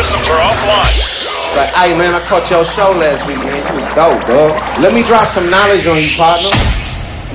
systems 0.00 0.24
are 0.28 0.40
offline. 0.40 0.96
Like, 1.56 1.68
hey 1.76 1.92
man, 1.98 2.14
I 2.14 2.20
caught 2.24 2.50
your 2.50 2.64
show 2.64 2.92
last 2.92 3.26
week, 3.26 3.36
man. 3.36 3.60
You 3.68 3.74
was 3.76 3.84
dope, 3.92 4.26
dog. 4.26 4.56
Let 4.80 4.94
me 4.94 5.02
drop 5.02 5.28
some 5.28 5.50
knowledge 5.50 5.86
on 5.86 6.00
you, 6.00 6.08
partner. 6.16 6.48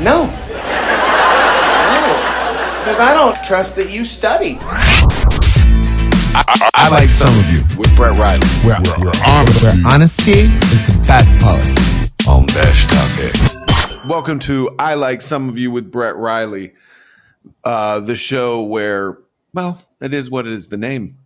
No. 0.02 0.26
No. 0.26 0.34
Because 2.82 3.00
I 3.00 3.14
don't 3.14 3.38
trust 3.44 3.76
that 3.76 3.92
you 3.92 4.04
studied. 4.04 4.58
I, 4.64 4.72
I 6.74 6.90
like 6.90 7.10
some 7.10 7.30
of 7.30 7.52
you 7.54 7.62
with 7.78 7.96
Brett 7.96 8.18
Riley. 8.18 8.48
Where, 8.66 8.82
where 8.98 9.14
honesty, 9.28 9.68
Where 9.68 9.94
honesty 9.94 10.50
is 10.50 10.88
the 10.88 10.98
best 11.06 11.40
policy. 11.40 11.76
On 12.28 12.48
Dash 12.48 12.88
Talk 12.90 14.10
Welcome 14.10 14.40
to 14.40 14.72
I 14.80 14.96
Like 14.96 15.22
Some 15.22 15.50
of 15.50 15.60
You 15.60 15.70
with 15.70 15.92
Brett 15.92 16.16
Riley, 16.16 16.74
uh, 17.64 18.00
the 18.00 18.18
show 18.18 18.64
where, 18.64 19.20
well, 19.54 19.80
it 20.02 20.16
is 20.16 20.32
what 20.32 20.48
it 20.48 20.54
is, 20.54 20.70
the 20.70 20.78
name. 20.78 21.20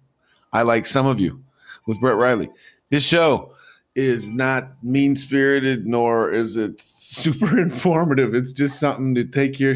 I 0.54 0.64
Like 0.64 0.86
Some 0.86 1.06
of 1.06 1.20
You 1.20 1.44
with 1.88 2.00
Brett 2.00 2.18
Riley. 2.18 2.50
This 2.90 3.04
show 3.04 3.54
is 3.96 4.30
not 4.30 4.84
mean 4.84 5.16
spirited 5.16 5.86
nor 5.86 6.32
is 6.32 6.56
it 6.56 6.80
super 7.10 7.60
informative. 7.60 8.34
It's 8.36 8.54
just 8.54 8.80
something 8.80 9.16
to 9.16 9.26
take 9.26 9.60
your 9.60 9.76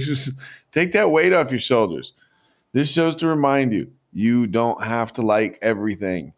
take 0.72 0.92
that 0.94 1.12
weight 1.12 1.34
off 1.34 1.52
your 1.52 1.60
shoulders. 1.60 2.14
This 2.74 2.92
show's 2.92 3.16
to 3.18 3.28
remind 3.28 3.74
you 3.74 3.92
you 4.12 4.48
don't 4.48 4.84
have 4.84 5.12
to 5.14 5.22
like 5.22 5.58
everything. 5.62 6.34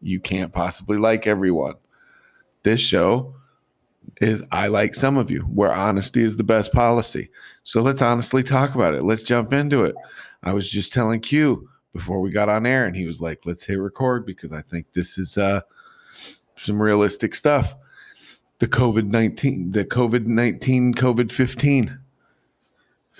You 0.00 0.20
can't 0.20 0.52
possibly 0.52 0.98
like 0.98 1.26
everyone. 1.26 1.74
This 2.62 2.80
show 2.80 3.34
is 4.20 4.44
I 4.52 4.68
like 4.68 4.94
some 4.94 5.16
of 5.16 5.30
you, 5.30 5.40
where 5.42 5.72
honesty 5.72 6.22
is 6.22 6.36
the 6.36 6.44
best 6.44 6.72
policy. 6.72 7.30
So 7.62 7.80
let's 7.82 8.02
honestly 8.02 8.42
talk 8.42 8.74
about 8.74 8.94
it. 8.94 9.02
Let's 9.02 9.22
jump 9.22 9.52
into 9.52 9.84
it. 9.84 9.94
I 10.42 10.52
was 10.52 10.68
just 10.68 10.92
telling 10.92 11.20
Q 11.20 11.68
before 11.92 12.20
we 12.20 12.30
got 12.30 12.48
on 12.48 12.66
air, 12.66 12.86
and 12.86 12.94
he 12.94 13.06
was 13.06 13.20
like, 13.20 13.40
let's 13.44 13.64
hit 13.64 13.78
record 13.78 14.26
because 14.26 14.52
I 14.52 14.62
think 14.62 14.92
this 14.92 15.18
is 15.18 15.38
uh, 15.38 15.62
some 16.56 16.80
realistic 16.80 17.34
stuff. 17.34 17.74
The 18.58 18.68
COVID 18.68 19.06
19, 19.06 19.72
the 19.72 19.84
COVID 19.84 20.26
19, 20.26 20.94
COVID 20.94 21.30
15. 21.30 21.98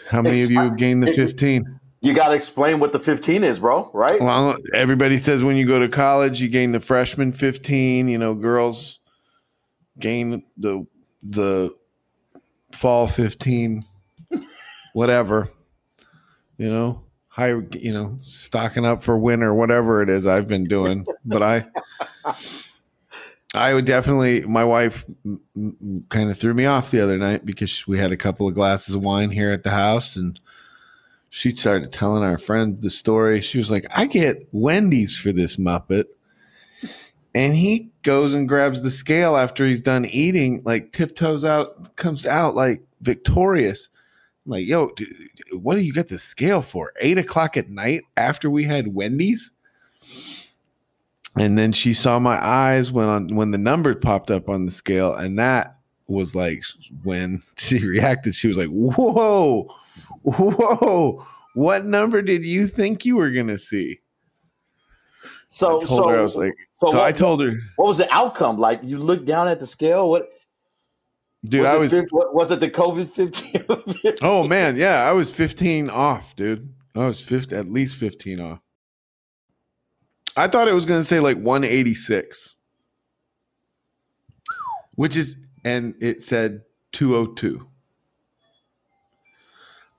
How 0.09 0.23
many 0.23 0.43
of 0.43 0.51
you 0.51 0.61
have 0.61 0.77
gained 0.77 1.03
the 1.03 1.12
15? 1.12 1.81
You 2.01 2.15
got 2.15 2.28
to 2.28 2.34
explain 2.34 2.78
what 2.78 2.93
the 2.93 2.98
15 2.98 3.43
is, 3.43 3.59
bro, 3.59 3.91
right? 3.93 4.20
Well, 4.20 4.56
everybody 4.73 5.19
says 5.19 5.43
when 5.43 5.56
you 5.56 5.67
go 5.67 5.81
to 5.81 5.89
college, 5.89 6.41
you 6.41 6.48
gain 6.48 6.71
the 6.71 6.81
freshman 6.81 7.33
15. 7.33 8.09
You 8.09 8.19
know, 8.19 8.34
girls 8.34 9.00
gain 9.98 10.43
the 10.56 10.87
the 11.23 11.75
fall 12.73 13.09
15, 13.09 13.84
whatever. 14.93 15.50
You 16.56 16.71
know, 16.71 17.03
high, 17.39 17.55
you 17.72 17.92
know, 17.92 18.19
stocking 18.25 18.84
up 18.84 19.03
for 19.03 19.17
winter, 19.17 19.55
whatever 19.55 20.03
it 20.03 20.11
is 20.11 20.27
I've 20.27 20.48
been 20.48 20.64
doing. 20.64 21.06
But 21.25 21.42
I, 21.42 21.67
I 23.55 23.75
would 23.75 23.84
definitely. 23.84 24.42
My 24.42 24.64
wife 24.64 25.05
kind 26.09 26.31
of 26.31 26.39
threw 26.39 26.53
me 26.53 26.66
off 26.66 26.91
the 26.91 27.00
other 27.00 27.16
night 27.16 27.47
because 27.47 27.86
we 27.86 27.98
had 27.98 28.11
a 28.11 28.16
couple 28.16 28.48
of 28.48 28.55
glasses 28.55 28.94
of 28.94 29.05
wine 29.05 29.31
here 29.31 29.53
at 29.53 29.62
the 29.62 29.70
house 29.70 30.16
and 30.16 30.41
she 31.31 31.55
started 31.55 31.92
telling 31.92 32.22
our 32.22 32.39
friend 32.39 32.81
the 32.81 32.91
story. 32.91 33.41
She 33.41 33.59
was 33.59 33.70
like, 33.70 33.86
I 33.97 34.06
get 34.06 34.48
Wendy's 34.53 35.16
for 35.16 35.31
this 35.31 35.56
Muppet. 35.56 36.05
And 37.34 37.55
he 37.55 37.91
goes 38.03 38.34
and 38.34 38.48
grabs 38.48 38.83
the 38.83 38.91
scale 38.91 39.36
after 39.36 39.66
he's 39.66 39.83
done 39.83 40.06
eating, 40.06 40.62
like 40.64 40.92
tiptoes 40.92 41.44
out, 41.44 41.94
comes 41.97 42.27
out 42.27 42.55
like 42.55 42.83
victorious. 43.03 43.89
I'm 44.49 44.53
like, 44.53 44.67
yo, 44.67 44.89
dude, 44.97 45.15
what 45.53 45.75
do 45.75 45.83
you 45.83 45.93
get 45.93 46.09
the 46.09 46.19
scale 46.19 46.63
for? 46.63 46.95
Eight 47.01 47.19
o'clock 47.19 47.59
at 47.59 47.69
night 47.69 48.05
after 48.17 48.49
we 48.49 48.65
had 48.65 48.95
Wendy's? 48.95 49.51
And 51.37 51.59
then 51.59 51.71
she 51.73 51.93
saw 51.93 52.19
my 52.19 52.43
eyes 52.43 52.91
when 52.91 53.09
on 53.09 53.37
when 53.37 53.51
the 53.51 53.59
number 53.59 53.95
popped 53.95 54.31
up 54.31 54.49
on 54.49 54.65
the 54.65 54.73
scale, 54.73 55.15
and 55.15 55.39
that 55.39 55.77
was 56.07 56.35
like 56.35 56.63
when 57.03 57.43
she 57.57 57.87
reacted. 57.87 58.34
She 58.34 58.49
was 58.49 58.56
like, 58.56 58.71
"Whoa, 58.71 59.69
whoa, 60.22 61.27
what 61.55 61.84
number 61.84 62.22
did 62.22 62.43
you 62.43 62.67
think 62.67 63.05
you 63.05 63.17
were 63.17 63.31
gonna 63.31 63.59
see?" 63.59 64.01
So, 65.51 65.77
I 65.77 65.84
told 65.84 66.05
so, 66.05 66.09
her 66.09 66.19
I 66.19 66.22
was 66.22 66.37
like, 66.37 66.55
so 66.72 66.91
so, 66.91 66.97
what, 66.97 67.05
I 67.05 67.12
told 67.12 67.43
her, 67.43 67.59
what 67.77 67.89
was 67.89 67.99
the 67.99 68.12
outcome? 68.12 68.59
Like, 68.59 68.81
you 68.83 68.99
looked 68.99 69.27
down 69.27 69.49
at 69.49 69.61
the 69.61 69.67
scale. 69.67 70.11
What 70.11 70.31
dude, 71.44 71.62
was 71.62 71.69
I 71.69 71.76
was, 71.76 72.06
was 72.32 72.50
it 72.50 72.60
the 72.60 72.71
COVID 72.71 73.09
15? 73.09 74.15
oh 74.22 74.47
man, 74.47 74.76
yeah, 74.76 75.09
I 75.09 75.12
was 75.12 75.31
15 75.31 75.91
off, 75.91 76.34
dude. 76.37 76.72
I 76.94 77.06
was 77.06 77.21
50, 77.21 77.54
at 77.54 77.69
least 77.69 77.97
15 77.97 78.41
off. 78.41 78.60
I 80.37 80.48
thought 80.48 80.69
it 80.69 80.75
was 80.75 80.84
gonna 80.84 81.04
say 81.04 81.21
like 81.21 81.37
186, 81.37 82.54
which 84.94 85.16
is, 85.16 85.37
and 85.65 85.94
it 86.00 86.22
said 86.22 86.62
202. 86.93 87.69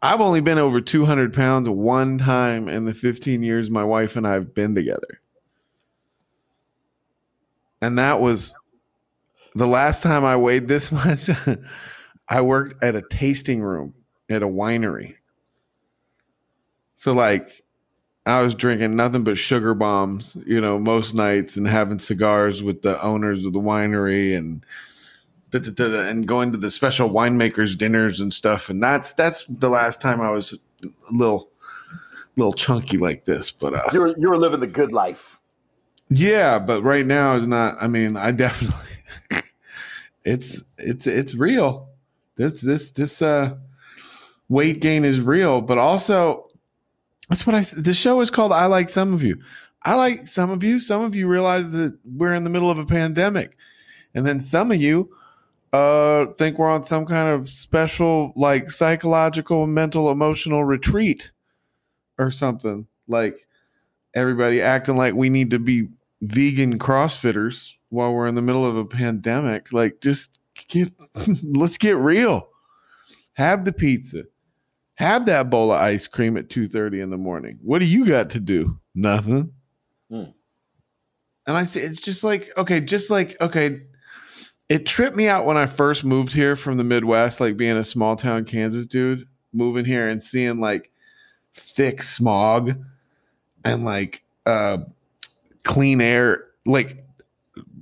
I've 0.01 0.21
only 0.21 0.39
been 0.39 0.57
over 0.57 0.79
200 0.79 1.33
pounds 1.33 1.67
one 1.67 2.17
time 2.17 2.69
in 2.69 2.85
the 2.85 2.93
15 2.93 3.43
years 3.43 3.69
my 3.69 3.83
wife 3.83 4.15
and 4.15 4.25
I 4.25 4.33
have 4.33 4.53
been 4.53 4.73
together. 4.73 5.21
And 7.81 7.97
that 7.97 8.21
was 8.21 8.55
the 9.55 9.67
last 9.67 10.03
time 10.03 10.25
I 10.25 10.35
weighed 10.35 10.67
this 10.67 10.91
much. 10.91 11.29
I 12.27 12.41
worked 12.41 12.83
at 12.83 12.95
a 12.95 13.01
tasting 13.01 13.61
room 13.61 13.93
at 14.29 14.43
a 14.43 14.47
winery. 14.47 15.15
So, 16.95 17.13
like, 17.13 17.63
I 18.25 18.41
was 18.41 18.53
drinking 18.53 18.95
nothing 18.95 19.23
but 19.23 19.37
sugar 19.37 19.73
bombs, 19.73 20.37
you 20.45 20.61
know, 20.61 20.77
most 20.77 21.13
nights 21.15 21.55
and 21.55 21.67
having 21.67 21.99
cigars 21.99 22.61
with 22.61 22.81
the 22.81 23.01
owners 23.01 23.43
of 23.45 23.53
the 23.53 23.59
winery 23.59 24.37
and 24.37 24.63
and 25.51 26.27
going 26.27 26.51
to 26.51 26.57
the 26.59 26.69
special 26.69 27.09
winemakers 27.09 27.75
dinners 27.75 28.19
and 28.19 28.31
stuff. 28.31 28.69
And 28.69 28.83
that's 28.83 29.13
that's 29.13 29.45
the 29.47 29.69
last 29.69 29.99
time 29.99 30.21
I 30.21 30.29
was 30.29 30.59
a 30.83 30.87
little 31.11 31.49
little 32.35 32.53
chunky 32.53 32.97
like 32.97 33.25
this. 33.25 33.51
But 33.51 33.73
uh, 33.73 33.89
you, 33.93 33.99
were, 34.01 34.15
you 34.17 34.29
were 34.29 34.37
living 34.37 34.59
the 34.59 34.67
good 34.67 34.91
life. 34.91 35.39
yeah, 36.09 36.59
but 36.59 36.83
right 36.83 37.05
now 37.05 37.33
is 37.33 37.47
not. 37.47 37.77
I 37.81 37.87
mean, 37.87 38.15
I 38.15 38.31
definitely 38.31 38.77
it's 40.23 40.63
it's 40.77 41.07
it's 41.07 41.35
real. 41.35 41.89
This 42.35 42.61
this 42.61 42.91
this 42.91 43.21
uh 43.21 43.55
weight 44.47 44.81
gain 44.81 45.05
is 45.05 45.21
real, 45.21 45.61
but 45.61 45.77
also 45.77 46.47
that's 47.29 47.45
what 47.45 47.55
I 47.55 47.61
the 47.77 47.93
show 47.93 48.21
is 48.21 48.29
called 48.29 48.51
I 48.51 48.65
like 48.65 48.89
some 48.89 49.13
of 49.13 49.23
you. 49.23 49.41
I 49.83 49.95
like 49.95 50.27
some 50.27 50.51
of 50.51 50.63
you. 50.63 50.79
Some 50.79 51.01
of 51.01 51.15
you 51.15 51.27
realize 51.27 51.71
that 51.71 51.97
we're 52.03 52.33
in 52.33 52.43
the 52.43 52.49
middle 52.49 52.69
of 52.69 52.79
a 52.79 52.85
pandemic. 52.85 53.55
And 54.13 54.25
then 54.25 54.39
some 54.39 54.71
of 54.71 54.81
you 54.81 55.13
uh 55.71 56.25
think 56.37 56.57
we're 56.57 56.69
on 56.69 56.81
some 56.81 57.05
kind 57.05 57.29
of 57.29 57.47
special 57.49 58.33
like 58.35 58.71
psychological 58.71 59.67
mental 59.67 60.11
emotional 60.11 60.63
retreat 60.63 61.31
or 62.17 62.31
something. 62.31 62.87
Like 63.07 63.47
everybody 64.13 64.61
acting 64.61 64.97
like 64.97 65.13
we 65.13 65.29
need 65.29 65.51
to 65.51 65.59
be 65.59 65.87
vegan 66.21 66.79
crossfitters 66.79 67.75
while 67.89 68.13
we're 68.13 68.27
in 68.27 68.35
the 68.35 68.41
middle 68.41 68.65
of 68.65 68.77
a 68.77 68.85
pandemic. 68.85 69.73
Like 69.73 70.01
just 70.01 70.39
get 70.67 70.91
let's 71.43 71.77
get 71.77 71.97
real. 71.97 72.49
Have 73.33 73.65
the 73.65 73.73
pizza. 73.73 74.23
Have 74.95 75.25
that 75.27 75.49
bowl 75.49 75.71
of 75.71 75.79
ice 75.79 76.07
cream 76.07 76.37
at 76.37 76.49
2:30 76.49 77.01
in 77.01 77.09
the 77.09 77.17
morning. 77.17 77.57
What 77.61 77.79
do 77.79 77.85
you 77.85 78.05
got 78.05 78.29
to 78.31 78.39
do? 78.39 78.79
Nothing. 78.95 79.53
Hmm. 80.09 80.23
And 81.47 81.57
I 81.57 81.65
say 81.65 81.81
it's 81.81 82.01
just 82.01 82.23
like, 82.23 82.51
okay, 82.57 82.79
just 82.79 83.09
like, 83.09 83.39
okay, 83.41 83.81
it 84.67 84.85
tripped 84.85 85.15
me 85.15 85.27
out 85.27 85.45
when 85.45 85.57
I 85.57 85.65
first 85.65 86.03
moved 86.03 86.31
here 86.31 86.55
from 86.55 86.77
the 86.77 86.83
Midwest, 86.83 87.39
like 87.39 87.57
being 87.57 87.77
a 87.77 87.83
small 87.83 88.15
town 88.15 88.45
Kansas 88.45 88.85
dude, 88.85 89.25
moving 89.51 89.85
here 89.85 90.09
and 90.09 90.23
seeing 90.23 90.59
like 90.59 90.91
thick 91.55 92.03
smog 92.03 92.77
and 93.65 93.83
like 93.83 94.23
uh 94.45 94.77
clean 95.63 96.01
air, 96.01 96.45
like 96.65 97.03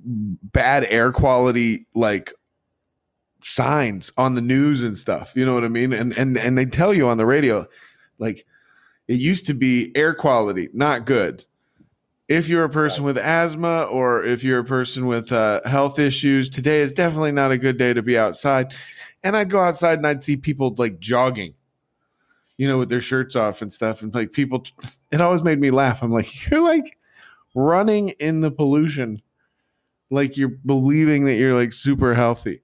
bad 0.07 0.85
air 0.85 1.11
quality, 1.11 1.85
like 1.93 2.33
signs 3.43 4.11
on 4.17 4.33
the 4.35 4.41
news 4.41 4.83
and 4.83 4.97
stuff. 4.97 5.33
You 5.35 5.45
know 5.45 5.53
what 5.53 5.63
I 5.63 5.69
mean? 5.69 5.93
And 5.93 6.17
and 6.17 6.37
and 6.37 6.57
they 6.57 6.65
tell 6.65 6.93
you 6.93 7.07
on 7.07 7.17
the 7.17 7.25
radio, 7.25 7.67
like 8.17 8.45
it 9.07 9.19
used 9.19 9.45
to 9.47 9.53
be 9.53 9.91
air 9.95 10.13
quality, 10.13 10.69
not 10.73 11.05
good. 11.05 11.45
If 12.27 12.49
you're 12.49 12.65
a 12.65 12.69
person 12.69 13.05
with 13.05 13.17
asthma 13.17 13.83
or 13.83 14.25
if 14.25 14.43
you're 14.43 14.59
a 14.59 14.65
person 14.65 15.05
with 15.05 15.31
uh, 15.31 15.61
health 15.65 15.97
issues, 15.97 16.49
today 16.49 16.81
is 16.81 16.91
definitely 16.91 17.31
not 17.31 17.51
a 17.51 17.57
good 17.57 17.77
day 17.77 17.93
to 17.93 18.01
be 18.01 18.17
outside. 18.17 18.73
And 19.23 19.35
I'd 19.37 19.49
go 19.49 19.59
outside 19.59 19.97
and 19.97 20.05
I'd 20.05 20.25
see 20.25 20.35
people 20.35 20.75
like 20.77 20.99
jogging, 20.99 21.53
you 22.57 22.67
know, 22.67 22.77
with 22.77 22.89
their 22.89 22.99
shirts 22.99 23.37
off 23.37 23.61
and 23.61 23.71
stuff. 23.71 24.01
And 24.01 24.13
like 24.13 24.33
people, 24.33 24.65
it 25.09 25.21
always 25.21 25.41
made 25.41 25.59
me 25.59 25.71
laugh. 25.71 26.03
I'm 26.03 26.11
like, 26.11 26.49
you're 26.49 26.61
like 26.61 26.97
running 27.55 28.09
in 28.09 28.41
the 28.41 28.51
pollution, 28.51 29.21
like 30.09 30.37
you're 30.37 30.49
believing 30.65 31.25
that 31.25 31.35
you're 31.35 31.55
like 31.55 31.73
super 31.73 32.13
healthy. 32.13 32.61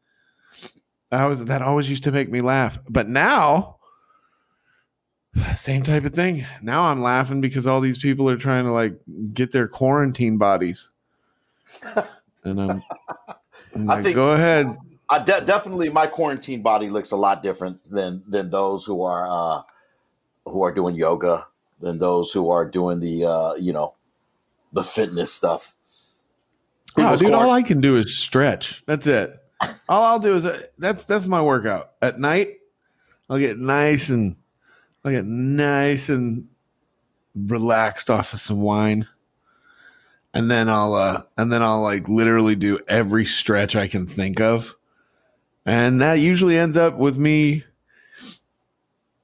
I 1.12 1.26
was 1.26 1.46
that 1.46 1.62
always 1.62 1.90
used 1.90 2.04
to 2.06 2.12
make 2.12 2.30
me 2.30 2.42
laugh. 2.42 2.78
But 2.90 3.08
now 3.08 3.78
Same 5.56 5.84
type 5.84 6.06
of 6.06 6.14
thing. 6.14 6.46
Now 6.62 6.84
I'm 6.84 7.02
laughing 7.02 7.42
because 7.42 7.66
all 7.66 7.82
these 7.82 8.00
people 8.00 8.30
are 8.30 8.38
trying 8.38 8.66
to 8.66 8.72
like 8.72 8.96
get 9.34 9.52
their 9.52 9.68
quarantine 9.68 10.38
bodies. 10.38 10.88
and 12.44 12.62
I'm, 12.62 12.84
I'm 13.76 13.90
I 13.90 13.96
like, 13.96 14.04
think- 14.04 14.16
go 14.16 14.32
ahead. 14.32 14.76
I 15.10 15.20
de- 15.20 15.42
definitely 15.42 15.90
my 15.90 16.08
quarantine 16.08 16.62
body 16.62 16.90
looks 16.90 17.12
a 17.12 17.18
lot 17.18 17.44
different 17.44 17.84
than 17.90 18.24
than 18.28 18.50
those 18.50 18.86
who 18.86 19.04
are 19.04 19.28
uh, 19.28 19.62
who 20.46 20.64
are 20.64 20.72
doing 20.72 20.96
yoga, 20.96 21.46
than 21.82 22.00
those 22.00 22.32
who 22.32 22.50
are 22.50 22.66
doing 22.66 23.00
the 23.00 23.26
uh, 23.26 23.54
you 23.56 23.74
know 23.74 23.94
the 24.72 24.84
fitness 24.84 25.32
stuff. 25.32 25.76
Oh, 26.98 27.16
dude, 27.16 27.34
all 27.34 27.52
I 27.52 27.64
can 27.64 27.82
do 27.82 27.98
is 27.98 28.16
stretch. 28.16 28.84
That's 28.86 29.08
it. 29.08 29.40
All 29.90 30.04
I'll 30.04 30.20
do 30.20 30.36
is 30.36 30.46
uh, 30.46 30.62
that's 30.78 31.04
that's 31.06 31.26
my 31.26 31.42
workout. 31.42 31.92
At 32.02 32.20
night, 32.20 32.58
I'll 33.30 33.40
get 33.40 33.58
nice 33.58 34.10
and 34.10 34.36
I'll 35.04 35.12
get 35.12 35.26
nice 35.26 36.10
and 36.10 36.48
relaxed 37.36 38.10
off 38.10 38.34
of 38.34 38.40
some 38.40 38.62
wine. 38.62 39.08
And 40.34 40.50
then 40.50 40.70
I'll 40.70 40.94
uh 40.96 41.24
and 41.38 41.52
then 41.52 41.62
I'll 41.62 41.82
like 41.82 42.08
literally 42.10 42.56
do 42.56 42.80
every 42.88 43.26
stretch 43.26 43.76
I 43.76 43.88
can 43.88 44.06
think 44.06 44.42
of. 44.42 44.76
And 45.66 46.02
that 46.02 46.16
usually 46.16 46.58
ends 46.58 46.76
up 46.76 46.98
with 46.98 47.18
me 47.18 47.64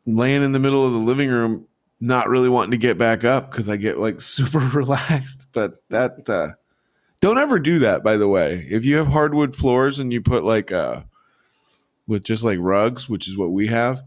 laying 0.05 0.43
in 0.43 0.53
the 0.53 0.59
middle 0.59 0.85
of 0.85 0.93
the 0.93 0.99
living 0.99 1.29
room 1.29 1.67
not 1.99 2.29
really 2.29 2.47
wanting 2.47 2.71
to 2.71 2.77
get 2.77 2.97
back 2.97 3.25
up 3.25 3.51
because 3.51 3.67
I 3.67 3.75
get 3.75 3.97
like 3.99 4.21
super 4.21 4.59
relaxed. 4.59 5.45
But 5.51 5.83
that 5.89 6.29
uh 6.29 6.53
don't 7.21 7.37
ever 7.37 7.59
do 7.59 7.79
that, 7.79 8.03
by 8.03 8.17
the 8.17 8.27
way. 8.27 8.67
If 8.69 8.85
you 8.85 8.97
have 8.97 9.07
hardwood 9.07 9.55
floors 9.55 9.99
and 9.99 10.13
you 10.13 10.21
put 10.21 10.43
like 10.43 10.71
uh 10.71 11.01
with 12.07 12.23
just 12.23 12.43
like 12.43 12.57
rugs, 12.59 13.07
which 13.07 13.27
is 13.27 13.37
what 13.37 13.51
we 13.51 13.67
have, 13.67 14.03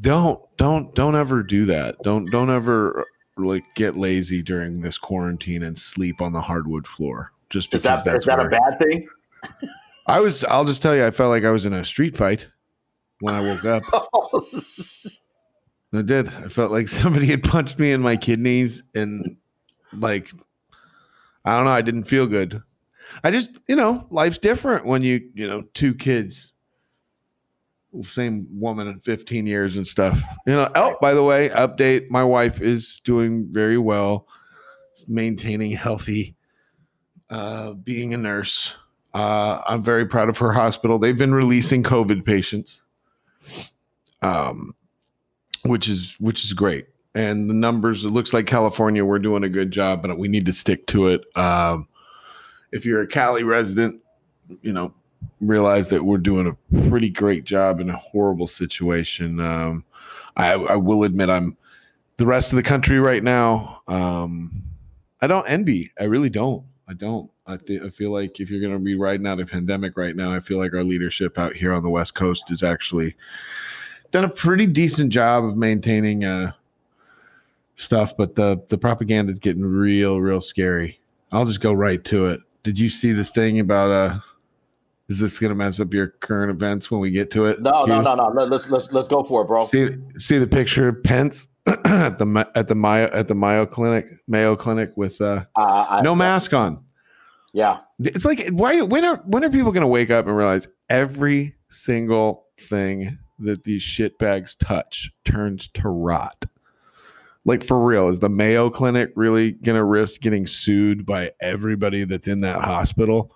don't 0.00 0.40
don't 0.56 0.94
don't 0.94 1.16
ever 1.16 1.42
do 1.42 1.64
that. 1.66 1.96
Don't 2.02 2.30
don't 2.30 2.50
ever 2.50 3.04
like 3.36 3.64
get 3.74 3.96
lazy 3.96 4.42
during 4.42 4.80
this 4.80 4.98
quarantine 4.98 5.62
and 5.62 5.78
sleep 5.78 6.20
on 6.20 6.32
the 6.32 6.40
hardwood 6.40 6.86
floor. 6.86 7.32
Just 7.50 7.70
because 7.70 7.80
Is 7.80 7.84
that 7.84 8.04
that's 8.04 8.18
is 8.18 8.24
that 8.24 8.40
a 8.40 8.48
bad 8.48 8.78
thing? 8.80 9.08
I 10.06 10.20
was 10.20 10.44
I'll 10.44 10.64
just 10.64 10.82
tell 10.82 10.94
you, 10.96 11.06
I 11.06 11.10
felt 11.10 11.30
like 11.30 11.44
I 11.44 11.50
was 11.50 11.64
in 11.64 11.72
a 11.72 11.84
street 11.84 12.16
fight 12.16 12.48
when 13.20 13.34
I 13.34 13.40
woke 13.40 13.64
up. 13.64 13.82
I 15.94 16.00
did. 16.00 16.28
I 16.28 16.48
felt 16.48 16.72
like 16.72 16.88
somebody 16.88 17.26
had 17.26 17.42
punched 17.42 17.78
me 17.78 17.92
in 17.92 18.00
my 18.00 18.16
kidneys 18.16 18.82
and 18.94 19.36
like 19.92 20.32
I 21.44 21.56
don't 21.56 21.64
know, 21.64 21.72
I 21.72 21.82
didn't 21.82 22.04
feel 22.04 22.26
good. 22.26 22.62
I 23.24 23.30
just, 23.30 23.50
you 23.68 23.76
know, 23.76 24.06
life's 24.10 24.38
different 24.38 24.86
when 24.86 25.02
you, 25.02 25.28
you 25.34 25.46
know, 25.46 25.62
two 25.74 25.94
kids, 25.94 26.52
same 28.02 28.46
woman 28.50 28.88
in 28.88 29.00
15 29.00 29.46
years 29.46 29.76
and 29.76 29.86
stuff. 29.86 30.22
You 30.46 30.54
know, 30.54 30.70
oh, 30.74 30.96
by 31.00 31.12
the 31.14 31.22
way, 31.22 31.50
update, 31.50 32.08
my 32.10 32.24
wife 32.24 32.60
is 32.60 33.00
doing 33.04 33.46
very 33.50 33.76
well, 33.76 34.26
maintaining 35.08 35.72
healthy, 35.72 36.36
uh, 37.28 37.74
being 37.74 38.14
a 38.14 38.16
nurse. 38.16 38.74
Uh, 39.12 39.60
I'm 39.66 39.82
very 39.82 40.06
proud 40.06 40.30
of 40.30 40.38
her 40.38 40.52
hospital. 40.52 40.98
They've 40.98 41.18
been 41.18 41.34
releasing 41.34 41.82
COVID 41.82 42.24
patients. 42.24 42.80
Um 44.22 44.74
which 45.64 45.88
is 45.88 46.16
which 46.18 46.44
is 46.44 46.52
great. 46.52 46.86
And 47.14 47.48
the 47.48 47.54
numbers, 47.54 48.04
it 48.04 48.10
looks 48.10 48.32
like 48.32 48.46
California, 48.46 49.04
we're 49.04 49.18
doing 49.18 49.44
a 49.44 49.48
good 49.48 49.70
job, 49.70 50.02
but 50.02 50.16
we 50.18 50.28
need 50.28 50.46
to 50.46 50.52
stick 50.52 50.86
to 50.88 51.08
it. 51.08 51.24
Um, 51.36 51.86
if 52.72 52.86
you're 52.86 53.02
a 53.02 53.06
Cali 53.06 53.42
resident, 53.42 54.00
you 54.62 54.72
know, 54.72 54.94
realize 55.40 55.88
that 55.88 56.04
we're 56.04 56.18
doing 56.18 56.46
a 56.46 56.88
pretty 56.88 57.10
great 57.10 57.44
job 57.44 57.80
in 57.80 57.90
a 57.90 57.96
horrible 57.96 58.48
situation. 58.48 59.40
Um, 59.40 59.84
I, 60.36 60.52
I 60.52 60.76
will 60.76 61.04
admit, 61.04 61.28
I'm 61.28 61.56
the 62.16 62.26
rest 62.26 62.52
of 62.52 62.56
the 62.56 62.62
country 62.62 62.98
right 62.98 63.22
now. 63.22 63.82
Um, 63.88 64.62
I 65.20 65.26
don't 65.26 65.48
envy. 65.48 65.90
I 66.00 66.04
really 66.04 66.30
don't. 66.30 66.64
I 66.88 66.94
don't. 66.94 67.30
I, 67.46 67.56
th- 67.56 67.82
I 67.82 67.88
feel 67.88 68.10
like 68.10 68.40
if 68.40 68.50
you're 68.50 68.60
going 68.60 68.72
to 68.72 68.78
be 68.78 68.94
riding 68.94 69.26
out 69.26 69.40
a 69.40 69.46
pandemic 69.46 69.96
right 69.96 70.16
now, 70.16 70.32
I 70.32 70.40
feel 70.40 70.58
like 70.58 70.74
our 70.74 70.84
leadership 70.84 71.38
out 71.38 71.54
here 71.54 71.72
on 71.72 71.82
the 71.82 71.90
West 71.90 72.14
Coast 72.14 72.50
is 72.50 72.62
actually 72.62 73.16
done 74.10 74.24
a 74.24 74.28
pretty 74.28 74.66
decent 74.66 75.12
job 75.12 75.44
of 75.44 75.56
maintaining 75.56 76.24
uh, 76.24 76.52
stuff, 77.82 78.16
but 78.16 78.34
the 78.34 78.62
the 78.68 78.78
propaganda 78.78 79.32
is 79.32 79.38
getting 79.38 79.62
real, 79.64 80.20
real 80.20 80.40
scary. 80.40 81.00
I'll 81.32 81.46
just 81.46 81.60
go 81.60 81.72
right 81.72 82.02
to 82.04 82.26
it. 82.26 82.40
Did 82.62 82.78
you 82.78 82.88
see 82.88 83.12
the 83.12 83.24
thing 83.24 83.58
about 83.60 83.90
uh? 83.90 84.18
Is 85.08 85.18
this 85.18 85.38
gonna 85.38 85.54
mess 85.54 85.78
up 85.78 85.92
your 85.92 86.08
current 86.08 86.50
events 86.50 86.90
when 86.90 87.00
we 87.00 87.10
get 87.10 87.30
to 87.32 87.44
it? 87.46 87.60
No, 87.60 87.84
no, 87.84 87.96
Q? 87.96 88.02
no, 88.02 88.14
no. 88.14 88.28
Let, 88.28 88.48
let's 88.48 88.70
let's 88.70 88.92
let's 88.92 89.08
go 89.08 89.22
for 89.22 89.42
it, 89.42 89.46
bro. 89.46 89.66
See, 89.66 89.90
see 90.16 90.38
the 90.38 90.46
picture 90.46 90.88
of 90.88 91.02
Pence 91.02 91.48
at 91.66 92.16
the 92.18 92.50
at 92.54 92.68
the 92.68 92.74
Mayo 92.74 93.10
at 93.12 93.28
the 93.28 93.34
Mayo 93.34 93.66
Clinic 93.66 94.06
Mayo 94.26 94.56
Clinic 94.56 94.92
with 94.96 95.20
uh, 95.20 95.44
Uh, 95.56 95.86
I, 95.90 96.02
no 96.02 96.14
mask 96.14 96.54
on. 96.54 96.82
Yeah, 97.52 97.80
It's 97.98 98.24
like 98.24 98.48
why 98.52 98.80
when 98.80 99.04
are 99.04 99.16
when 99.26 99.44
are 99.44 99.50
people 99.50 99.72
gonna 99.72 99.86
wake 99.88 100.10
up 100.10 100.26
and 100.26 100.34
realize 100.34 100.66
every 100.88 101.54
single 101.68 102.46
thing 102.58 103.18
that 103.40 103.64
these 103.64 103.82
shitbags 103.82 104.56
touch 104.58 105.10
turns 105.26 105.68
to 105.74 105.88
rot? 105.88 106.46
Like 107.44 107.64
for 107.64 107.84
real, 107.84 108.08
is 108.08 108.20
the 108.20 108.28
Mayo 108.28 108.70
Clinic 108.70 109.12
really 109.16 109.52
gonna 109.52 109.84
risk 109.84 110.20
getting 110.20 110.46
sued 110.46 111.04
by 111.04 111.32
everybody 111.40 112.04
that's 112.04 112.28
in 112.28 112.40
that 112.42 112.60
hospital? 112.60 113.34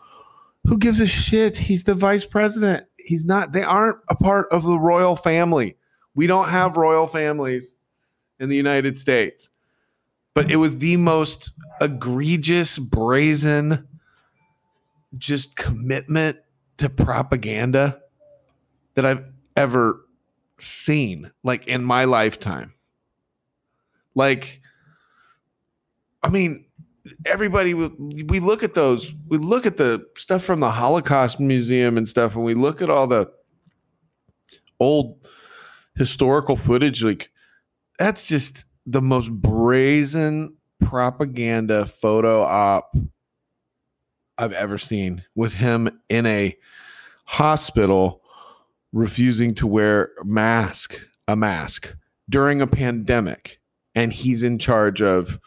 Who 0.65 0.79
gives 0.79 1.01
a 1.01 1.07
shit? 1.07 1.57
He's 1.57 1.85
the 1.85 1.95
vice 1.95 2.25
president. 2.25 2.87
He's 2.99 3.25
not, 3.25 3.53
they 3.53 3.63
aren't 3.63 3.99
a 4.09 4.15
part 4.17 4.49
of 4.51 4.65
the 4.65 4.79
royal 4.79 5.17
family. 5.17 5.77
We 6.15 6.27
don't 6.27 6.49
have 6.49 6.77
royal 6.77 7.07
families 7.07 7.75
in 8.41 8.49
the 8.49 8.57
United 8.57 8.99
States. 8.99 9.51
But 10.35 10.51
it 10.51 10.57
was 10.57 10.79
the 10.79 10.97
most 10.97 11.53
egregious, 11.81 12.79
brazen, 12.79 13.87
just 15.17 15.57
commitment 15.57 16.39
to 16.79 16.91
propaganda 16.91 18.01
that 18.95 19.07
I've 19.07 19.25
ever 19.57 20.05
seen, 20.59 21.31
like 21.43 21.67
in 21.67 21.85
my 21.85 22.05
lifetime. 22.05 22.75
Like, 24.17 24.61
I 26.25 26.29
mean, 26.29 26.65
everybody, 27.25 27.75
we 27.75 28.41
look 28.41 28.65
at 28.65 28.75
those, 28.75 29.15
we 29.29 29.39
look 29.39 29.67
at 29.67 29.77
the 29.77 30.05
stuff 30.17 30.43
from 30.43 30.59
the 30.59 30.71
Holocaust 30.71 31.39
Museum 31.39 31.97
and 31.97 32.09
stuff, 32.09 32.35
and 32.35 32.43
we 32.43 32.55
look 32.55 32.83
at 32.83 32.91
all 32.91 33.07
the 33.07 33.31
old 34.81 35.25
historical 35.95 36.57
footage. 36.57 37.05
Like, 37.05 37.31
that's 37.99 38.27
just 38.27 38.65
the 38.87 39.03
most 39.03 39.31
brazen 39.31 40.57
propaganda 40.81 41.87
photo 41.87 42.43
op 42.43 42.97
I've 44.39 44.53
ever 44.53 44.79
seen 44.79 45.25
with 45.35 45.55
him 45.55 46.01
in 46.09 46.27
a 46.27 46.57
hospital 47.25 48.23
refusing 48.93 49.55
to 49.55 49.67
wear 49.67 50.11
mask, 50.25 50.99
a 51.29 51.37
mask 51.37 51.95
during 52.29 52.61
a 52.61 52.67
pandemic, 52.67 53.61
and 53.97 54.13
he's 54.13 54.43
in 54.43 54.59
charge 54.59 55.03
of 55.03 55.41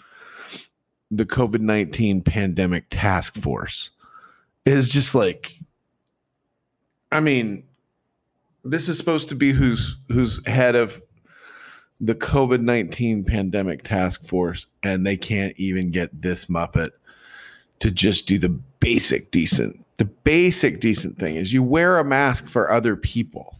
the 1.12 1.25
COVID 1.25 1.62
19 1.62 2.22
pandemic 2.22 2.86
task 2.89 3.36
force. 3.36 3.91
Is 4.65 4.89
just 4.89 5.15
like, 5.15 5.53
I 7.12 7.22
mean, 7.22 7.63
this 8.65 8.89
is 8.89 8.98
supposed 8.98 9.29
to 9.29 9.36
be 9.36 9.51
who's 9.51 9.96
who's 10.10 10.46
head 10.46 10.75
of 10.75 11.01
the 12.01 12.15
COVID 12.15 12.62
19 12.62 13.24
pandemic 13.24 13.84
task 13.84 14.24
force, 14.24 14.68
and 14.84 15.08
they 15.08 15.15
can't 15.15 15.56
even 15.58 15.91
get 15.91 16.22
this 16.22 16.46
Muppet 16.46 16.89
to 17.79 17.91
just 17.91 18.27
do 18.27 18.38
the 18.38 18.50
basic 18.79 19.32
decent. 19.32 19.86
The 19.98 20.06
basic 20.06 20.79
decent 20.79 21.18
thing 21.18 21.36
is 21.36 21.53
you 21.53 21.63
wear 21.63 21.98
a 21.98 22.06
mask 22.06 22.46
for 22.46 22.72
other 22.72 22.96
people. 22.96 23.60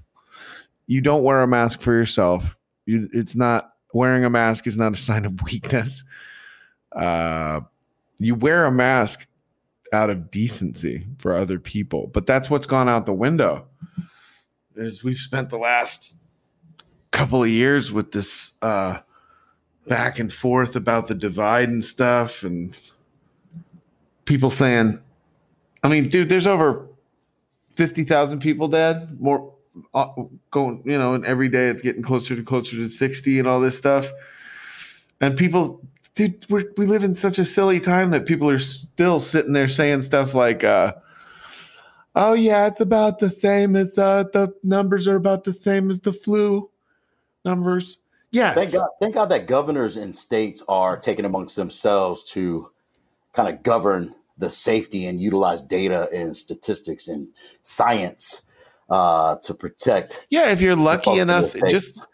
You 0.88 1.01
don't 1.01 1.24
wear 1.24 1.41
a 1.41 1.48
mask 1.48 1.81
for 1.81 1.93
yourself. 1.93 2.55
You, 2.86 3.10
it's 3.13 3.36
not 3.36 3.74
wearing 3.93 4.24
a 4.25 4.29
mask 4.29 4.67
is 4.67 4.77
not 4.77 4.93
a 4.93 4.98
sign 4.98 5.25
of 5.25 5.41
weakness. 5.43 6.03
Uh, 6.91 7.62
you 8.17 8.36
wear 8.36 8.65
a 8.65 8.72
mask 8.72 9.27
out 9.93 10.10
of 10.10 10.29
decency 10.29 11.08
for 11.19 11.34
other 11.34 11.60
people, 11.60 12.08
but 12.08 12.27
that's 12.27 12.50
what's 12.50 12.65
gone 12.65 12.89
out 12.89 13.05
the 13.05 13.13
window. 13.13 13.65
Is 14.75 15.03
we've 15.03 15.17
spent 15.17 15.50
the 15.50 15.58
last 15.58 16.15
couple 17.12 17.43
of 17.43 17.50
years 17.50 17.91
with 17.91 18.12
this 18.12 18.53
uh, 18.62 19.00
back 19.88 20.19
and 20.19 20.31
forth 20.31 20.75
about 20.75 21.08
the 21.08 21.15
divide 21.15 21.69
and 21.69 21.84
stuff, 21.84 22.43
and 22.43 22.74
people 24.25 24.51
saying, 24.51 25.00
I 25.84 25.88
mean, 25.88 26.08
dude, 26.08 26.29
there's 26.29 26.48
over 26.48 26.88
50,000 27.75 28.39
people 28.39 28.67
dead, 28.67 29.19
more 29.19 29.53
going, 30.51 30.81
you 30.86 30.98
know, 30.98 31.13
and 31.13 31.25
every 31.25 31.50
day 31.50 31.69
it's 31.69 31.81
getting 31.81 32.03
closer 32.03 32.36
to 32.36 32.43
closer 32.43 32.75
to 32.75 32.88
60 32.88 33.39
and 33.39 33.48
all 33.48 33.59
this 33.59 33.77
stuff. 33.77 34.07
And 35.21 35.38
people, 35.38 35.81
dude, 36.15 36.45
we 36.50 36.86
live 36.86 37.03
in 37.03 37.15
such 37.15 37.39
a 37.39 37.45
silly 37.45 37.79
time 37.79 38.12
that 38.12 38.25
people 38.25 38.50
are 38.50 38.59
still 38.59 39.19
sitting 39.19 39.53
there 39.53 39.67
saying 39.67 40.01
stuff 40.01 40.33
like, 40.33 40.63
uh, 40.63 40.93
oh, 42.15 42.33
yeah, 42.33 42.67
it's 42.67 42.79
about 42.79 43.19
the 43.19 43.29
same 43.29 43.75
as 43.75 43.98
uh, 43.98 44.24
the 44.33 44.53
numbers 44.63 45.07
are 45.07 45.15
about 45.15 45.43
the 45.43 45.53
same 45.53 45.91
as 45.91 46.00
the 46.00 46.13
flu 46.13 46.69
numbers. 47.43 47.98
Yeah, 48.31 48.53
Thank 48.53 48.74
God, 48.74 48.89
thank 49.01 49.15
God 49.15 49.29
that 49.29 49.48
governors 49.48 49.98
and 49.98 50.15
states 50.15 50.63
are 50.67 50.98
taking 50.98 51.25
amongst 51.25 51.55
themselves 51.55 52.24
to 52.25 52.69
kind 53.33 53.50
of 53.50 53.63
govern 53.63 54.13
the 54.38 54.50
safety 54.50 55.05
and 55.05 55.19
utilize 55.19 55.62
data 55.63 56.07
and 56.13 56.36
statistics 56.38 57.07
and 57.07 57.27
science 57.63 58.43
uh, 58.89 59.38
to 59.43 59.53
protect. 59.53 60.25
Yeah, 60.29 60.51
if 60.51 60.62
you're 60.62 60.75
lucky 60.75 61.19
enough, 61.19 61.55
just. 61.69 62.05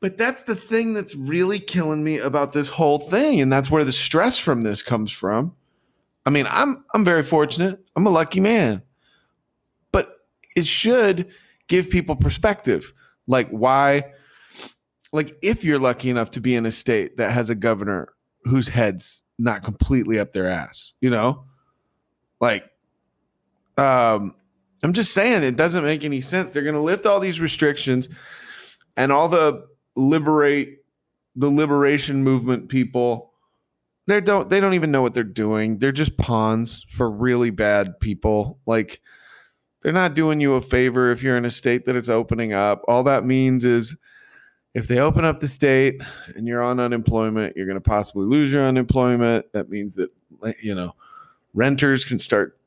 But 0.00 0.18
that's 0.18 0.42
the 0.42 0.54
thing 0.54 0.92
that's 0.92 1.14
really 1.14 1.58
killing 1.58 2.04
me 2.04 2.18
about 2.18 2.52
this 2.52 2.68
whole 2.68 2.98
thing, 2.98 3.40
and 3.40 3.50
that's 3.50 3.70
where 3.70 3.84
the 3.84 3.92
stress 3.92 4.38
from 4.38 4.62
this 4.62 4.82
comes 4.82 5.10
from. 5.10 5.54
I 6.26 6.30
mean, 6.30 6.46
I'm 6.50 6.84
I'm 6.92 7.04
very 7.04 7.22
fortunate. 7.22 7.78
I'm 7.96 8.06
a 8.06 8.10
lucky 8.10 8.40
man, 8.40 8.82
but 9.92 10.14
it 10.56 10.66
should 10.66 11.30
give 11.68 11.88
people 11.88 12.16
perspective, 12.16 12.92
like 13.26 13.48
why, 13.48 14.12
like 15.12 15.36
if 15.40 15.64
you're 15.64 15.78
lucky 15.78 16.10
enough 16.10 16.30
to 16.32 16.40
be 16.40 16.54
in 16.54 16.66
a 16.66 16.72
state 16.72 17.16
that 17.16 17.30
has 17.30 17.48
a 17.48 17.54
governor 17.54 18.12
whose 18.44 18.68
head's 18.68 19.22
not 19.38 19.62
completely 19.62 20.18
up 20.18 20.32
their 20.32 20.48
ass, 20.48 20.92
you 21.00 21.08
know, 21.08 21.44
like, 22.40 22.64
um, 23.78 24.34
I'm 24.84 24.92
just 24.92 25.14
saying 25.14 25.42
it 25.42 25.56
doesn't 25.56 25.82
make 25.82 26.04
any 26.04 26.20
sense. 26.20 26.52
They're 26.52 26.62
going 26.62 26.74
to 26.74 26.80
lift 26.80 27.06
all 27.06 27.18
these 27.18 27.40
restrictions 27.40 28.08
and 28.96 29.10
all 29.10 29.28
the 29.28 29.66
liberate 29.96 30.78
the 31.36 31.50
liberation 31.50 32.22
movement 32.22 32.68
people 32.68 33.32
they 34.06 34.20
don't 34.20 34.50
they 34.50 34.60
don't 34.60 34.74
even 34.74 34.90
know 34.90 35.02
what 35.02 35.14
they're 35.14 35.24
doing. 35.24 35.78
They're 35.78 35.92
just 35.92 36.16
pawns 36.18 36.84
for 36.90 37.10
really 37.10 37.50
bad 37.50 37.98
people. 38.00 38.58
Like 38.66 39.00
they're 39.80 39.92
not 39.92 40.14
doing 40.14 40.40
you 40.40 40.54
a 40.54 40.60
favor 40.60 41.10
if 41.10 41.22
you're 41.22 41.36
in 41.36 41.46
a 41.46 41.50
state 41.50 41.86
that 41.86 41.96
it's 41.96 42.08
opening 42.10 42.52
up. 42.52 42.82
All 42.86 43.02
that 43.04 43.24
means 43.24 43.64
is 43.64 43.96
if 44.74 44.88
they 44.88 44.98
open 44.98 45.24
up 45.24 45.40
the 45.40 45.48
state 45.48 46.02
and 46.36 46.46
you're 46.46 46.62
on 46.62 46.80
unemployment, 46.80 47.56
you're 47.56 47.66
going 47.66 47.76
to 47.76 47.80
possibly 47.80 48.26
lose 48.26 48.52
your 48.52 48.66
unemployment. 48.66 49.50
That 49.52 49.70
means 49.70 49.94
that 49.94 50.10
you 50.60 50.74
know 50.74 50.94
renters 51.54 52.04
can 52.04 52.18
start 52.18 52.58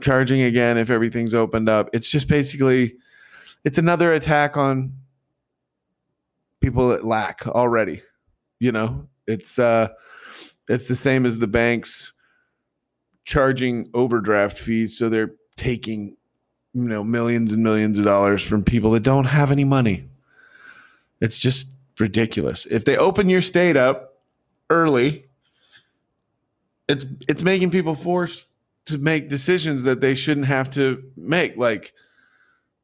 charging 0.00 0.42
again 0.42 0.76
if 0.76 0.90
everything's 0.90 1.34
opened 1.34 1.68
up. 1.68 1.88
It's 1.92 2.08
just 2.08 2.28
basically 2.28 2.96
it's 3.64 3.78
another 3.78 4.12
attack 4.12 4.56
on 4.56 4.92
people 6.60 6.88
that 6.88 7.04
lack 7.04 7.46
already. 7.46 8.02
You 8.60 8.72
know, 8.72 9.08
it's 9.26 9.58
uh 9.58 9.88
it's 10.68 10.88
the 10.88 10.96
same 10.96 11.26
as 11.26 11.38
the 11.38 11.46
banks 11.46 12.12
charging 13.24 13.88
overdraft 13.94 14.58
fees 14.58 14.98
so 14.98 15.08
they're 15.08 15.34
taking 15.56 16.14
you 16.74 16.84
know 16.84 17.02
millions 17.02 17.52
and 17.52 17.62
millions 17.62 17.98
of 17.98 18.04
dollars 18.04 18.42
from 18.42 18.62
people 18.62 18.90
that 18.92 19.02
don't 19.02 19.24
have 19.24 19.50
any 19.50 19.64
money. 19.64 20.08
It's 21.20 21.38
just 21.38 21.76
ridiculous. 21.98 22.66
If 22.66 22.84
they 22.84 22.96
open 22.96 23.28
your 23.28 23.42
state 23.42 23.76
up 23.76 24.18
early, 24.68 25.26
it's 26.88 27.06
it's 27.28 27.42
making 27.42 27.70
people 27.70 27.94
forced 27.94 28.46
to 28.86 28.98
make 28.98 29.28
decisions 29.28 29.84
that 29.84 30.00
they 30.00 30.14
shouldn't 30.14 30.46
have 30.46 30.70
to 30.70 31.02
make, 31.16 31.56
like 31.56 31.92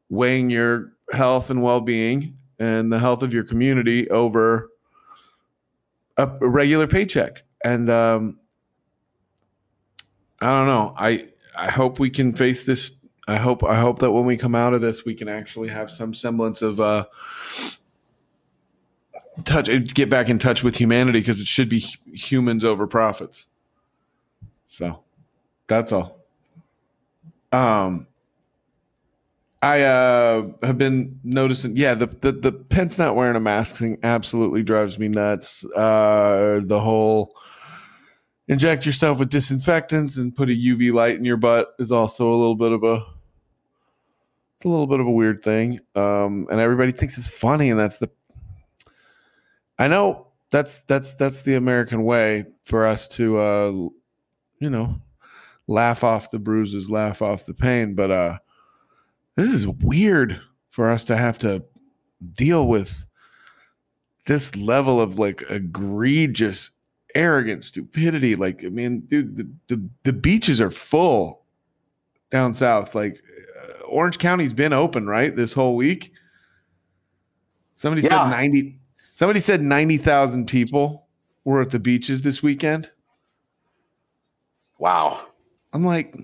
weighing 0.08 0.50
your 0.50 0.92
health 1.12 1.50
and 1.50 1.62
well-being 1.62 2.36
and 2.58 2.92
the 2.92 2.98
health 2.98 3.22
of 3.22 3.32
your 3.32 3.44
community 3.44 4.08
over 4.10 4.70
a, 6.16 6.28
a 6.40 6.48
regular 6.48 6.86
paycheck. 6.86 7.44
And 7.64 7.90
um, 7.90 8.38
I 10.40 10.46
don't 10.46 10.66
know. 10.66 10.94
I 10.96 11.28
I 11.56 11.70
hope 11.70 11.98
we 11.98 12.10
can 12.10 12.34
face 12.34 12.64
this. 12.64 12.92
I 13.28 13.36
hope 13.36 13.62
I 13.62 13.78
hope 13.78 13.98
that 13.98 14.12
when 14.12 14.24
we 14.24 14.36
come 14.36 14.54
out 14.54 14.72
of 14.72 14.80
this, 14.80 15.04
we 15.04 15.14
can 15.14 15.28
actually 15.28 15.68
have 15.68 15.90
some 15.90 16.14
semblance 16.14 16.62
of 16.62 16.80
uh, 16.80 17.04
touch. 19.44 19.68
Get 19.94 20.08
back 20.08 20.28
in 20.28 20.38
touch 20.38 20.62
with 20.62 20.76
humanity 20.76 21.20
because 21.20 21.40
it 21.40 21.46
should 21.46 21.68
be 21.68 21.80
humans 22.12 22.64
over 22.64 22.86
profits. 22.86 23.46
So 24.68 25.02
that's 25.70 25.92
all. 25.92 26.18
Um, 27.52 28.06
I 29.62 29.82
uh, 29.82 30.48
have 30.62 30.78
been 30.78 31.20
noticing. 31.22 31.76
Yeah, 31.76 31.94
the, 31.94 32.06
the 32.06 32.32
the 32.32 32.52
Pence 32.52 32.98
not 32.98 33.14
wearing 33.14 33.36
a 33.36 33.40
mask 33.40 33.76
thing 33.76 33.98
absolutely 34.02 34.62
drives 34.62 34.98
me 34.98 35.08
nuts. 35.08 35.64
Uh, 35.76 36.60
the 36.64 36.80
whole 36.80 37.34
inject 38.48 38.84
yourself 38.84 39.18
with 39.18 39.30
disinfectants 39.30 40.16
and 40.16 40.34
put 40.34 40.48
a 40.48 40.52
UV 40.52 40.92
light 40.92 41.16
in 41.16 41.24
your 41.24 41.36
butt 41.36 41.74
is 41.78 41.92
also 41.92 42.32
a 42.32 42.34
little 42.34 42.56
bit 42.56 42.72
of 42.72 42.82
a 42.82 43.04
it's 44.56 44.64
a 44.64 44.68
little 44.68 44.86
bit 44.86 45.00
of 45.00 45.06
a 45.06 45.10
weird 45.10 45.42
thing. 45.42 45.80
Um, 45.94 46.48
and 46.50 46.58
everybody 46.60 46.92
thinks 46.92 47.16
it's 47.16 47.26
funny, 47.26 47.70
and 47.70 47.78
that's 47.78 47.98
the 47.98 48.10
I 49.78 49.88
know 49.88 50.26
that's 50.50 50.82
that's 50.82 51.14
that's 51.14 51.42
the 51.42 51.54
American 51.54 52.04
way 52.04 52.44
for 52.64 52.84
us 52.84 53.06
to 53.08 53.38
uh, 53.38 53.70
you 54.58 54.70
know 54.70 55.00
laugh 55.70 56.02
off 56.04 56.30
the 56.32 56.38
bruises, 56.38 56.90
laugh 56.90 57.22
off 57.22 57.46
the 57.46 57.54
pain, 57.54 57.94
but 57.94 58.10
uh 58.10 58.36
this 59.36 59.48
is 59.48 59.66
weird 59.66 60.38
for 60.70 60.90
us 60.90 61.04
to 61.04 61.16
have 61.16 61.38
to 61.38 61.62
deal 62.34 62.66
with 62.68 63.06
this 64.26 64.54
level 64.56 65.00
of 65.00 65.18
like 65.18 65.42
egregious 65.48 66.70
arrogant 67.14 67.64
stupidity 67.64 68.34
like 68.36 68.62
i 68.64 68.68
mean 68.68 69.00
dude 69.00 69.36
the, 69.36 69.48
the, 69.68 69.88
the 70.04 70.12
beaches 70.12 70.60
are 70.60 70.70
full 70.70 71.44
down 72.30 72.52
south 72.54 72.94
like 72.94 73.20
uh, 73.64 73.82
orange 73.86 74.18
county's 74.18 74.52
been 74.52 74.72
open 74.72 75.06
right 75.08 75.34
this 75.34 75.52
whole 75.52 75.74
week 75.74 76.12
somebody 77.74 78.02
Yeah. 78.02 78.24
said 78.24 78.30
90 78.30 78.78
somebody 79.14 79.40
said 79.40 79.60
90,000 79.62 80.46
people 80.46 81.06
were 81.44 81.60
at 81.62 81.70
the 81.70 81.78
beaches 81.80 82.22
this 82.22 82.42
weekend 82.42 82.90
Wow. 84.78 85.26
I'm 85.72 85.84
like 85.84 86.14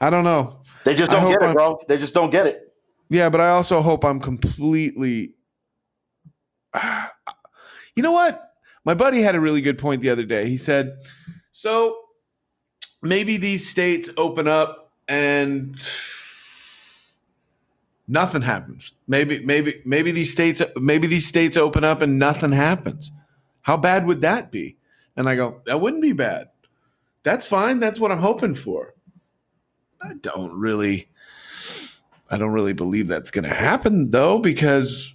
i 0.00 0.10
don't 0.10 0.24
know 0.24 0.60
They 0.84 0.94
just 0.94 1.10
don't 1.10 1.28
get 1.30 1.40
it, 1.42 1.44
I'm- 1.44 1.52
bro. 1.54 1.78
They 1.88 1.96
just 1.96 2.12
don't 2.14 2.30
get 2.30 2.46
it. 2.46 2.74
Yeah, 3.08 3.28
but 3.28 3.40
I 3.40 3.50
also 3.50 3.82
hope 3.82 4.04
I'm 4.04 4.18
completely. 4.20 5.34
You 7.94 8.02
know 8.02 8.12
what? 8.12 8.54
My 8.86 8.94
buddy 8.94 9.20
had 9.20 9.34
a 9.34 9.40
really 9.40 9.60
good 9.60 9.76
point 9.76 10.00
the 10.00 10.08
other 10.08 10.24
day. 10.24 10.48
He 10.48 10.56
said, 10.56 10.96
"So 11.52 11.98
maybe 13.02 13.36
these 13.36 13.68
states 13.68 14.08
open 14.16 14.48
up 14.48 14.90
and 15.06 15.76
nothing 18.08 18.40
happens. 18.42 18.92
Maybe, 19.06 19.44
maybe, 19.44 19.82
maybe 19.84 20.10
these 20.10 20.32
states, 20.32 20.62
maybe 20.76 21.06
these 21.06 21.26
states 21.26 21.56
open 21.58 21.84
up 21.84 22.00
and 22.00 22.18
nothing 22.18 22.52
happens. 22.52 23.12
How 23.60 23.76
bad 23.76 24.06
would 24.06 24.22
that 24.22 24.50
be?" 24.50 24.78
And 25.16 25.28
I 25.28 25.36
go, 25.36 25.60
"That 25.66 25.80
wouldn't 25.82 26.02
be 26.02 26.12
bad. 26.14 26.48
That's 27.22 27.46
fine. 27.46 27.80
That's 27.80 28.00
what 28.00 28.12
I'm 28.12 28.18
hoping 28.18 28.54
for." 28.54 28.94
I 30.00 30.14
don't 30.14 30.52
really. 30.52 31.08
I 32.30 32.38
don't 32.38 32.52
really 32.52 32.72
believe 32.72 33.08
that's 33.08 33.30
going 33.30 33.44
to 33.44 33.54
happen 33.54 34.10
though, 34.10 34.38
because 34.38 35.14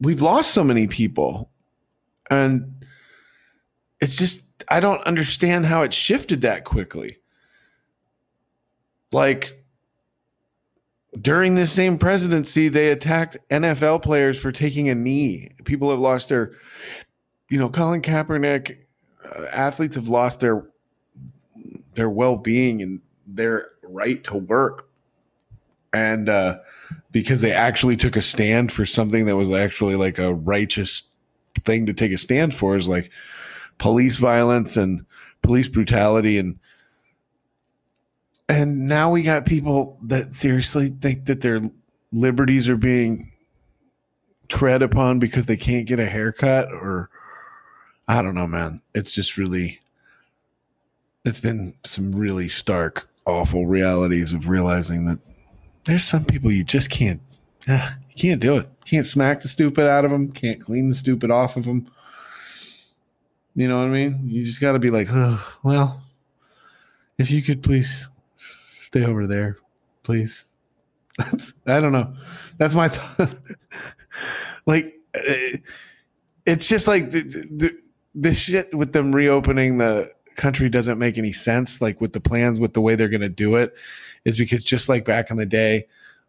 we've 0.00 0.22
lost 0.22 0.52
so 0.52 0.62
many 0.62 0.86
people. 0.86 1.50
And 2.30 2.84
it's 4.00 4.16
just, 4.16 4.64
I 4.68 4.78
don't 4.78 5.04
understand 5.04 5.66
how 5.66 5.82
it 5.82 5.92
shifted 5.92 6.42
that 6.42 6.64
quickly. 6.64 7.18
Like 9.10 9.64
during 11.20 11.56
this 11.56 11.72
same 11.72 11.98
presidency, 11.98 12.68
they 12.68 12.90
attacked 12.90 13.36
NFL 13.50 14.02
players 14.02 14.38
for 14.38 14.52
taking 14.52 14.88
a 14.88 14.94
knee. 14.94 15.50
People 15.64 15.90
have 15.90 15.98
lost 15.98 16.28
their, 16.28 16.52
you 17.48 17.58
know, 17.58 17.68
Colin 17.68 18.00
Kaepernick, 18.00 18.76
athletes 19.52 19.96
have 19.96 20.08
lost 20.08 20.40
their 20.40 20.66
their 21.94 22.10
well-being 22.10 22.82
and 22.82 23.00
their 23.26 23.70
right 23.82 24.22
to 24.24 24.36
work. 24.36 24.88
And 25.92 26.28
uh, 26.28 26.58
because 27.10 27.40
they 27.40 27.52
actually 27.52 27.96
took 27.96 28.16
a 28.16 28.22
stand 28.22 28.72
for 28.72 28.86
something 28.86 29.26
that 29.26 29.36
was 29.36 29.50
actually 29.50 29.96
like 29.96 30.18
a 30.18 30.34
righteous 30.34 31.02
thing 31.64 31.86
to 31.86 31.92
take 31.92 32.12
a 32.12 32.18
stand 32.18 32.54
for 32.54 32.76
is 32.76 32.88
like 32.88 33.10
police 33.78 34.16
violence 34.16 34.76
and 34.76 35.04
police 35.42 35.68
brutality 35.68 36.38
and 36.38 36.58
and 38.48 38.86
now 38.86 39.10
we 39.10 39.22
got 39.22 39.46
people 39.46 39.98
that 40.02 40.34
seriously 40.34 40.88
think 41.00 41.26
that 41.26 41.40
their 41.40 41.60
liberties 42.12 42.68
are 42.68 42.76
being 42.76 43.30
tread 44.48 44.82
upon 44.82 45.18
because 45.18 45.46
they 45.46 45.56
can't 45.56 45.86
get 45.86 46.00
a 46.00 46.06
haircut 46.06 46.70
or 46.72 47.10
I 48.10 48.22
don't 48.22 48.34
know 48.34 48.48
man. 48.48 48.82
It's 48.92 49.14
just 49.14 49.36
really 49.36 49.78
it's 51.24 51.38
been 51.38 51.74
some 51.84 52.10
really 52.10 52.48
stark 52.48 53.08
awful 53.24 53.68
realities 53.68 54.32
of 54.32 54.48
realizing 54.48 55.04
that 55.04 55.20
there's 55.84 56.02
some 56.02 56.24
people 56.24 56.50
you 56.50 56.64
just 56.64 56.90
can't 56.90 57.20
uh, 57.68 57.88
you 58.08 58.16
can't 58.16 58.40
do 58.40 58.56
it. 58.56 58.68
Can't 58.84 59.06
smack 59.06 59.42
the 59.42 59.46
stupid 59.46 59.86
out 59.86 60.04
of 60.04 60.10
them 60.10 60.32
can't 60.32 60.60
clean 60.60 60.88
the 60.88 60.94
stupid 60.96 61.30
off 61.30 61.56
of 61.56 61.64
them 61.64 61.88
you 63.54 63.68
know 63.68 63.76
what 63.76 63.86
i 63.86 63.90
mean? 63.90 64.20
You 64.24 64.44
just 64.44 64.60
got 64.60 64.72
to 64.72 64.80
be 64.80 64.90
like 64.90 65.06
oh, 65.12 65.40
well 65.62 66.02
if 67.16 67.30
you 67.30 67.42
could 67.42 67.62
please 67.62 68.08
stay 68.80 69.04
over 69.04 69.28
there 69.28 69.56
please. 70.02 70.46
That's 71.16 71.54
i 71.68 71.78
don't 71.78 71.92
know. 71.92 72.12
That's 72.58 72.74
my 72.74 72.88
thought. 72.92 73.36
like 74.66 74.96
uh, 75.14 75.58
it's 76.44 76.66
just 76.66 76.88
like 76.88 77.04
the, 78.14 78.34
shit 78.34 78.74
with 78.74 78.92
them 78.92 79.12
reopening 79.14 79.78
the 79.78 80.10
country 80.36 80.68
doesn't 80.68 80.98
make 80.98 81.18
any 81.18 81.32
sense 81.32 81.80
like 81.82 82.00
with 82.00 82.12
the 82.12 82.20
plans 82.20 82.58
with 82.58 82.72
the 82.72 82.80
way 82.80 82.94
they're 82.94 83.08
going 83.08 83.20
to 83.20 83.28
do 83.28 83.56
it 83.56 83.74
is 84.24 84.38
because 84.38 84.64
just 84.64 84.88
like 84.88 85.04
back 85.04 85.30
in 85.30 85.36
the 85.36 85.44
day 85.46 85.86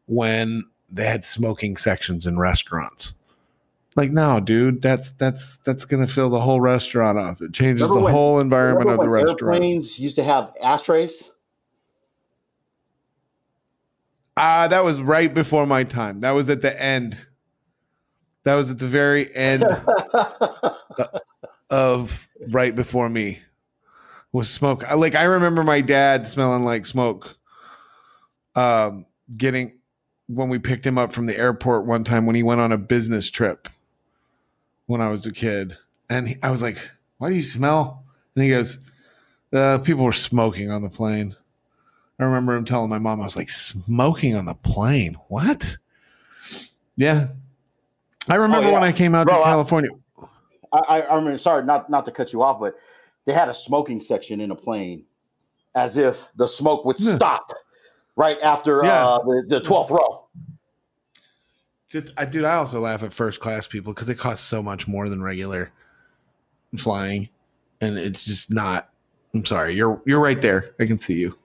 when 0.08 0.64
they 0.90 1.06
had 1.06 1.24
smoking 1.24 1.78
sections 1.78 2.28
in 2.28 2.38
restaurants 2.38 3.14
like 3.96 4.12
no 4.12 4.40
dude 4.40 4.82
that's 4.82 5.12
that's 5.14 5.58
that's 5.58 5.86
going 5.86 6.06
to 6.06 6.12
fill 6.12 6.30
the 6.30 6.42
whole 6.42 6.60
restaurant 6.60 7.18
off 7.18 7.42
it 7.42 7.54
changes 7.54 7.82
Remember 7.84 8.00
the 8.00 8.04
when- 8.06 8.14
whole 8.14 8.40
environment 8.42 8.90
of 8.90 9.00
the 9.00 9.10
restaurant 9.10 9.42
Airplanes 9.64 9.98
used 10.00 10.18
to 10.18 10.24
have 10.24 10.52
ashtrays. 10.62 11.32
Ah, 14.38 14.68
that 14.70 14.84
was 14.84 15.00
right 15.02 15.34
before 15.34 15.68
my 15.68 15.84
time. 15.84 16.22
That 16.22 16.32
was 16.32 16.50
at 16.50 16.62
the 16.62 16.82
end. 16.82 17.18
That 18.44 18.56
was 18.56 18.72
at 18.72 18.80
the 18.80 18.88
very 18.88 19.34
end 19.36 19.64
of 21.72 22.30
right 22.50 22.76
before 22.76 23.10
me. 23.10 23.40
Was 24.34 24.50
smoke. 24.50 24.84
I- 24.86 24.94
Like 24.94 25.16
I 25.16 25.24
remember 25.24 25.64
my 25.64 25.82
dad 25.82 26.28
smelling 26.28 26.64
like 26.64 26.86
smoke. 26.86 27.38
Um, 28.56 29.06
getting 29.38 29.80
when 30.28 30.50
we 30.50 30.60
picked 30.60 30.86
him 30.86 30.98
up 30.98 31.12
from 31.12 31.26
the 31.26 31.38
airport 31.38 31.86
one 31.86 32.04
time 32.04 32.26
when 32.26 32.36
he 32.36 32.44
went 32.44 32.62
on 32.62 32.72
a 32.72 32.78
business 32.78 33.30
trip 33.30 33.68
when 34.86 35.02
I 35.02 35.10
was 35.10 35.26
a 35.26 35.32
kid, 35.32 35.78
and 36.10 36.30
he, 36.30 36.36
I 36.44 36.52
was 36.52 36.62
like, 36.62 36.78
"Why 37.18 37.30
do 37.30 37.36
you 37.36 37.42
smell?" 37.42 38.04
And 38.36 38.44
he 38.44 38.50
goes, 38.50 38.80
uh, 39.54 39.80
"People 39.80 40.06
were 40.06 40.14
smoking 40.14 40.70
on 40.70 40.82
the 40.82 40.90
plane." 40.90 41.36
I 42.22 42.26
remember 42.26 42.56
him 42.56 42.66
telling 42.66 42.90
my 42.90 43.00
mom, 43.00 43.20
I 43.20 43.24
was 43.24 43.36
like, 43.36 43.50
smoking 43.50 44.36
on 44.36 44.46
the 44.46 44.54
plane. 44.54 45.16
What? 45.28 45.78
Yeah. 46.96 47.30
I 48.30 48.36
remember 48.36 48.68
yeah. 48.68 48.74
when 48.76 48.84
I 48.84 48.92
came 48.92 49.16
out 49.16 49.26
Bro, 49.26 49.40
to 49.40 49.44
California. 49.44 49.90
I, 50.74 51.02
I, 51.04 51.20
mean, 51.20 51.38
sorry, 51.38 51.66
not 51.66 51.90
not 51.90 52.06
to 52.06 52.12
cut 52.12 52.32
you 52.32 52.42
off, 52.42 52.60
but 52.60 52.76
they 53.26 53.34
had 53.34 53.50
a 53.50 53.54
smoking 53.54 54.02
section 54.02 54.40
in 54.40 54.52
a 54.52 54.56
plane, 54.56 55.04
as 55.76 55.98
if 55.98 56.28
the 56.36 56.48
smoke 56.48 56.86
would 56.86 56.98
stop 57.00 57.52
right 58.16 58.42
after 58.42 58.82
Yeah. 58.84 59.06
uh, 59.06 59.20
the 59.20 59.46
the 59.48 59.60
twelfth 59.60 59.92
row. 59.92 60.26
Just, 61.90 62.14
I, 62.18 62.24
dude, 62.24 62.46
I 62.46 62.56
also 62.56 62.80
laugh 62.80 63.04
at 63.04 63.12
first 63.12 63.42
class 63.42 63.68
people 63.68 63.94
because 63.94 64.08
it 64.08 64.16
costs 64.16 64.48
so 64.48 64.64
much 64.64 64.88
more 64.88 65.10
than 65.10 65.22
regular 65.22 65.72
flying. 66.78 67.28
And 67.82 67.98
it's 67.98 68.24
just 68.24 68.54
not. 68.54 68.90
I'm 69.34 69.44
sorry. 69.44 69.76
You're 69.76 70.02
you're 70.06 70.22
right 70.22 70.40
there. 70.40 70.74
I 70.80 70.86
can 70.86 71.00
see 71.00 71.16
you. 71.20 71.38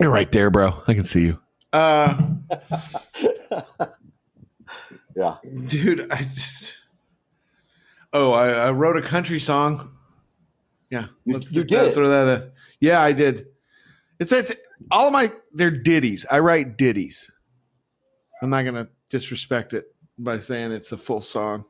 You're 0.00 0.10
right 0.10 0.30
there, 0.32 0.50
bro. 0.50 0.82
I 0.88 0.94
can 0.94 1.04
see 1.04 1.26
you. 1.26 1.40
Uh 1.72 2.20
Yeah, 5.16 5.36
dude 5.66 6.10
i 6.10 6.16
just 6.18 6.74
oh 8.12 8.32
I, 8.32 8.50
I 8.66 8.70
wrote 8.70 8.96
a 8.96 9.02
country 9.02 9.38
song. 9.38 9.92
Yeah 10.90 11.06
You- 11.24 11.34
let's 11.38 11.52
you 11.52 11.64
did? 11.64 11.94
throw 11.94 12.08
that 12.08 12.28
uh, 12.42 12.46
yeah 12.80 13.00
i 13.00 13.12
did. 13.12 13.46
It's, 14.20 14.30
it's 14.32 14.52
all 14.90 15.08
of 15.08 15.12
my 15.12 15.32
they're 15.52 15.70
ditties. 15.72 16.24
I 16.30 16.38
write 16.38 16.78
ditties. 16.78 17.30
I'm 18.42 18.50
not 18.50 18.64
gonna 18.64 18.88
disrespect 19.10 19.72
it 19.72 19.86
by 20.18 20.38
saying 20.38 20.70
it's 20.72 20.92
a 20.92 20.96
full 20.96 21.20
song 21.20 21.64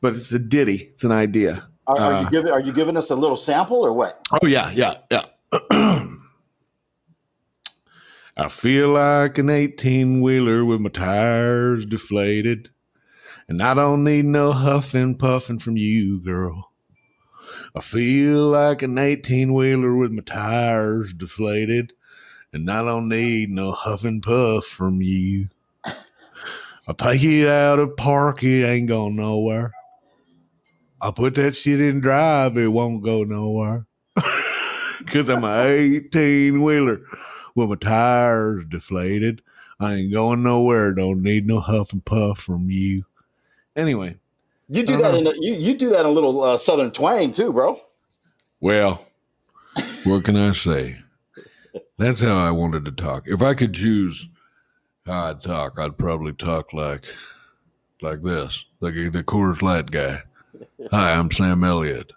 but 0.00 0.14
it's 0.14 0.32
a 0.32 0.38
ditty. 0.38 0.90
It's 0.94 1.04
an 1.04 1.12
idea. 1.12 1.66
Are, 1.88 1.98
are 1.98 2.12
Uh, 2.12 2.20
you 2.22 2.30
giving 2.30 2.52
are 2.52 2.60
you 2.60 2.72
giving 2.72 2.96
us 2.96 3.10
a 3.10 3.16
little 3.16 3.36
sample 3.36 3.84
or 3.84 3.92
what? 3.92 4.20
Oh 4.42 4.46
yeah, 4.46 4.70
yeah, 4.74 4.94
yeah. 5.10 5.22
I 8.38 8.48
feel 8.48 8.90
like 8.90 9.38
an 9.38 9.48
18 9.48 10.20
wheeler 10.20 10.62
with 10.62 10.78
my 10.78 10.90
tires 10.90 11.86
deflated. 11.86 12.68
And 13.48 13.62
I 13.62 13.72
don't 13.72 14.04
need 14.04 14.26
no 14.26 14.52
huffing 14.52 15.16
puffing 15.16 15.58
from 15.58 15.78
you, 15.78 16.20
girl. 16.20 16.70
I 17.74 17.80
feel 17.80 18.48
like 18.48 18.82
an 18.82 18.98
18 18.98 19.54
wheeler 19.54 19.96
with 19.96 20.12
my 20.12 20.22
tires 20.22 21.14
deflated. 21.14 21.94
And 22.52 22.70
I 22.70 22.84
don't 22.84 23.08
need 23.08 23.48
no 23.48 23.72
huffing 23.72 24.20
puff 24.20 24.66
from 24.66 25.00
you. 25.00 25.46
I'll 26.86 26.94
take 26.94 27.22
it 27.22 27.48
out 27.48 27.78
of 27.78 27.96
park, 27.96 28.42
it 28.42 28.66
ain't 28.66 28.88
going 28.88 29.16
nowhere. 29.16 29.72
I'll 31.00 31.14
put 31.14 31.36
that 31.36 31.56
shit 31.56 31.80
in 31.80 32.00
drive, 32.00 32.58
it 32.58 32.68
won't 32.68 33.02
go 33.02 33.24
nowhere. 33.24 33.86
Cause 35.06 35.30
I'm 35.30 35.44
a 35.44 35.68
18 35.68 36.62
wheeler 36.62 37.00
with 37.56 37.68
my 37.70 37.74
tires 37.76 38.64
deflated. 38.68 39.42
I 39.80 39.94
ain't 39.94 40.12
going 40.12 40.42
nowhere. 40.42 40.92
Don't 40.92 41.22
need 41.22 41.46
no 41.46 41.60
huff 41.60 41.92
and 41.92 42.04
puff 42.04 42.38
from 42.38 42.70
you. 42.70 43.04
Anyway, 43.74 44.16
You 44.68 44.84
do 44.84 44.94
Uh-huh. 44.94 45.02
that 45.02 45.14
in 45.14 45.26
a, 45.26 45.32
you 45.36 45.54
you 45.54 45.76
do 45.76 45.88
that 45.90 46.00
in 46.00 46.06
a 46.06 46.10
little 46.10 46.42
uh, 46.42 46.56
southern 46.56 46.90
twang 46.92 47.32
too, 47.32 47.52
bro. 47.52 47.80
Well, 48.60 49.04
what 50.04 50.24
can 50.24 50.36
I 50.36 50.52
say? 50.52 50.96
That's 51.98 52.20
how 52.22 52.36
I 52.36 52.50
wanted 52.50 52.84
to 52.86 52.92
talk. 52.92 53.24
If 53.26 53.42
I 53.42 53.54
could 53.54 53.74
choose 53.74 54.28
how 55.04 55.26
I'd 55.30 55.42
talk, 55.42 55.78
I'd 55.78 55.98
probably 55.98 56.32
talk 56.32 56.72
like 56.72 57.04
like 58.02 58.22
this, 58.22 58.64
like 58.80 58.94
the 58.94 59.22
Coors 59.24 59.62
Light 59.62 59.90
guy. 59.90 60.22
Hi, 60.90 61.12
I'm 61.12 61.30
Sam 61.30 61.64
Elliott. 61.64 62.12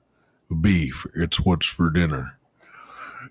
Beef, 0.62 1.06
it's 1.16 1.40
what's 1.42 1.68
for 1.68 1.90
dinner. 1.90 2.38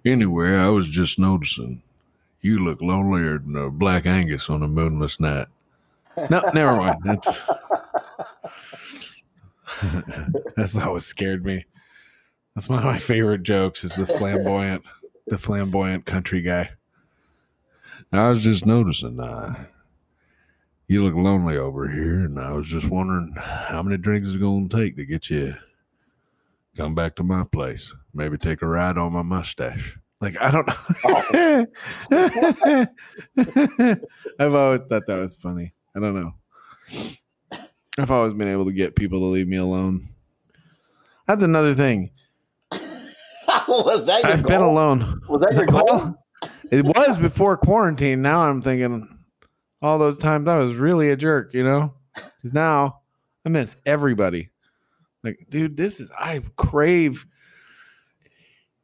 Anyway, 0.05 0.55
I 0.55 0.69
was 0.69 0.87
just 0.87 1.19
noticing 1.19 1.83
you 2.41 2.61
look 2.61 2.81
lonelier 2.81 3.39
than 3.39 3.57
a 3.57 3.71
black 3.71 4.07
Angus 4.07 4.49
on 4.49 4.63
a 4.63 4.69
moonless 4.69 5.21
night. 5.21 5.47
no, 6.31 6.43
never 6.55 6.77
mind. 6.77 6.99
That's 7.05 7.43
that's 10.57 10.77
always 10.77 11.05
scared 11.05 11.45
me. 11.45 11.65
That's 12.55 12.69
one 12.69 12.79
of 12.79 12.85
my 12.85 12.99
favorite 12.99 13.43
jokes. 13.43 13.85
Is 13.85 13.95
the 13.95 14.07
flamboyant, 14.07 14.83
the 15.27 15.39
flamboyant 15.39 16.07
country 16.07 16.43
guy. 16.43 16.71
I 18.13 18.31
was 18.31 18.43
just 18.43 18.65
noticing, 18.65 19.21
uh, 19.21 19.67
you 20.87 21.05
look 21.05 21.15
lonely 21.15 21.59
over 21.59 21.89
here, 21.89 22.21
and 22.21 22.39
I 22.39 22.53
was 22.53 22.67
just 22.67 22.89
wondering 22.89 23.35
how 23.37 23.83
many 23.83 23.99
drinks 23.99 24.29
it's 24.29 24.39
going 24.39 24.69
to 24.69 24.77
take 24.77 24.97
to 24.97 25.05
get 25.05 25.29
you 25.29 25.55
come 26.79 26.95
back 26.95 27.17
to 27.17 27.25
my 27.25 27.43
place. 27.53 27.93
Maybe 28.15 28.39
take 28.39 28.63
a 28.63 28.67
ride 28.67 28.97
on 28.97 29.13
my 29.13 29.23
mustache. 29.23 29.99
Like 30.21 30.37
I 30.41 30.51
don't 30.51 30.67
know. 30.67 31.67
I've 34.39 34.55
always 34.55 34.81
thought 34.89 35.07
that 35.07 35.19
was 35.19 35.37
funny. 35.37 35.73
I 35.97 36.01
don't 36.01 36.15
know. 36.15 36.35
I've 37.99 38.11
always 38.11 38.35
been 38.35 38.49
able 38.49 38.65
to 38.67 38.73
get 38.73 38.97
people 38.97 39.21
to 39.21 39.27
leave 39.27 39.49
me 39.49 39.57
alone. 39.57 40.07
That's 41.27 41.43
another 41.43 41.75
thing. 41.75 42.11
was 43.69 44.07
that 44.07 44.23
your 44.23 44.33
I've 44.33 44.43
goal? 44.43 44.51
been 44.51 44.61
alone. 44.61 45.21
Was 45.29 45.43
that 45.43 45.55
your 45.55 45.67
goal? 45.67 45.85
Well, 45.87 46.25
it 46.71 46.85
was 46.85 47.19
before 47.19 47.57
quarantine. 47.57 48.23
Now 48.23 48.41
I'm 48.41 48.61
thinking 48.63 49.07
all 49.83 49.99
those 49.99 50.19
times 50.19 50.49
I 50.49 50.59
was 50.59 50.75
really 50.75 51.11
a 51.11 51.17
jerk, 51.17 51.55
you 51.55 51.63
know? 51.65 51.93
'Cause 52.15 52.53
now 52.53 53.01
I 53.45 53.49
miss 53.49 53.77
everybody. 53.87 54.51
Like, 55.23 55.47
dude, 55.51 55.77
this 55.77 56.01
is 56.01 56.11
I 56.19 56.43
crave 56.57 57.25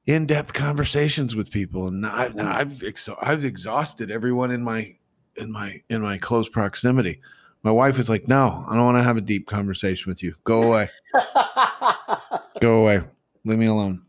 in-depth 0.06 0.52
conversations 0.52 1.34
with 1.34 1.50
people, 1.50 1.88
and 1.88 2.04
I, 2.06 2.24
i've 2.24 2.68
exha- 2.80 3.16
I've 3.22 3.44
exhausted 3.44 4.10
everyone 4.10 4.50
in 4.50 4.62
my 4.62 4.94
in 5.36 5.50
my 5.50 5.80
in 5.88 6.00
my 6.02 6.18
close 6.18 6.48
proximity. 6.48 7.20
My 7.62 7.70
wife 7.70 7.98
is 7.98 8.08
like, 8.08 8.28
"No, 8.28 8.64
I 8.68 8.74
don't 8.74 8.84
want 8.84 8.98
to 8.98 9.02
have 9.02 9.16
a 9.16 9.22
deep 9.22 9.46
conversation 9.46 10.10
with 10.10 10.22
you. 10.22 10.34
Go 10.44 10.62
away. 10.62 10.88
Go 12.60 12.80
away. 12.82 13.02
Leave 13.44 13.58
me 13.58 13.66
alone." 13.66 14.02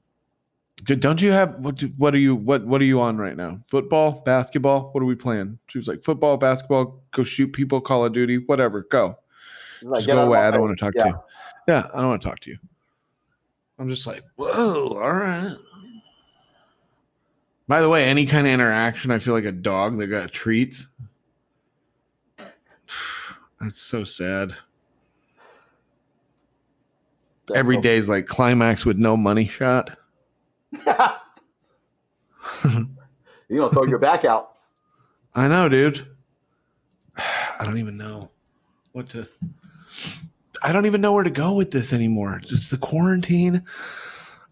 Don't 0.85 1.19
you 1.21 1.31
have 1.31 1.55
what? 1.59 1.75
Do, 1.75 1.87
what 1.97 2.13
are 2.13 2.19
you? 2.19 2.35
What 2.35 2.65
What 2.65 2.81
are 2.81 2.85
you 2.85 2.99
on 3.01 3.17
right 3.17 3.35
now? 3.35 3.59
Football, 3.69 4.21
basketball. 4.25 4.89
What 4.91 5.01
are 5.01 5.05
we 5.07 5.15
playing? 5.15 5.57
She 5.67 5.77
was 5.79 5.87
like, 5.87 6.03
football, 6.03 6.37
basketball. 6.37 7.01
Go 7.11 7.23
shoot 7.23 7.53
people. 7.53 7.81
Call 7.81 8.05
of 8.05 8.13
Duty. 8.13 8.37
Whatever. 8.45 8.85
Go. 8.91 9.17
Like, 9.81 9.99
Just 10.03 10.07
go 10.07 10.25
away. 10.25 10.39
I 10.39 10.51
don't 10.51 10.61
want 10.61 10.77
to 10.77 10.85
talk 10.85 10.93
Yeah. 10.95 11.03
to 11.03 11.09
you. 11.09 11.19
Yeah, 11.69 11.87
I 11.93 12.01
don't 12.01 12.09
want 12.09 12.21
to 12.21 12.27
talk 12.27 12.39
to 12.41 12.51
you. 12.51 12.57
I'm 13.79 13.89
just 13.89 14.05
like, 14.05 14.23
whoa. 14.35 14.89
All 14.89 15.11
right. 15.13 15.55
By 17.67 17.81
the 17.81 17.89
way, 17.89 18.05
any 18.05 18.25
kind 18.25 18.45
of 18.45 18.53
interaction, 18.53 19.11
I 19.11 19.19
feel 19.19 19.33
like 19.33 19.45
a 19.45 19.51
dog 19.51 19.97
that 19.97 20.07
got 20.07 20.31
treats. 20.31 20.87
That's 23.59 23.81
so 23.81 24.03
sad. 24.03 24.55
That's 27.47 27.57
Every 27.57 27.77
so- 27.77 27.81
day's 27.81 28.07
like 28.09 28.27
climax 28.27 28.85
with 28.85 28.97
no 28.97 29.17
money 29.17 29.47
shot. 29.47 29.97
you 32.63 32.87
gonna 33.49 33.69
throw 33.71 33.85
your 33.85 33.99
back 33.99 34.25
out. 34.25 34.51
I 35.35 35.47
know, 35.47 35.69
dude. 35.69 36.05
I 37.17 37.63
don't 37.63 37.77
even 37.77 37.97
know 37.97 38.29
what 38.91 39.09
to. 39.09 39.27
I 40.61 40.71
don't 40.71 40.85
even 40.85 41.01
know 41.01 41.13
where 41.13 41.23
to 41.23 41.29
go 41.29 41.55
with 41.55 41.71
this 41.71 41.93
anymore. 41.93 42.41
It's 42.43 42.69
the 42.69 42.77
quarantine. 42.77 43.63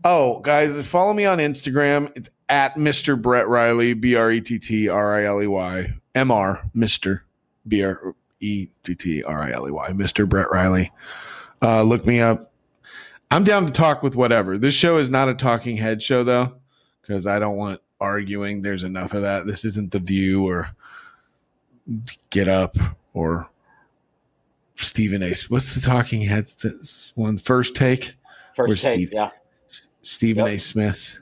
Oh, 0.04 0.40
guys, 0.42 0.86
follow 0.86 1.14
me 1.14 1.26
on 1.26 1.38
Instagram. 1.40 2.12
It's 2.16 2.30
at 2.54 2.76
Mr. 2.76 3.20
Brett 3.20 3.48
Riley, 3.48 3.96
B 3.96 4.16
R 4.16 4.30
E 4.30 4.40
T 4.40 4.60
T 4.60 4.88
R 4.88 5.16
I 5.16 5.24
L 5.24 5.42
E 5.42 5.48
Y. 5.48 5.92
Mr. 6.16 6.62
Mr. 6.76 7.22
B 7.68 7.84
R 7.84 8.14
E 8.40 8.68
T 8.84 8.94
T 8.96 9.24
R 9.24 9.42
I 9.42 9.52
L 9.52 9.68
E 9.68 9.72
Y, 9.72 9.90
Mr. 9.90 10.30
Brett 10.30 10.52
Riley. 10.52 10.92
Uh, 11.64 11.82
look 11.82 12.06
me 12.06 12.20
up. 12.22 12.52
I'm 13.32 13.44
down 13.44 13.66
to 13.66 13.72
talk 13.72 14.04
with 14.04 14.16
whatever. 14.16 14.60
This 14.60 14.76
show 14.76 14.98
is 14.98 15.10
not 15.10 15.30
a 15.30 15.34
talking 15.34 15.78
head 15.78 16.04
show 16.04 16.24
though, 16.24 16.54
because 17.02 17.26
I 17.26 17.40
don't 17.40 17.56
want 17.56 17.82
arguing. 18.00 18.62
There's 18.62 18.84
enough 18.84 19.14
of 19.14 19.24
that. 19.24 19.48
This 19.48 19.66
isn't 19.66 19.92
the 19.92 20.00
View 20.00 20.48
or 20.48 20.70
Get 22.30 22.48
Up 22.48 22.78
or 23.16 23.50
Stephen 24.76 25.24
A. 25.24 25.34
What's 25.48 25.74
the 25.74 25.82
talking 25.82 26.22
head 26.22 26.46
This 26.62 27.14
one 27.16 27.40
first 27.40 27.74
take. 27.76 28.14
First 28.56 28.84
take, 28.84 28.98
Steve? 28.98 29.14
yeah. 29.14 29.32
Stephen 30.04 30.46
Yep. 30.46 30.54
A. 30.54 30.60
Smith. 30.60 31.20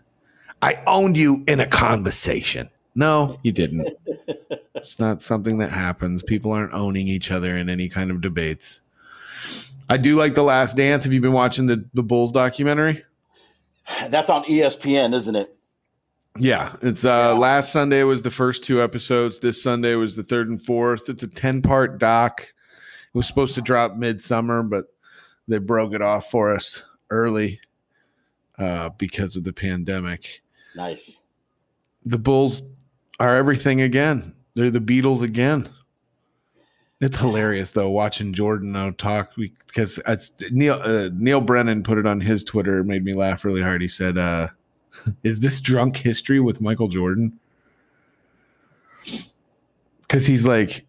I 0.61 0.81
owned 0.87 1.17
you 1.17 1.43
in 1.47 1.59
a 1.59 1.65
conversation. 1.65 2.69
No, 2.93 3.39
you 3.43 3.51
didn't. 3.51 3.89
it's 4.75 4.99
not 4.99 5.21
something 5.21 5.57
that 5.59 5.71
happens. 5.71 6.23
People 6.23 6.51
aren't 6.51 6.73
owning 6.73 7.07
each 7.07 7.31
other 7.31 7.55
in 7.55 7.69
any 7.69 7.89
kind 7.89 8.11
of 8.11 8.21
debates. 8.21 8.81
I 9.89 9.97
do 9.97 10.15
like 10.15 10.35
The 10.35 10.43
Last 10.43 10.77
Dance. 10.77 11.03
Have 11.03 11.13
you 11.13 11.21
been 11.21 11.33
watching 11.33 11.65
the, 11.65 11.85
the 11.93 12.03
Bulls 12.03 12.31
documentary? 12.31 13.03
That's 14.09 14.29
on 14.29 14.43
ESPN, 14.43 15.13
isn't 15.13 15.35
it? 15.35 15.55
Yeah. 16.37 16.75
It's 16.81 17.03
uh 17.03 17.35
last 17.35 17.73
Sunday 17.73 18.03
was 18.03 18.21
the 18.21 18.31
first 18.31 18.63
two 18.63 18.81
episodes. 18.81 19.39
This 19.39 19.61
Sunday 19.61 19.95
was 19.95 20.15
the 20.15 20.23
third 20.23 20.49
and 20.49 20.61
fourth. 20.61 21.09
It's 21.09 21.23
a 21.23 21.27
10 21.27 21.61
part 21.61 21.97
doc. 21.97 22.41
It 22.41 23.17
was 23.17 23.27
supposed 23.27 23.55
to 23.55 23.61
drop 23.61 23.97
midsummer, 23.97 24.63
but 24.63 24.85
they 25.47 25.57
broke 25.57 25.93
it 25.93 26.01
off 26.01 26.29
for 26.29 26.55
us 26.55 26.83
early 27.09 27.59
uh 28.57 28.89
because 28.97 29.35
of 29.35 29.43
the 29.43 29.51
pandemic. 29.53 30.41
Nice. 30.75 31.21
the 32.05 32.17
Bulls 32.17 32.61
are 33.19 33.35
everything 33.35 33.81
again. 33.81 34.33
They're 34.55 34.71
the 34.71 34.79
Beatles 34.79 35.21
again. 35.21 35.69
It's 36.99 37.19
hilarious 37.19 37.71
though 37.71 37.89
watching 37.89 38.31
Jordan 38.31 38.73
now 38.73 38.91
talk 38.91 39.31
because 39.65 39.99
Neil 40.51 40.79
uh, 40.83 41.09
Neal 41.13 41.41
Brennan 41.41 41.81
put 41.81 41.97
it 41.97 42.05
on 42.05 42.21
his 42.21 42.43
Twitter. 42.43 42.79
It 42.79 42.85
made 42.85 43.03
me 43.03 43.13
laugh 43.15 43.43
really 43.43 43.61
hard. 43.61 43.81
He 43.81 43.87
said, 43.87 44.19
uh, 44.19 44.49
"Is 45.23 45.39
this 45.39 45.59
drunk 45.59 45.97
history 45.97 46.39
with 46.39 46.61
Michael 46.61 46.87
Jordan?" 46.87 47.39
Because 50.01 50.27
he's 50.27 50.45
like 50.45 50.85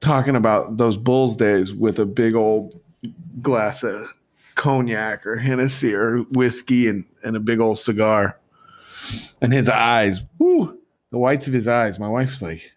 talking 0.00 0.34
about 0.34 0.78
those 0.78 0.96
Bulls 0.96 1.36
days 1.36 1.74
with 1.74 1.98
a 1.98 2.06
big 2.06 2.34
old 2.34 2.80
glass 3.42 3.82
of 3.82 4.14
cognac 4.54 5.26
or 5.26 5.36
Hennessy 5.36 5.94
or 5.94 6.20
whiskey 6.32 6.88
and, 6.88 7.04
and 7.22 7.36
a 7.36 7.40
big 7.40 7.60
old 7.60 7.78
cigar 7.78 8.39
and 9.40 9.52
his 9.52 9.68
eyes, 9.68 10.22
whoo, 10.38 10.78
the 11.10 11.18
whites 11.18 11.46
of 11.46 11.52
his 11.52 11.68
eyes. 11.68 11.98
My 11.98 12.08
wife's 12.08 12.42
like, 12.42 12.72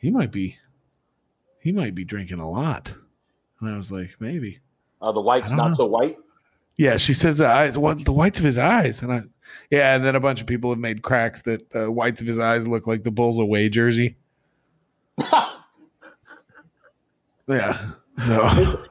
he 0.00 0.10
might 0.10 0.30
be, 0.30 0.56
he 1.60 1.72
might 1.72 1.94
be 1.94 2.04
drinking 2.04 2.40
a 2.40 2.50
lot. 2.50 2.92
And 3.60 3.70
I 3.70 3.76
was 3.76 3.90
like, 3.90 4.16
maybe. 4.20 4.60
Uh, 5.00 5.12
the 5.12 5.20
white's 5.20 5.50
not 5.50 5.68
know. 5.68 5.74
so 5.74 5.86
white. 5.86 6.16
Yeah, 6.76 6.96
she 6.96 7.12
says 7.12 7.38
the 7.38 7.48
eyes, 7.48 7.76
what 7.76 8.04
the 8.04 8.12
whites 8.12 8.38
of 8.38 8.44
his 8.44 8.56
eyes, 8.56 9.02
and 9.02 9.12
I, 9.12 9.22
yeah, 9.70 9.96
and 9.96 10.04
then 10.04 10.14
a 10.14 10.20
bunch 10.20 10.40
of 10.40 10.46
people 10.46 10.70
have 10.70 10.78
made 10.78 11.02
cracks 11.02 11.42
that 11.42 11.70
the 11.70 11.90
whites 11.90 12.20
of 12.20 12.26
his 12.26 12.38
eyes 12.38 12.68
look 12.68 12.86
like 12.86 13.02
the 13.02 13.10
Bulls 13.10 13.38
away 13.38 13.68
jersey. 13.68 14.16
yeah, 17.48 17.84
so 18.18 18.42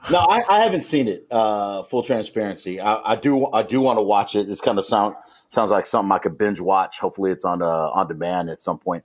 No, 0.11 0.19
I, 0.19 0.43
I 0.49 0.59
haven't 0.61 0.83
seen 0.83 1.07
it. 1.07 1.27
Uh, 1.29 1.83
full 1.83 2.01
transparency, 2.03 2.79
I, 2.79 3.13
I 3.13 3.15
do. 3.15 3.47
I 3.51 3.63
do 3.63 3.81
want 3.81 3.97
to 3.97 4.03
watch 4.03 4.35
it. 4.35 4.49
It's 4.49 4.61
kind 4.61 4.77
of 4.77 4.85
sound 4.85 5.15
sounds 5.49 5.69
like 5.71 5.85
something 5.85 6.11
I 6.11 6.17
could 6.17 6.37
binge 6.37 6.59
watch. 6.61 6.99
Hopefully, 6.99 7.31
it's 7.31 7.45
on 7.45 7.61
uh, 7.61 7.89
on 7.91 8.07
demand 8.07 8.49
at 8.49 8.61
some 8.61 8.79
point. 8.79 9.03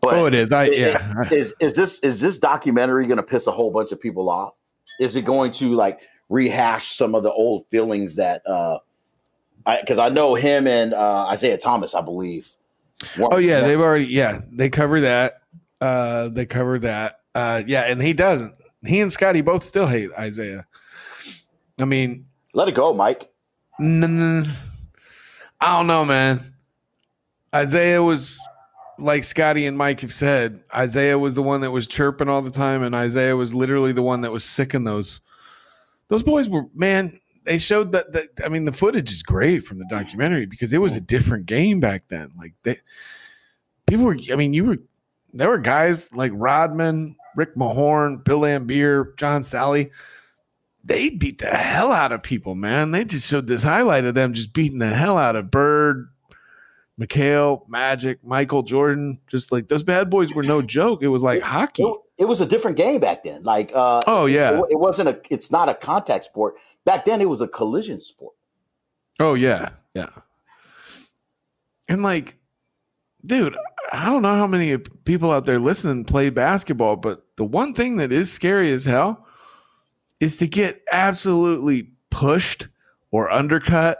But 0.00 0.14
oh, 0.14 0.26
it 0.26 0.34
is. 0.34 0.50
I 0.52 0.64
i- 0.64 0.68
yeah, 0.70 1.22
is 1.30 1.54
is 1.60 1.74
this 1.74 1.98
is 2.00 2.20
this 2.20 2.38
documentary 2.38 3.06
going 3.06 3.18
to 3.18 3.22
piss 3.22 3.46
a 3.46 3.52
whole 3.52 3.70
bunch 3.70 3.92
of 3.92 4.00
people 4.00 4.28
off? 4.28 4.54
Is 4.98 5.16
it 5.16 5.24
going 5.24 5.52
to 5.52 5.74
like 5.74 6.08
rehash 6.28 6.96
some 6.96 7.14
of 7.14 7.22
the 7.22 7.30
old 7.32 7.66
feelings 7.70 8.16
that? 8.16 8.42
uh 8.46 8.78
Because 9.64 9.98
I, 9.98 10.08
know 10.08 10.34
him 10.34 10.66
and 10.66 10.92
uh, 10.92 11.30
Isiah 11.32 11.56
Thomas, 11.56 11.94
I 11.94 12.00
believe. 12.00 12.50
Oh 13.20 13.38
yeah, 13.38 13.60
they've 13.60 13.80
already 13.80 14.06
yeah 14.06 14.40
they 14.50 14.70
cover 14.70 15.00
that. 15.02 15.42
Uh, 15.80 16.28
they 16.28 16.46
cover 16.46 16.78
that. 16.80 17.20
Uh, 17.34 17.62
yeah, 17.66 17.82
and 17.82 18.02
he 18.02 18.12
doesn't. 18.12 18.54
He 18.84 19.00
and 19.00 19.12
Scottie 19.12 19.40
both 19.40 19.62
still 19.62 19.86
hate 19.86 20.10
Isiah. 20.20 20.66
I 21.78 21.84
mean, 21.84 22.26
let 22.54 22.68
it 22.68 22.74
go, 22.74 22.92
Mike. 22.92 23.30
n- 23.80 24.02
n- 24.02 24.46
I 25.60 25.78
don't 25.78 25.86
know, 25.86 26.04
man. 26.04 26.54
Isiah 27.54 28.02
was 28.02 28.38
like 28.98 29.24
Scottie 29.24 29.66
and 29.66 29.76
Mike 29.76 30.00
have 30.00 30.12
said. 30.12 30.62
Isiah 30.78 31.18
was 31.18 31.34
the 31.34 31.42
one 31.42 31.60
that 31.60 31.70
was 31.70 31.86
chirping 31.86 32.28
all 32.28 32.42
the 32.42 32.50
time, 32.50 32.82
and 32.82 32.94
Isiah 32.94 33.36
was 33.36 33.54
literally 33.54 33.92
the 33.92 34.02
one 34.02 34.22
that 34.22 34.32
was 34.32 34.44
sick 34.44 34.72
sicking 34.72 34.84
those. 34.84 35.20
Those 36.08 36.22
boys 36.22 36.48
were 36.48 36.64
man. 36.74 37.18
They 37.44 37.58
showed 37.58 37.92
that. 37.92 38.12
That 38.12 38.28
I 38.44 38.48
mean, 38.48 38.64
the 38.64 38.72
footage 38.72 39.10
is 39.12 39.22
great 39.22 39.64
from 39.64 39.78
the 39.78 39.86
documentary 39.88 40.46
because 40.46 40.72
it 40.72 40.78
was 40.78 40.96
a 40.96 41.00
mm. 41.00 41.06
different 41.06 41.46
game 41.46 41.80
back 41.80 42.04
then. 42.08 42.32
Like 42.36 42.54
they, 42.62 42.78
people 43.86 44.04
were. 44.04 44.18
I 44.30 44.36
mean, 44.36 44.52
you 44.52 44.64
were. 44.64 44.78
There 45.34 45.48
were 45.48 45.58
guys 45.58 46.12
like 46.12 46.32
Rodman, 46.34 47.16
Rick 47.36 47.54
Mahorn, 47.56 48.22
Bill 48.24 48.40
Laimbeer, 48.40 49.16
John 49.16 49.42
Salley. 49.42 49.90
They 50.84 51.10
beat 51.10 51.38
the 51.38 51.46
hell 51.46 51.92
out 51.92 52.10
of 52.12 52.22
people, 52.22 52.54
man. 52.54 52.90
They 52.90 53.04
just 53.04 53.28
showed 53.28 53.46
this 53.46 53.62
highlight 53.62 54.04
of 54.04 54.14
them 54.14 54.34
just 54.34 54.52
beating 54.52 54.78
the 54.80 54.88
hell 54.88 55.16
out 55.16 55.36
of 55.36 55.50
Bird, 55.50 56.08
McHale, 57.00 57.68
Magic, 57.68 58.22
Michael 58.24 58.62
Jordan. 58.64 59.18
Just 59.28 59.52
like 59.52 59.68
those 59.68 59.82
bad 59.84 60.10
boys 60.10 60.34
were 60.34 60.42
no 60.42 60.60
joke. 60.60 61.02
It 61.02 61.08
was 61.08 61.22
like 61.22 61.40
hockey. 61.40 61.84
It, 61.84 61.96
it 62.18 62.24
was 62.24 62.40
a 62.40 62.46
different 62.46 62.76
game 62.76 63.00
back 63.00 63.22
then. 63.22 63.42
Like, 63.44 63.70
uh, 63.74 64.02
Oh, 64.06 64.26
yeah. 64.26 64.58
it, 64.58 64.64
it 64.70 64.78
wasn't 64.78 65.08
a. 65.08 65.20
It's 65.30 65.50
not 65.52 65.68
a 65.68 65.74
contact 65.74 66.24
sport. 66.24 66.54
Back 66.84 67.04
then, 67.04 67.20
it 67.20 67.28
was 67.28 67.40
a 67.40 67.48
collision 67.48 68.00
sport. 68.00 68.34
Oh 69.20 69.34
yeah, 69.34 69.70
yeah. 69.94 70.08
And 71.88 72.02
like, 72.02 72.36
dude, 73.24 73.56
I 73.92 74.06
don't 74.06 74.22
know 74.22 74.34
how 74.36 74.46
many 74.46 74.78
people 74.78 75.30
out 75.30 75.44
there 75.44 75.58
listening 75.58 76.04
play 76.04 76.30
basketball, 76.30 76.96
but 76.96 77.26
the 77.36 77.44
one 77.44 77.74
thing 77.74 77.96
that 77.98 78.10
is 78.10 78.32
scary 78.32 78.72
as 78.72 78.84
hell 78.86 79.26
is 80.18 80.36
to 80.38 80.46
get 80.48 80.80
absolutely 80.90 81.90
pushed 82.10 82.68
or 83.10 83.30
undercut 83.30 83.98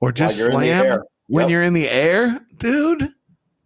or 0.00 0.12
just 0.12 0.38
you're 0.38 0.48
in 0.52 0.60
the 0.60 0.66
slammed 0.66 0.88
air. 0.88 1.04
when 1.26 1.48
you're 1.48 1.62
in 1.64 1.72
the 1.72 1.88
air, 1.90 2.40
dude. 2.58 3.12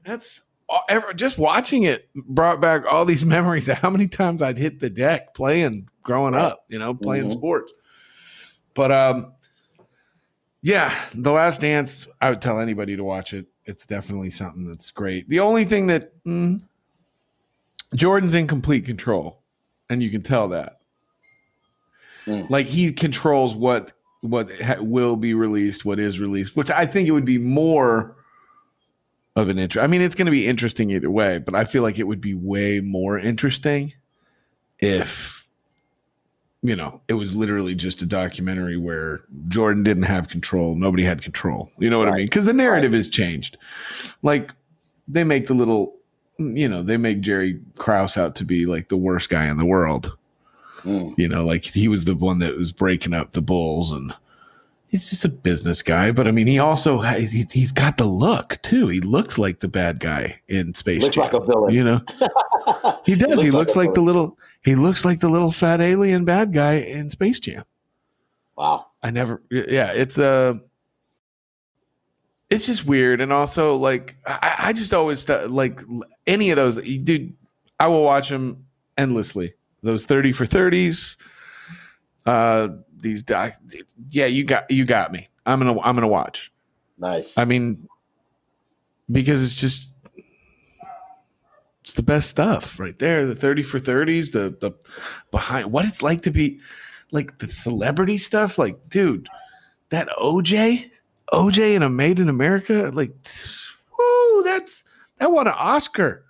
That's 0.05 0.47
ever 0.89 1.13
just 1.13 1.37
watching 1.37 1.83
it 1.83 2.09
brought 2.15 2.61
back 2.63 2.85
all 2.91 3.05
these 3.05 3.25
memories 3.27 3.69
of 3.69 3.77
how 3.77 3.91
many 3.91 4.09
times 4.09 4.41
I'd 4.43 4.57
hit 4.57 4.81
the 4.81 4.89
deck 4.89 5.35
playing 5.35 5.89
growing 6.03 6.33
Right. 6.33 6.45
up, 6.45 6.65
you 6.69 6.79
know, 6.79 6.95
playing 6.95 7.27
Mhm. 7.27 7.33
sports. 7.33 7.75
But 8.75 8.91
um 8.91 9.35
yeah, 10.63 10.95
The 11.15 11.33
Last 11.33 11.61
Dance, 11.61 12.07
I 12.21 12.31
would 12.31 12.41
tell 12.41 12.59
anybody 12.61 12.97
to 12.97 13.05
watch 13.05 13.35
it. 13.35 13.47
It's 13.65 13.87
definitely 13.87 14.31
something 14.31 14.67
that's 14.67 14.91
great. 14.91 15.29
The 15.29 15.41
only 15.41 15.65
thing 15.65 15.87
that 15.87 16.13
mm, 16.25 16.63
Jordan's 17.95 18.35
in 18.35 18.47
complete 18.47 18.85
control, 18.85 19.43
and 19.89 20.03
you 20.03 20.11
can 20.11 20.23
tell 20.23 20.49
that. 20.49 20.81
Mm. 22.27 22.51
Like 22.51 22.67
he 22.67 22.93
controls 22.93 23.55
what 23.55 23.93
what 24.21 24.51
ha- 24.61 24.81
will 24.81 25.17
be 25.17 25.35
released, 25.35 25.85
what 25.85 25.99
is 25.99 26.21
released, 26.21 26.57
which 26.57 26.71
I 26.71 26.87
think 26.87 27.09
it 27.09 27.13
would 27.13 27.25
be 27.25 27.39
more 27.39 28.17
of 29.35 29.49
an 29.49 29.59
interest. 29.59 29.83
I 29.83 29.89
mean, 29.89 30.01
it's 30.01 30.15
going 30.15 30.27
to 30.27 30.33
be 30.33 30.47
interesting 30.47 30.91
either 30.91 31.11
way, 31.11 31.39
but 31.39 31.55
I 31.55 31.65
feel 31.65 31.83
like 31.83 31.99
it 31.99 32.07
would 32.07 32.21
be 32.21 32.35
way 32.35 32.81
more 32.81 33.19
interesting 33.19 33.93
if 34.79 35.42
you 36.63 36.77
know 36.77 37.01
it 37.09 37.15
was 37.15 37.37
literally 37.37 37.75
just 37.75 38.03
a 38.03 38.07
documentary 38.07 38.77
where 38.77 39.23
Jordan 39.49 39.83
didn't 39.83 40.05
have 40.05 40.29
control, 40.29 40.75
nobody 40.75 41.05
had 41.05 41.23
control. 41.23 41.71
You 41.79 41.91
know 41.91 41.99
what 41.99 42.09
I 42.09 42.17
mean? 42.17 42.27
Because 42.27 42.45
the 42.45 42.53
narrative 42.53 42.93
has 42.93 43.09
changed. 43.09 43.59
Like 44.23 44.53
they 45.09 45.25
make 45.25 45.47
the 45.49 45.55
little, 45.55 45.97
you 46.39 46.69
know, 46.69 46.83
they 46.83 46.97
make 46.97 47.21
Jerry 47.21 47.61
Krause 47.77 48.17
out 48.17 48.37
to 48.37 48.45
be 48.45 48.67
like 48.67 48.89
the 48.89 48.97
worst 48.97 49.29
guy 49.29 49.47
in 49.47 49.57
the 49.57 49.67
world. 49.67 50.17
Mm. 50.83 51.15
You 51.17 51.29
know, 51.29 51.45
like 51.45 51.65
he 51.65 51.89
was 51.89 52.05
the 52.05 52.15
one 52.15 52.39
that 52.39 52.57
was 52.57 52.73
breaking 52.73 53.15
up 53.15 53.33
the 53.33 53.43
Bulls 53.43 53.93
and. 53.93 54.15
He's 54.93 55.09
just 55.09 55.25
a 55.25 55.31
business 55.31 55.81
guy, 55.81 56.13
but 56.13 56.29
I 56.29 56.33
mean, 56.33 56.47
he 56.47 56.59
also 56.59 57.01
he, 57.01 57.47
he's 57.51 57.73
got 57.73 57.97
the 57.97 58.05
look 58.05 58.59
too. 58.61 58.89
He 58.89 59.01
looks 59.01 59.39
like 59.39 59.61
the 59.61 59.69
bad 59.69 60.01
guy 60.01 60.39
in 60.49 60.75
Space 60.75 61.01
Looks 61.01 61.15
Jam. 61.15 61.25
like 61.25 61.33
a 61.33 61.41
villain. 61.41 61.73
You 61.73 61.83
know, 61.83 62.01
he 63.07 63.15
does. 63.15 63.43
He 63.43 63.51
looks, 63.51 63.75
a 63.75 63.79
like, 63.79 63.95
the 63.95 64.03
little. 64.03 64.39
He 64.63 64.75
looks 64.75 65.03
like 65.03 65.21
the 65.21 65.31
little 65.31 65.51
fat 65.51 65.81
alien 65.81 66.27
bad 66.27 66.53
guy 66.53 66.75
in 66.75 67.09
Space 67.09 67.41
Jam. 67.41 67.65
Wow. 68.55 68.89
I 69.03 69.11
never. 69.11 69.43
Yeah, 69.51 69.93
it's 69.93 70.19
uh 70.19 70.57
It's 72.51 72.67
just 72.67 72.85
weird, 72.85 73.23
and 73.23 73.33
also 73.33 73.77
like 73.77 74.19
I, 74.27 74.57
I 74.59 74.73
just 74.75 74.93
always 74.93 75.27
like 75.27 75.81
any 76.27 76.51
of 76.51 76.57
those. 76.57 76.77
Dude, 76.77 77.35
I 77.81 77.89
will 77.89 78.05
watch 78.05 78.29
them 78.29 78.67
endlessly. 78.99 79.55
Those 79.83 80.05
thirty 80.05 80.33
for 80.33 80.45
thirties. 80.45 81.17
Uh, 82.27 82.69
these 83.03 83.23
doc. 83.23 83.53
Yeah, 84.09 84.27
you 84.27 84.45
got 84.45 84.71
you 84.71 84.85
got 84.85 85.13
me. 85.13 85.27
I'm 85.47 85.59
gonna 85.59 85.79
I'm 85.81 85.95
gonna 85.95 86.09
watch. 86.09 86.53
Nice. 86.99 87.37
I 87.37 87.45
mean, 87.45 87.89
because 89.11 89.43
it's 89.45 89.61
just 89.61 89.93
It's 91.83 91.95
the 91.95 92.03
best 92.03 92.31
stuff 92.31 92.79
right 92.79 92.99
there. 92.99 93.27
The 93.27 93.35
30 93.35 93.65
for 93.65 93.79
30s, 93.79 94.33
the 94.33 94.57
the 94.61 94.73
behind 95.31 95.73
what 95.73 95.85
it's 95.85 96.03
like 96.03 96.23
to 96.23 96.31
be 96.31 96.61
like 97.11 97.39
the 97.39 97.49
celebrity 97.51 98.19
stuff. 98.19 98.57
Like, 98.57 98.79
dude, 98.89 99.29
that 99.91 100.09
OJ, 100.19 100.91
OJ 101.33 101.75
in 101.75 101.83
a 101.83 101.91
Made 101.91 102.21
in 102.21 102.29
America, 102.29 102.91
like 102.95 103.13
whoo, 103.99 104.43
that's 104.45 104.85
that 105.19 105.33
won 105.33 105.49
an 105.49 105.55
Oscar. 105.57 106.25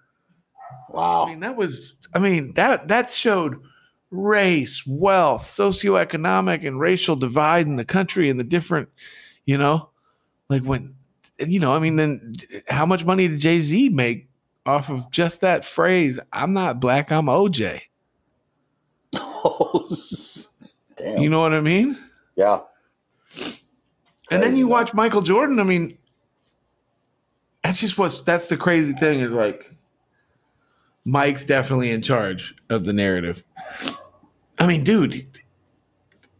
Wow. 0.88 1.24
I 1.24 1.30
mean, 1.30 1.40
that 1.40 1.56
was 1.56 1.94
I 2.14 2.18
mean, 2.18 2.54
that 2.54 2.88
that 2.88 3.10
showed 3.10 3.60
race, 4.12 4.86
wealth, 4.86 5.44
socioeconomic 5.44 6.64
and 6.66 6.78
racial 6.78 7.16
divide 7.16 7.66
in 7.66 7.76
the 7.76 7.84
country 7.84 8.30
and 8.30 8.38
the 8.38 8.44
different, 8.44 8.88
you 9.46 9.58
know, 9.58 9.88
like 10.48 10.62
when 10.62 10.94
you 11.38 11.58
know, 11.58 11.74
I 11.74 11.80
mean, 11.80 11.96
then 11.96 12.36
how 12.68 12.86
much 12.86 13.04
money 13.04 13.26
did 13.26 13.40
Jay 13.40 13.58
Z 13.58 13.88
make 13.88 14.28
off 14.64 14.90
of 14.90 15.10
just 15.10 15.40
that 15.40 15.64
phrase? 15.64 16.20
I'm 16.32 16.52
not 16.52 16.78
black, 16.78 17.10
I'm 17.10 17.26
OJ. 17.26 17.80
Damn. 20.96 21.18
You 21.18 21.28
know 21.28 21.40
what 21.40 21.52
I 21.52 21.60
mean? 21.60 21.98
yeah. 22.36 22.60
And 24.30 24.42
then 24.42 24.56
you 24.56 24.66
man. 24.66 24.70
watch 24.70 24.94
Michael 24.94 25.22
Jordan. 25.22 25.58
I 25.58 25.64
mean, 25.64 25.98
that's 27.64 27.80
just 27.80 27.98
what's 27.98 28.20
that's 28.22 28.46
the 28.46 28.56
crazy 28.56 28.92
thing 28.92 29.20
is 29.20 29.30
like 29.30 29.66
Mike's 31.04 31.44
definitely 31.44 31.90
in 31.90 32.02
charge 32.02 32.54
of 32.70 32.84
the 32.84 32.92
narrative. 32.92 33.44
I 34.62 34.66
mean, 34.66 34.84
dude, 34.84 35.26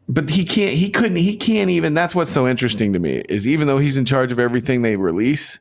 but 0.08 0.30
he 0.30 0.44
can't, 0.44 0.74
he 0.74 0.90
couldn't, 0.90 1.16
he 1.16 1.36
can't 1.36 1.70
even. 1.70 1.94
That's 1.94 2.14
what's 2.14 2.32
so 2.32 2.46
interesting 2.46 2.92
to 2.92 2.98
me 2.98 3.22
is 3.28 3.46
even 3.46 3.66
though 3.66 3.78
he's 3.78 3.96
in 3.96 4.04
charge 4.04 4.32
of 4.32 4.38
everything 4.38 4.82
they 4.82 4.96
release, 4.96 5.58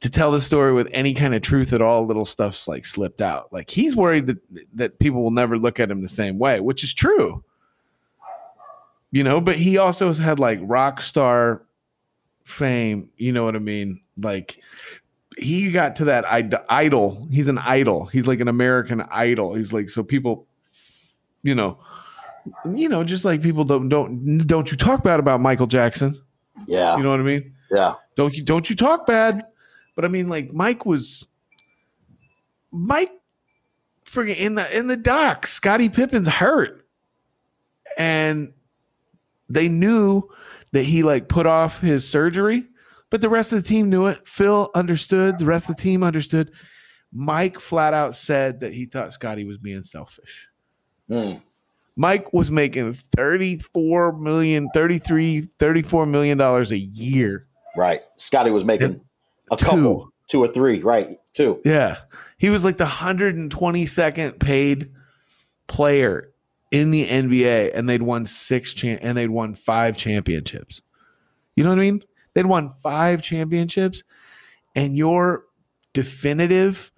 to 0.00 0.10
tell 0.10 0.32
the 0.32 0.40
story 0.40 0.72
with 0.72 0.88
any 0.92 1.14
kind 1.14 1.34
of 1.34 1.42
truth 1.42 1.72
at 1.72 1.80
all, 1.80 2.04
little 2.04 2.26
stuff's 2.26 2.66
like 2.66 2.84
slipped 2.84 3.20
out. 3.20 3.52
Like 3.52 3.70
he's 3.70 3.94
worried 3.94 4.26
that 4.26 4.38
that 4.74 4.98
people 4.98 5.22
will 5.22 5.30
never 5.30 5.56
look 5.56 5.78
at 5.78 5.90
him 5.90 6.02
the 6.02 6.08
same 6.08 6.38
way, 6.38 6.60
which 6.60 6.82
is 6.82 6.92
true 6.92 7.44
you 9.10 9.24
know 9.24 9.40
but 9.40 9.56
he 9.56 9.78
also 9.78 10.06
has 10.06 10.18
had 10.18 10.38
like 10.38 10.58
rock 10.62 11.02
star 11.02 11.62
fame 12.44 13.08
you 13.16 13.32
know 13.32 13.44
what 13.44 13.56
i 13.56 13.58
mean 13.58 14.00
like 14.18 14.58
he 15.38 15.70
got 15.70 15.96
to 15.96 16.04
that 16.04 16.24
Id- 16.24 16.54
idol 16.68 17.28
he's 17.30 17.48
an 17.48 17.58
idol 17.58 18.06
he's 18.06 18.26
like 18.26 18.40
an 18.40 18.48
american 18.48 19.02
idol 19.10 19.54
he's 19.54 19.72
like 19.72 19.90
so 19.90 20.02
people 20.02 20.46
you 21.42 21.54
know 21.54 21.78
you 22.72 22.88
know 22.88 23.04
just 23.04 23.24
like 23.24 23.42
people 23.42 23.64
don't 23.64 23.88
don't 23.88 24.46
don't 24.46 24.70
you 24.70 24.76
talk 24.76 25.02
bad 25.02 25.20
about 25.20 25.40
michael 25.40 25.66
jackson? 25.66 26.20
Yeah. 26.66 26.96
you 26.96 27.02
know 27.02 27.10
what 27.10 27.20
i 27.20 27.24
mean? 27.24 27.54
Yeah. 27.70 27.94
don't 28.16 28.36
you 28.36 28.42
don't 28.42 28.68
you 28.68 28.76
talk 28.76 29.06
bad? 29.06 29.44
But 29.96 30.04
i 30.04 30.08
mean 30.08 30.28
like 30.28 30.52
mike 30.52 30.86
was 30.86 31.26
mike 32.70 33.12
friggin' 34.04 34.36
in 34.36 34.54
the 34.54 34.78
in 34.78 34.86
the 34.86 34.96
doc 34.96 35.46
scottie 35.46 35.88
pippen's 35.88 36.28
hurt. 36.28 36.86
And 37.98 38.52
they 39.48 39.68
knew 39.68 40.22
that 40.72 40.84
he 40.84 41.02
like 41.02 41.28
put 41.28 41.46
off 41.46 41.80
his 41.80 42.08
surgery 42.08 42.64
but 43.10 43.20
the 43.20 43.28
rest 43.28 43.52
of 43.52 43.62
the 43.62 43.68
team 43.68 43.90
knew 43.90 44.06
it. 44.06 44.26
Phil 44.26 44.70
understood. 44.74 45.38
The 45.38 45.44
rest 45.44 45.68
of 45.68 45.76
the 45.76 45.82
team 45.82 46.02
understood. 46.02 46.52
Mike 47.12 47.58
flat 47.58 47.92
out 47.92 48.14
said 48.14 48.60
that 48.60 48.72
he 48.72 48.86
thought 48.86 49.12
scottie 49.12 49.44
was 49.44 49.58
being 49.58 49.82
selfish 49.82 50.46
Mm. 51.10 51.42
Mike 51.96 52.32
was 52.32 52.50
making 52.50 52.94
34 52.94 54.12
million, 54.18 54.68
33, 54.72 55.48
34 55.58 56.06
million 56.06 56.38
dollars 56.38 56.70
a 56.70 56.78
year. 56.78 57.46
Right. 57.76 58.00
Scottie 58.16 58.50
was 58.50 58.64
making 58.64 59.00
a 59.50 59.56
couple, 59.56 60.04
Two. 60.04 60.12
two 60.28 60.44
or 60.44 60.48
three. 60.48 60.80
Right. 60.82 61.08
Two. 61.34 61.60
Yeah. 61.64 61.98
He 62.38 62.48
was 62.50 62.64
like 62.64 62.78
the 62.78 62.84
122nd 62.86 64.38
paid 64.40 64.90
player 65.66 66.32
in 66.70 66.90
the 66.90 67.06
NBA 67.06 67.72
and 67.74 67.88
they'd 67.88 68.02
won 68.02 68.26
six 68.26 68.74
cha- 68.74 68.98
and 69.00 69.16
they'd 69.16 69.30
won 69.30 69.54
five 69.54 69.96
championships. 69.96 70.82
You 71.56 71.64
know 71.64 71.70
what 71.70 71.78
I 71.78 71.82
mean? 71.82 72.02
They'd 72.34 72.46
won 72.46 72.70
five 72.70 73.22
championships 73.22 74.02
and 74.74 74.96
your 74.96 75.44
definitive 75.92 76.92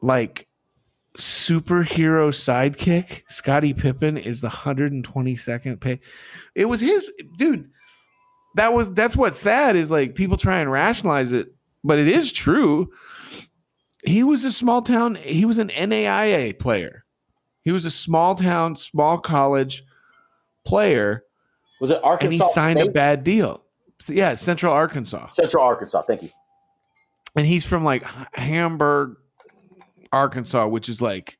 like 0.00 0.47
superhero 1.18 2.30
sidekick, 2.30 3.22
Scottie 3.28 3.74
Pippen 3.74 4.16
is 4.16 4.40
the 4.40 4.48
122nd 4.48 5.80
pay. 5.80 6.00
It 6.54 6.66
was 6.66 6.80
his 6.80 7.10
dude. 7.36 7.68
That 8.54 8.72
was 8.72 8.92
that's 8.94 9.16
what's 9.16 9.38
sad 9.38 9.76
is 9.76 9.90
like 9.90 10.14
people 10.14 10.36
try 10.36 10.58
and 10.58 10.70
rationalize 10.72 11.32
it, 11.32 11.52
but 11.84 11.98
it 11.98 12.08
is 12.08 12.32
true. 12.32 12.90
He 14.04 14.24
was 14.24 14.44
a 14.44 14.52
small 14.52 14.80
town, 14.82 15.16
he 15.16 15.44
was 15.44 15.58
an 15.58 15.68
NAIA 15.68 16.58
player. 16.58 17.04
He 17.62 17.72
was 17.72 17.84
a 17.84 17.90
small 17.90 18.34
town, 18.34 18.76
small 18.76 19.18
college 19.18 19.84
player, 20.64 21.24
Was 21.80 21.90
it 21.90 22.02
Arkansas? 22.02 22.24
and 22.24 22.32
he 22.32 22.52
signed 22.52 22.80
a 22.80 22.90
bad 22.90 23.22
deal. 23.24 23.64
Yeah, 24.08 24.34
Central 24.36 24.72
Arkansas. 24.72 25.30
Central 25.30 25.62
Arkansas. 25.64 26.02
Thank 26.02 26.22
you. 26.22 26.30
and 27.36 27.46
he's 27.46 27.66
from 27.66 27.84
like 27.84 28.04
Hamburg, 28.34 29.16
Arkansas, 30.12 30.66
which 30.66 30.88
is 30.88 31.00
like 31.00 31.38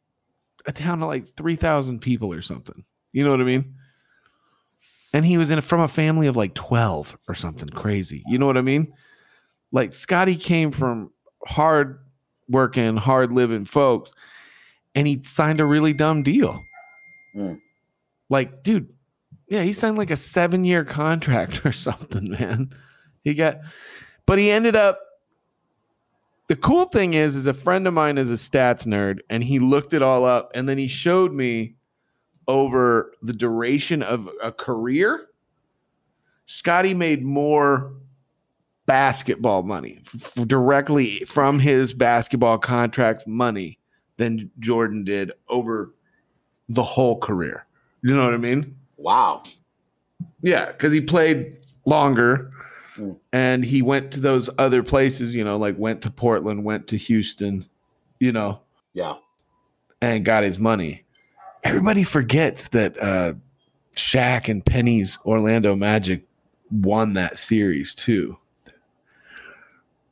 a 0.67 0.73
town 0.73 1.03
of 1.03 1.09
like 1.09 1.27
three 1.29 1.57
thousand 1.57 2.01
people 2.01 2.33
or 2.33 2.43
something. 2.43 2.85
You 3.13 3.25
know 3.25 3.31
what 3.31 3.41
I 3.41 3.45
mean? 3.45 3.75
And 5.13 5.25
he 5.25 5.39
was 5.39 5.51
in 5.51 5.61
from 5.61 5.81
a 5.81 5.89
family 5.89 6.27
of 6.27 6.37
like 6.37 6.55
twelve 6.55 7.17
or 7.29 7.35
something 7.35 7.69
crazy. 7.69 8.23
You 8.27 8.39
know 8.39 8.47
what 8.47 8.57
I 8.57 8.63
mean? 8.63 8.93
Like 9.73 9.95
Scottie 9.95 10.37
came 10.37 10.71
from 10.71 11.11
hard 11.47 12.01
working, 12.49 12.97
hard 12.97 13.33
living 13.33 13.65
folks, 13.65 14.13
and 14.95 15.07
he 15.07 15.23
signed 15.25 15.61
a 15.61 15.65
really 15.65 15.93
dumb 15.93 16.23
deal. 16.23 16.63
Mm. 17.35 17.61
Like, 18.31 18.63
dude, 18.63 18.93
yeah, 19.49 19.63
he 19.63 19.73
signed 19.73 19.99
like 19.99 20.11
a 20.11 20.17
seven 20.17 20.65
year 20.65 20.85
contract 20.85 21.65
or 21.67 21.73
something, 21.73 22.31
man. 22.31 22.71
He 23.25 23.35
got, 23.35 23.59
but 24.27 24.39
he 24.39 24.51
ended 24.51 24.77
up 24.77 25.01
the 26.49 26.57
cool 26.57 26.87
thing 26.87 27.15
is 27.15 27.37
is 27.37 27.47
a 27.47 27.55
friend 27.55 27.87
of 27.87 27.95
mine 27.95 28.19
is 28.19 28.31
a 28.31 28.35
stats 28.35 28.87
nerd 28.87 29.21
and 29.31 29.45
he 29.45 29.59
looked 29.59 29.93
it 29.93 30.03
all 30.03 30.25
up 30.25 30.51
and 30.55 30.69
then 30.69 30.79
he 30.79 30.89
showed 30.89 31.33
me 31.33 31.75
over 32.47 33.13
the 33.23 33.33
duration 33.33 34.03
of 34.03 34.29
a 34.43 34.51
career 34.51 35.27
scottie 36.47 36.95
made 36.95 37.23
more 37.23 37.93
basketball 38.87 39.63
money 39.63 40.01
f- 40.15 40.35
directly 40.47 41.19
from 41.27 41.59
his 41.59 41.93
basketball 41.93 42.57
contract 42.59 43.27
money 43.27 43.79
than 44.17 44.51
jordan 44.59 45.05
did 45.05 45.31
over 45.49 45.95
the 46.71 46.83
whole 46.83 47.19
career 47.19 47.67
you 48.03 48.17
know 48.17 48.25
what 48.25 48.35
i 48.35 48.39
mean 48.39 48.75
Wow. 49.01 49.45
yeah, 50.43 50.67
because 50.73 50.93
he 50.93 51.01
played 51.01 51.57
longer 51.87 52.51
Mm. 52.99 53.17
and 53.33 53.65
he 53.65 53.81
went 53.83 54.11
to 54.13 54.21
those 54.21 54.51
other 54.59 54.83
places, 54.83 55.35
you 55.35 55.45
know, 55.45 55.57
like 55.57 55.79
went 55.79 56.03
to 56.03 56.11
Portland, 56.11 56.65
went 56.65 56.89
to 56.89 56.97
Houston, 56.97 57.65
you 58.21 58.33
know, 58.33 58.61
Yeah. 58.95 59.15
and 60.03 60.25
got 60.25 60.43
his 60.45 60.59
money. 60.59 61.05
Everybody 61.65 62.03
forgets 62.05 62.69
that 62.69 63.01
uh 63.03 63.35
Shaq 63.97 64.49
and 64.49 64.65
Penny's 64.65 65.19
Orlando 65.25 65.75
Magic 65.75 66.25
won 66.71 67.15
that 67.15 67.39
series 67.39 67.95
too. 67.95 68.37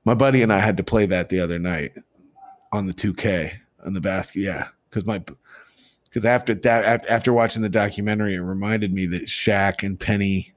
My 0.04 0.14
buddy 0.14 0.42
and 0.42 0.52
I 0.52 0.58
had 0.58 0.76
to 0.76 0.84
play 0.84 1.06
that 1.06 1.28
the 1.28 1.40
other 1.40 1.58
night 1.58 1.92
on 2.72 2.86
the 2.86 2.92
2K 2.94 3.52
on 3.84 3.92
the 3.94 4.00
basket. 4.00 4.40
Yeah, 4.40 4.68
because 4.88 5.04
my 5.06 5.22
because 6.04 6.24
after 6.24 6.54
that 6.54 6.84
af- 7.00 7.06
after 7.10 7.32
watching 7.32 7.62
the 7.62 7.68
documentary, 7.68 8.34
it 8.36 8.40
reminded 8.40 8.92
me 8.92 9.06
that 9.06 9.26
Shaq 9.26 9.82
and 9.84 9.98
Penny 9.98 10.52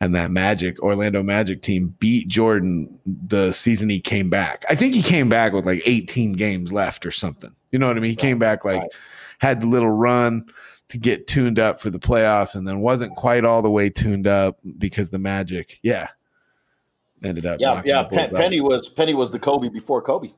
and 0.00 0.14
that 0.14 0.30
Magic 0.30 0.80
Orlando 0.80 1.22
Magic 1.22 1.62
team 1.62 1.94
beat 1.98 2.28
Jordan 2.28 2.98
the 3.06 3.52
season 3.52 3.88
he 3.88 4.00
came 4.00 4.30
back. 4.30 4.64
I 4.68 4.74
think 4.74 4.94
he 4.94 5.02
came 5.02 5.28
back 5.28 5.52
with 5.52 5.66
like 5.66 5.82
18 5.84 6.32
games 6.32 6.72
left 6.72 7.04
or 7.04 7.10
something. 7.10 7.54
You 7.70 7.78
know 7.78 7.86
what 7.86 7.96
I 7.96 8.00
mean? 8.00 8.10
He 8.10 8.16
came 8.16 8.38
back 8.38 8.64
like 8.64 8.82
had 9.38 9.60
the 9.60 9.66
little 9.66 9.90
run 9.90 10.46
to 10.88 10.98
get 10.98 11.26
tuned 11.26 11.58
up 11.58 11.80
for 11.80 11.90
the 11.90 12.00
playoffs 12.00 12.54
and 12.54 12.66
then 12.66 12.80
wasn't 12.80 13.14
quite 13.14 13.44
all 13.44 13.62
the 13.62 13.70
way 13.70 13.88
tuned 13.88 14.26
up 14.26 14.58
because 14.78 15.10
the 15.10 15.18
Magic, 15.18 15.78
yeah, 15.82 16.08
ended 17.22 17.46
up. 17.46 17.60
Yeah. 17.60 17.80
Yeah. 17.84 18.02
Pen- 18.02 18.30
Penny 18.34 18.60
was 18.60 18.88
Penny 18.88 19.14
was 19.14 19.30
the 19.30 19.38
Kobe 19.38 19.68
before 19.68 20.02
Kobe. 20.02 20.32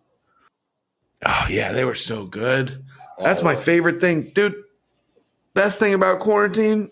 Oh 1.24 1.46
yeah, 1.48 1.72
they 1.72 1.84
were 1.84 1.94
so 1.94 2.26
good. 2.26 2.84
That's 3.18 3.42
my 3.42 3.54
favorite 3.54 4.00
thing, 4.00 4.22
dude. 4.34 4.56
Best 5.54 5.78
thing 5.78 5.94
about 5.94 6.18
quarantine 6.18 6.90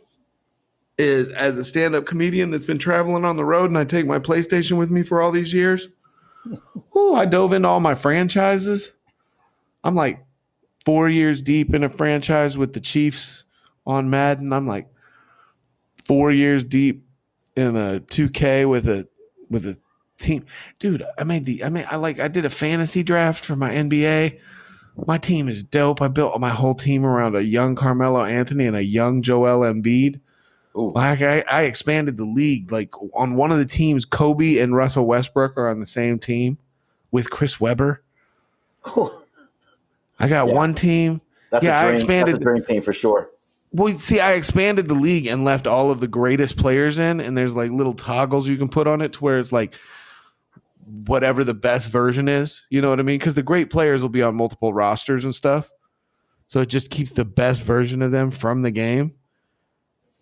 is 1.01 1.31
as 1.31 1.57
a 1.59 1.65
stand-up 1.65 2.07
comedian 2.07 2.51
that's 2.51 2.67
been 2.67 2.79
traveling 2.79 3.25
on 3.25 3.37
the 3.37 3.45
road 3.45 3.71
and 3.71 3.79
I 3.79 3.85
take 3.85 4.07
my 4.07 4.19
PlayStation 4.19 4.77
with 4.79 4.91
me 4.91 5.03
for 5.03 5.21
all 5.21 5.33
these 5.33 5.53
years. 5.53 5.89
Ooh, 6.97 7.15
I 7.15 7.25
dove 7.25 7.53
into 7.53 7.69
all 7.69 7.81
my 7.81 7.95
franchises. 7.95 8.93
I'm 9.83 9.95
like 9.95 10.25
four 10.85 11.09
years 11.09 11.43
deep 11.43 11.75
in 11.75 11.85
a 11.85 11.89
franchise 11.89 12.59
with 12.59 12.73
the 12.73 12.81
Chiefs 12.81 13.45
on 13.87 14.11
Madden. 14.11 14.53
I'm 14.53 14.67
like 14.67 14.89
four 16.07 16.31
years 16.31 16.65
deep 16.65 17.07
in 17.57 17.77
a 17.77 18.01
2K 18.01 18.69
with 18.69 18.89
a 18.89 19.09
with 19.49 19.67
a 19.67 19.77
team, 20.19 20.45
dude. 20.79 21.05
I 21.19 21.25
made 21.25 21.47
the. 21.47 21.65
I 21.65 21.69
mean, 21.69 21.87
I 21.91 21.97
like. 21.97 22.21
I 22.21 22.29
did 22.29 22.45
a 22.45 22.51
fantasy 22.51 23.03
draft 23.03 23.45
for 23.45 23.57
my 23.57 23.71
NBA. 23.71 24.39
My 25.07 25.19
team 25.19 25.49
is 25.49 25.63
dope. 25.63 26.03
I 26.03 26.09
built 26.09 26.39
my 26.41 26.51
whole 26.51 26.75
team 26.75 27.05
around 27.05 27.35
a 27.35 27.43
young 27.43 27.75
Carmelo 27.75 28.25
Anthony 28.25 28.67
and 28.67 28.77
a 28.77 28.85
young 28.85 29.23
Joel 29.23 29.61
Embiid. 29.61 30.21
Ooh. 30.77 30.93
Like 30.95 31.21
I, 31.23 31.41
I 31.51 31.63
expanded 31.65 32.17
the 32.17 32.25
league. 32.25 32.71
Like 32.71 32.91
on 33.15 33.35
one 33.35 33.51
of 33.53 33.59
the 33.59 33.65
teams, 33.67 34.05
Kobe 34.05 34.59
and 34.59 34.75
Russell 34.77 35.07
Westbrook 35.07 35.57
are 35.57 35.69
on 35.69 35.81
the 35.81 35.87
same 35.87 36.19
team 36.19 36.59
with 37.11 37.31
Chris 37.31 37.59
Webber. 37.61 38.03
I 38.87 40.29
got 40.29 40.49
Yeah. 40.49 40.55
one 40.55 40.75
team. 40.75 41.21
That's 41.51 41.65
Yeah, 41.65 41.81
I 41.81 41.93
expanded- 41.93 42.37
That's 42.37 42.43
a 42.43 42.45
dream 42.45 42.65
team 42.65 42.83
for 42.83 42.93
sure. 42.93 43.31
Well, 43.73 43.97
see, 43.99 44.19
I 44.19 44.33
expanded 44.33 44.89
the 44.89 44.95
league 44.95 45.27
and 45.27 45.45
left 45.45 45.67
all 45.69 45.91
of 45.93 46.01
the 46.01 46.09
greatest 46.09 46.57
players 46.57 46.99
in, 46.99 47.21
and 47.21 47.39
there's 47.39 47.55
like 47.55 47.71
little 47.71 47.93
toggles 47.95 48.49
you 48.49 48.57
can 48.57 48.69
put 48.69 48.89
on 48.89 49.01
it 49.01 49.13
to 49.15 49.21
where 49.21 49.39
it's 49.39 49.53
like 49.53 49.75
whatever 51.07 51.45
the 51.45 51.55
best 51.55 51.89
version 51.89 52.29
is. 52.29 52.63
You 52.69 52.81
know 52.83 52.91
what 52.91 52.99
I 52.99 53.03
mean? 53.05 53.19
Because 53.19 53.35
the 53.35 53.45
great 53.45 53.71
players 53.71 54.03
will 54.03 54.09
be 54.09 54.23
on 54.23 54.35
multiple 54.35 54.75
rosters 54.75 55.25
and 55.25 55.33
stuff. 55.35 55.71
So 56.49 56.61
it 56.61 56.67
just 56.67 56.91
keeps 56.91 57.13
the 57.13 57.25
best 57.25 57.63
version 57.63 58.03
of 58.03 58.11
them 58.11 58.33
from 58.33 58.63
the 58.63 58.73
game. 58.73 59.15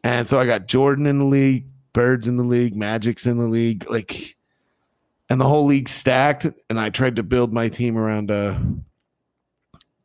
And 0.04 0.28
so 0.28 0.38
I 0.38 0.46
got 0.46 0.66
Jordan 0.66 1.06
in 1.06 1.18
the 1.18 1.24
league, 1.24 1.66
Birds 1.92 2.28
in 2.28 2.36
the 2.36 2.44
league, 2.44 2.76
Magic's 2.76 3.26
in 3.26 3.38
the 3.38 3.48
league, 3.48 3.88
like, 3.90 4.36
and 5.28 5.40
the 5.40 5.46
whole 5.46 5.66
league 5.66 5.88
stacked. 5.88 6.46
And 6.70 6.78
I 6.78 6.90
tried 6.90 7.16
to 7.16 7.22
build 7.22 7.52
my 7.52 7.68
team 7.68 7.98
around 7.98 8.30
uh, 8.30 8.58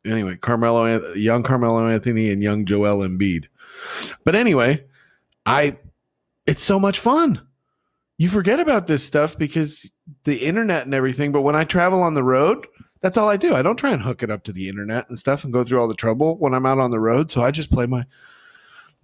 anyway, 0.04 0.36
Carmelo, 0.36 1.14
young 1.14 1.42
Carmelo 1.42 1.88
Anthony 1.88 2.30
and 2.30 2.42
young 2.42 2.64
Joel 2.64 3.06
Embiid. 3.06 3.46
But 4.24 4.34
anyway, 4.34 4.84
I 5.46 5.76
it's 6.46 6.62
so 6.62 6.78
much 6.78 6.98
fun. 6.98 7.40
You 8.18 8.28
forget 8.28 8.60
about 8.60 8.86
this 8.86 9.04
stuff 9.04 9.36
because 9.36 9.90
the 10.24 10.36
internet 10.36 10.84
and 10.84 10.94
everything. 10.94 11.32
But 11.32 11.42
when 11.42 11.56
I 11.56 11.64
travel 11.64 12.02
on 12.02 12.14
the 12.14 12.22
road, 12.22 12.66
that's 13.00 13.18
all 13.18 13.28
I 13.28 13.36
do. 13.36 13.54
I 13.54 13.62
don't 13.62 13.78
try 13.78 13.90
and 13.90 14.02
hook 14.02 14.22
it 14.22 14.30
up 14.30 14.44
to 14.44 14.52
the 14.52 14.68
internet 14.68 15.08
and 15.08 15.18
stuff 15.18 15.44
and 15.44 15.52
go 15.52 15.64
through 15.64 15.80
all 15.80 15.88
the 15.88 15.94
trouble 15.94 16.38
when 16.38 16.54
I'm 16.54 16.66
out 16.66 16.78
on 16.78 16.90
the 16.90 17.00
road. 17.00 17.30
So 17.30 17.42
I 17.42 17.50
just 17.50 17.70
play 17.70 17.86
my 17.86 18.04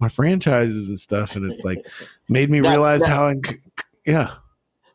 my 0.01 0.09
franchises 0.09 0.89
and 0.89 0.99
stuff, 0.99 1.35
and 1.35 1.49
it's 1.49 1.63
like 1.63 1.85
made 2.27 2.49
me 2.49 2.59
Now- 2.61 2.71
realize 2.71 3.01
now- 3.01 3.07
how 3.07 3.33
yeah. 4.05 4.33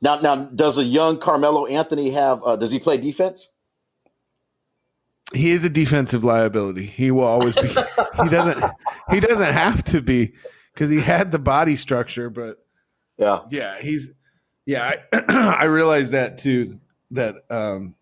Now, 0.03 0.21
now, 0.21 0.37
does 0.37 0.77
a 0.77 0.85
young 0.85 1.17
Carmelo 1.19 1.65
Anthony 1.67 2.11
have? 2.11 2.43
Uh, 2.45 2.55
does 2.57 2.71
he 2.71 2.79
play 2.79 2.99
defense? 2.99 3.51
he 5.35 5.51
is 5.51 5.65
a 5.65 5.69
defensive 5.71 6.23
liability. 6.23 6.87
He 6.87 7.11
will 7.11 7.25
always 7.25 7.55
be. 7.57 7.69
he 8.23 8.29
doesn't. 8.29 8.63
He 9.11 9.21
doesn't 9.21 9.53
have 9.53 9.83
to 9.85 10.01
be 10.01 10.33
because 10.73 10.89
he 10.91 11.01
had 11.01 11.31
the 11.33 11.39
body 11.39 11.77
structure. 11.77 12.31
But 12.31 12.65
Yeah. 13.19 13.41
yeah, 13.51 13.79
he's. 13.81 14.13
Yeah, 14.67 14.95
I, 15.13 15.19
I 15.29 15.65
realize 15.65 16.11
that 16.11 16.39
too. 16.39 16.79
That 17.13 17.37
um, 17.51 17.95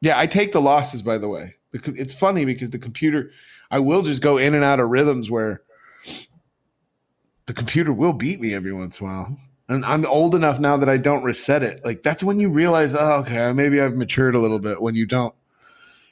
yeah, 0.00 0.18
I 0.18 0.26
take 0.26 0.52
the 0.52 0.60
losses. 0.60 1.02
By 1.02 1.18
the 1.18 1.28
way, 1.28 1.54
it's 1.72 2.14
funny 2.14 2.44
because 2.44 2.70
the 2.70 2.78
computer, 2.78 3.30
I 3.70 3.78
will 3.80 4.02
just 4.02 4.22
go 4.22 4.38
in 4.38 4.54
and 4.54 4.64
out 4.64 4.80
of 4.80 4.88
rhythms 4.88 5.30
where 5.30 5.62
the 7.46 7.54
computer 7.54 7.92
will 7.92 8.12
beat 8.12 8.40
me 8.40 8.54
every 8.54 8.72
once 8.72 9.00
in 9.00 9.06
a 9.06 9.10
while. 9.10 9.36
And 9.68 9.84
I'm 9.84 10.06
old 10.06 10.34
enough 10.34 10.60
now 10.60 10.76
that 10.76 10.88
I 10.88 10.96
don't 10.96 11.24
reset 11.24 11.62
it. 11.62 11.84
Like 11.84 12.02
that's 12.02 12.22
when 12.22 12.38
you 12.38 12.50
realize, 12.50 12.94
oh, 12.94 13.20
okay, 13.20 13.52
maybe 13.52 13.80
I've 13.80 13.94
matured 13.96 14.34
a 14.34 14.38
little 14.38 14.60
bit. 14.60 14.80
When 14.80 14.94
you 14.94 15.06
don't 15.06 15.34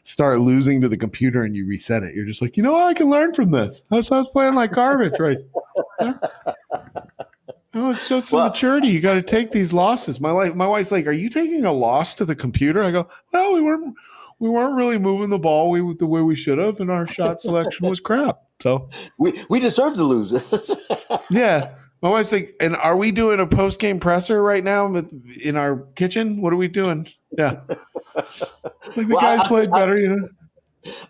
start 0.03 0.41
losing 0.41 0.81
to 0.81 0.89
the 0.89 0.97
computer 0.97 1.45
and 1.45 1.55
you 1.55 1.67
reset 1.67 2.03
it, 2.03 2.15
you're 2.15 2.27
just 2.27 2.43
like, 2.43 2.57
you 2.57 2.63
know, 2.63 2.73
what? 2.73 2.87
I 2.87 2.95
can 2.95 3.09
learn 3.11 3.33
from 3.33 3.53
this. 3.53 3.83
I 3.91 3.97
was, 3.97 4.11
I 4.11 4.19
was 4.19 4.29
playing 4.31 4.55
like 4.55 4.73
garbage, 4.73 5.19
right? 5.21 5.39
Oh, 7.77 7.91
it's 7.91 8.09
just 8.09 8.33
Well- 8.33 8.49
maturity. 8.49 8.89
You 8.89 9.01
got 9.01 9.15
to 9.15 9.23
take 9.23 9.51
these 9.51 9.73
losses. 9.73 10.21
My 10.21 10.31
life, 10.31 10.55
my 10.55 10.67
wife's 10.67 10.93
like, 10.93 11.09
"Are 11.09 11.13
you 11.13 11.29
taking 11.29 11.65
a 11.65 11.73
loss 11.73 12.15
to 12.15 12.25
the 12.25 12.37
computer?" 12.37 12.85
I 12.85 12.93
go, 12.93 13.09
"Well, 13.33 13.53
we 13.53 13.61
weren't, 13.61 13.97
we 14.39 14.49
weren't 14.49 14.77
really 14.77 14.97
moving 14.97 15.29
the 15.31 15.41
ball 15.41 15.71
we, 15.71 15.81
the 15.95 16.07
way 16.07 16.21
we 16.21 16.37
should 16.37 16.59
have, 16.59 16.79
and 16.79 16.89
our 16.89 17.05
shot 17.07 17.41
selection 17.41 17.89
was 17.89 17.99
crap." 17.99 18.44
So, 18.63 18.89
We 19.19 19.45
we 19.51 19.61
deserve 19.61 19.95
to 19.95 20.03
lose. 20.05 20.31
This. 20.31 20.71
yeah, 21.31 21.75
my 22.03 22.09
wife's 22.09 22.33
like, 22.33 22.55
"And 22.61 22.77
are 22.77 22.97
we 22.97 23.11
doing 23.13 23.41
a 23.41 23.47
post 23.47 23.79
game 23.81 24.01
presser 24.01 24.43
right 24.43 24.63
now 24.65 24.87
with, 24.89 25.13
in 25.43 25.57
our 25.57 25.87
kitchen? 25.97 26.41
What 26.41 26.53
are 26.53 26.57
we 26.57 26.69
doing?" 26.69 27.09
Yeah, 27.37 27.61
like 28.15 28.27
the 28.95 29.07
Well, 29.09 29.21
guys 29.21 29.41
I- 29.41 29.49
played 29.49 29.71
I- 29.71 29.81
better, 29.81 29.99
you 29.99 30.09
know. 30.09 30.29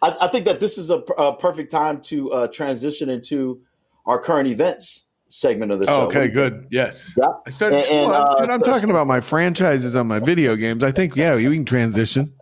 I, 0.02 0.16
I 0.22 0.28
think 0.28 0.44
that 0.46 0.60
this 0.60 0.78
is 0.78 0.90
a, 0.90 0.98
a 1.18 1.36
perfect 1.36 1.68
time 1.70 2.00
to 2.02 2.30
uh, 2.32 2.46
transition 2.46 3.08
into 3.10 3.60
our 4.06 4.20
current 4.20 4.46
events 4.48 5.06
segment 5.30 5.72
of 5.72 5.80
the 5.80 5.86
show. 5.86 6.02
Oh, 6.02 6.06
okay, 6.06 6.28
good. 6.28 6.66
Yes. 6.70 7.12
Yeah. 7.16 7.24
I 7.44 7.50
started. 7.50 7.78
And, 7.78 7.86
and, 7.88 8.10
well, 8.10 8.36
uh, 8.38 8.46
I'm 8.48 8.60
so- 8.60 8.66
talking 8.66 8.88
about 8.90 9.08
my 9.08 9.20
franchises 9.20 9.96
on 9.96 10.06
my 10.06 10.20
video 10.20 10.54
games. 10.54 10.84
I 10.84 10.92
think, 10.92 11.16
yeah, 11.16 11.34
we 11.34 11.42
can 11.56 11.64
transition. 11.64 12.32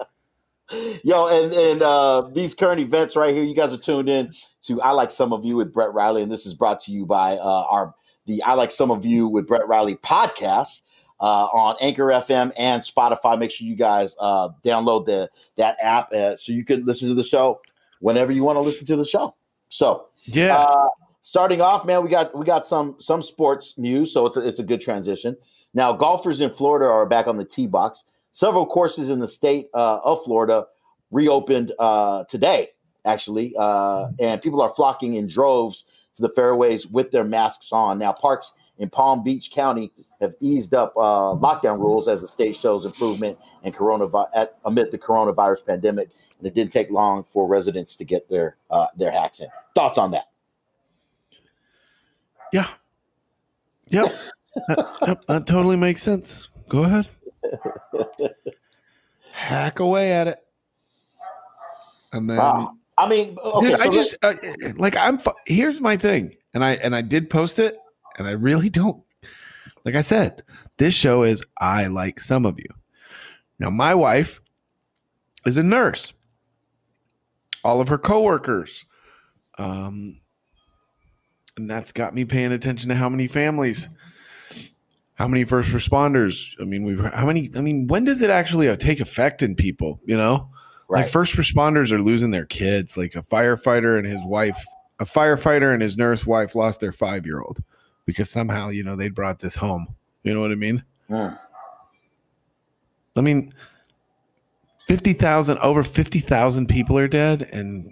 Yo, 1.05 1.27
and 1.27 1.53
and 1.53 1.83
uh, 1.83 2.29
these 2.33 2.55
current 2.55 2.81
events 2.81 3.17
right 3.17 3.35
here, 3.35 3.45
you 3.45 3.55
guys 3.55 3.73
are 3.73 3.79
tuned 3.79 4.09
in 4.09 4.33
to 4.63 4.81
I 4.81 4.93
Like 4.93 5.11
Some 5.11 5.33
of 5.33 5.45
You 5.45 5.57
with 5.57 5.73
Brett 5.73 5.93
Riley, 5.93 6.23
and 6.23 6.31
this 6.31 6.47
is 6.47 6.55
brought 6.55 6.81
to 6.81 6.93
you 6.93 7.05
by 7.05 7.37
uh, 7.37 7.65
our 7.69 7.95
the 8.27 8.43
I 8.43 8.55
Like 8.55 8.71
Some 8.71 8.91
of 8.91 9.05
You 9.05 9.29
with 9.29 9.47
Brett 9.47 9.67
Riley 9.67 9.97
podcast 9.97 10.83
uh, 11.21 11.45
on 11.47 11.77
Anchor 11.81 12.07
FM 12.07 12.53
and 12.57 12.83
Spotify. 12.83 13.39
Make 13.39 13.51
sure 13.51 13.67
you 13.67 13.77
guys 13.77 14.17
uh, 14.19 14.51
download 14.65 15.07
the 15.07 15.31
that 15.57 15.77
app 15.83 16.13
uh, 16.13 16.37
so 16.37 16.53
you 16.53 16.65
can 16.65 16.85
listen 16.85 17.09
to 17.09 17.15
the 17.15 17.25
show 17.25 17.61
whenever 18.01 18.33
you 18.33 18.43
want 18.43 18.57
to 18.57 18.61
listen 18.61 18.87
to 18.87 18.97
the 18.97 19.05
show. 19.05 19.35
So 19.69 20.07
Yeah. 20.25 20.57
uh, 20.57 20.89
starting 21.21 21.61
off, 21.61 21.85
man, 21.85 22.03
we 22.03 22.09
got 22.09 22.37
we 22.37 22.47
got 22.47 22.65
some 22.65 22.97
some 22.99 23.23
sports 23.23 23.77
news, 23.77 24.13
so 24.13 24.27
it's 24.27 24.37
a, 24.37 24.47
it's 24.47 24.61
a 24.61 24.65
good 24.65 24.81
transition. 24.81 25.37
Now, 25.75 25.93
golfers 25.93 26.41
in 26.41 26.51
Florida 26.51 26.87
are 26.87 27.07
back 27.07 27.27
on 27.27 27.37
the 27.37 27.45
tee 27.45 27.67
box. 27.67 28.05
Several 28.33 28.67
courses 28.67 29.11
in 29.11 29.19
the 29.19 29.29
state 29.29 29.69
uh, 29.75 29.99
of 29.99 30.25
Florida 30.25 30.67
reopened 31.11 31.73
uh, 31.79 32.25
today, 32.25 32.69
actually, 33.05 33.55
uh, 33.59 34.09
and 34.21 34.41
people 34.41 34.63
are 34.63 34.71
flocking 34.71 35.15
in 35.15 35.27
droves 35.27 35.85
to 36.17 36.23
the 36.23 36.31
fairways 36.31 36.87
with 36.87 37.11
their 37.11 37.25
masks 37.25 37.73
on. 37.73 37.99
Now, 37.99 38.13
parks 38.13 38.55
in 38.79 38.89
Palm 38.89 39.23
Beach 39.23 39.51
County 39.51 39.93
have 40.21 40.35
eased 40.41 40.73
up 40.75 40.95
uh, 40.97 41.35
lockdown 41.37 41.79
rules 41.79 42.09
as 42.09 42.23
the 42.23 42.27
state 42.27 42.57
shows 42.57 42.85
improvement 42.87 43.39
in 43.65 43.73
coronavirus 43.73 44.29
at, 44.35 44.59
amid 44.65 44.91
the 44.91 44.99
coronavirus 44.99 45.67
pandemic, 45.67 46.09
and 46.39 46.47
it 46.47 46.55
didn't 46.55 46.73
take 46.73 46.91
long 46.91 47.25
for 47.25 47.47
residents 47.47 47.97
to 47.97 48.05
get 48.05 48.29
their 48.29 48.57
uh, 48.71 48.87
their 48.97 49.11
hacks 49.11 49.41
in. 49.41 49.49
Thoughts 49.75 49.99
on 49.99 50.11
that? 50.13 50.29
Yeah. 52.53 52.69
Yep. 53.89 54.13
that, 54.69 54.97
yep. 55.07 55.23
That 55.27 55.47
totally 55.47 55.77
makes 55.77 56.03
sense. 56.03 56.49
Go 56.69 56.85
ahead. 56.85 57.07
Hack 59.33 59.81
away 59.81 60.13
at 60.13 60.29
it. 60.29 60.39
And 62.13 62.29
then 62.29 62.37
Wow. 62.37 62.75
I 62.99 63.09
mean, 63.09 63.37
okay, 63.43 63.71
Dude, 63.71 63.79
so 63.79 63.85
I 63.85 63.89
just 63.89 64.15
uh, 64.23 64.35
like 64.77 64.97
I'm 64.97 65.19
here's 65.47 65.81
my 65.81 65.97
thing. 65.97 66.37
And 66.55 66.63
I 66.63 66.73
and 66.73 66.95
I 66.95 67.01
did 67.01 67.31
post 67.31 67.59
it 67.59 67.77
and 68.19 68.29
I 68.29 68.33
really 68.33 68.69
don't 68.69 69.03
like 69.85 69.95
I 69.95 70.03
said, 70.03 70.43
this 70.77 70.95
show 70.95 71.23
is 71.23 71.43
I 71.59 71.87
like 71.87 72.21
some 72.21 72.45
of 72.47 72.59
you. 72.59 72.69
Now 73.59 73.71
my 73.71 73.95
wife 73.95 74.41
is 75.47 75.57
a 75.57 75.63
nurse. 75.63 76.13
All 77.65 77.81
of 77.81 77.89
her 77.89 77.99
coworkers 77.99 78.85
um 79.59 80.19
and 81.57 81.69
that's 81.69 81.93
got 81.93 82.15
me 82.15 82.25
paying 82.25 82.53
attention 82.53 82.89
to 82.89 82.95
how 82.95 83.09
many 83.09 83.29
families 83.29 83.89
how 85.23 85.29
many 85.29 85.45
first 85.45 85.71
responders? 85.71 86.53
I 86.61 86.65
mean 86.65 86.83
we've 86.83 86.99
how 86.99 87.27
many 87.27 87.49
i 87.57 87.61
mean 87.61 87.87
when 87.87 88.03
does 88.05 88.23
it 88.23 88.31
actually 88.31 88.69
uh, 88.69 88.75
take 88.75 88.99
effect 88.99 89.41
in 89.41 89.55
people 89.55 90.01
you 90.05 90.17
know? 90.17 90.49
Right. 90.89 91.03
like 91.03 91.13
first 91.13 91.37
responders 91.37 91.93
are 91.93 92.03
losing 92.03 92.33
their 92.33 92.45
kids. 92.45 92.97
Like 92.97 93.15
a 93.15 93.23
firefighter 93.23 93.97
and 93.97 94.05
his 94.05 94.21
wife 94.25 94.59
a 94.99 95.05
firefighter 95.05 95.73
and 95.73 95.81
his 95.81 95.97
nurse 95.97 96.27
wife 96.27 96.57
lost 96.57 96.81
their 96.81 96.91
five 96.91 97.25
year 97.25 97.41
old 97.41 97.63
because 98.05 98.31
somehow 98.31 98.71
you 98.71 98.83
know 98.83 98.97
they 98.97 99.11
brought 99.11 99.39
this 99.39 99.55
home. 99.55 99.87
You 100.25 100.35
know 100.35 100.41
what 100.41 100.51
i 100.51 100.57
mean? 100.57 100.83
Mm. 101.09 101.39
i 103.17 103.21
mean 103.21 103.53
50,000 104.89 105.59
over 105.59 105.85
50,000 105.85 106.67
people 106.67 106.99
are 106.99 107.07
dead 107.07 107.49
and 107.53 107.89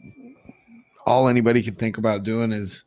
all 1.06 1.28
anybody 1.28 1.62
can 1.62 1.76
think 1.76 1.96
about 1.96 2.24
doing 2.24 2.50
is 2.50 2.82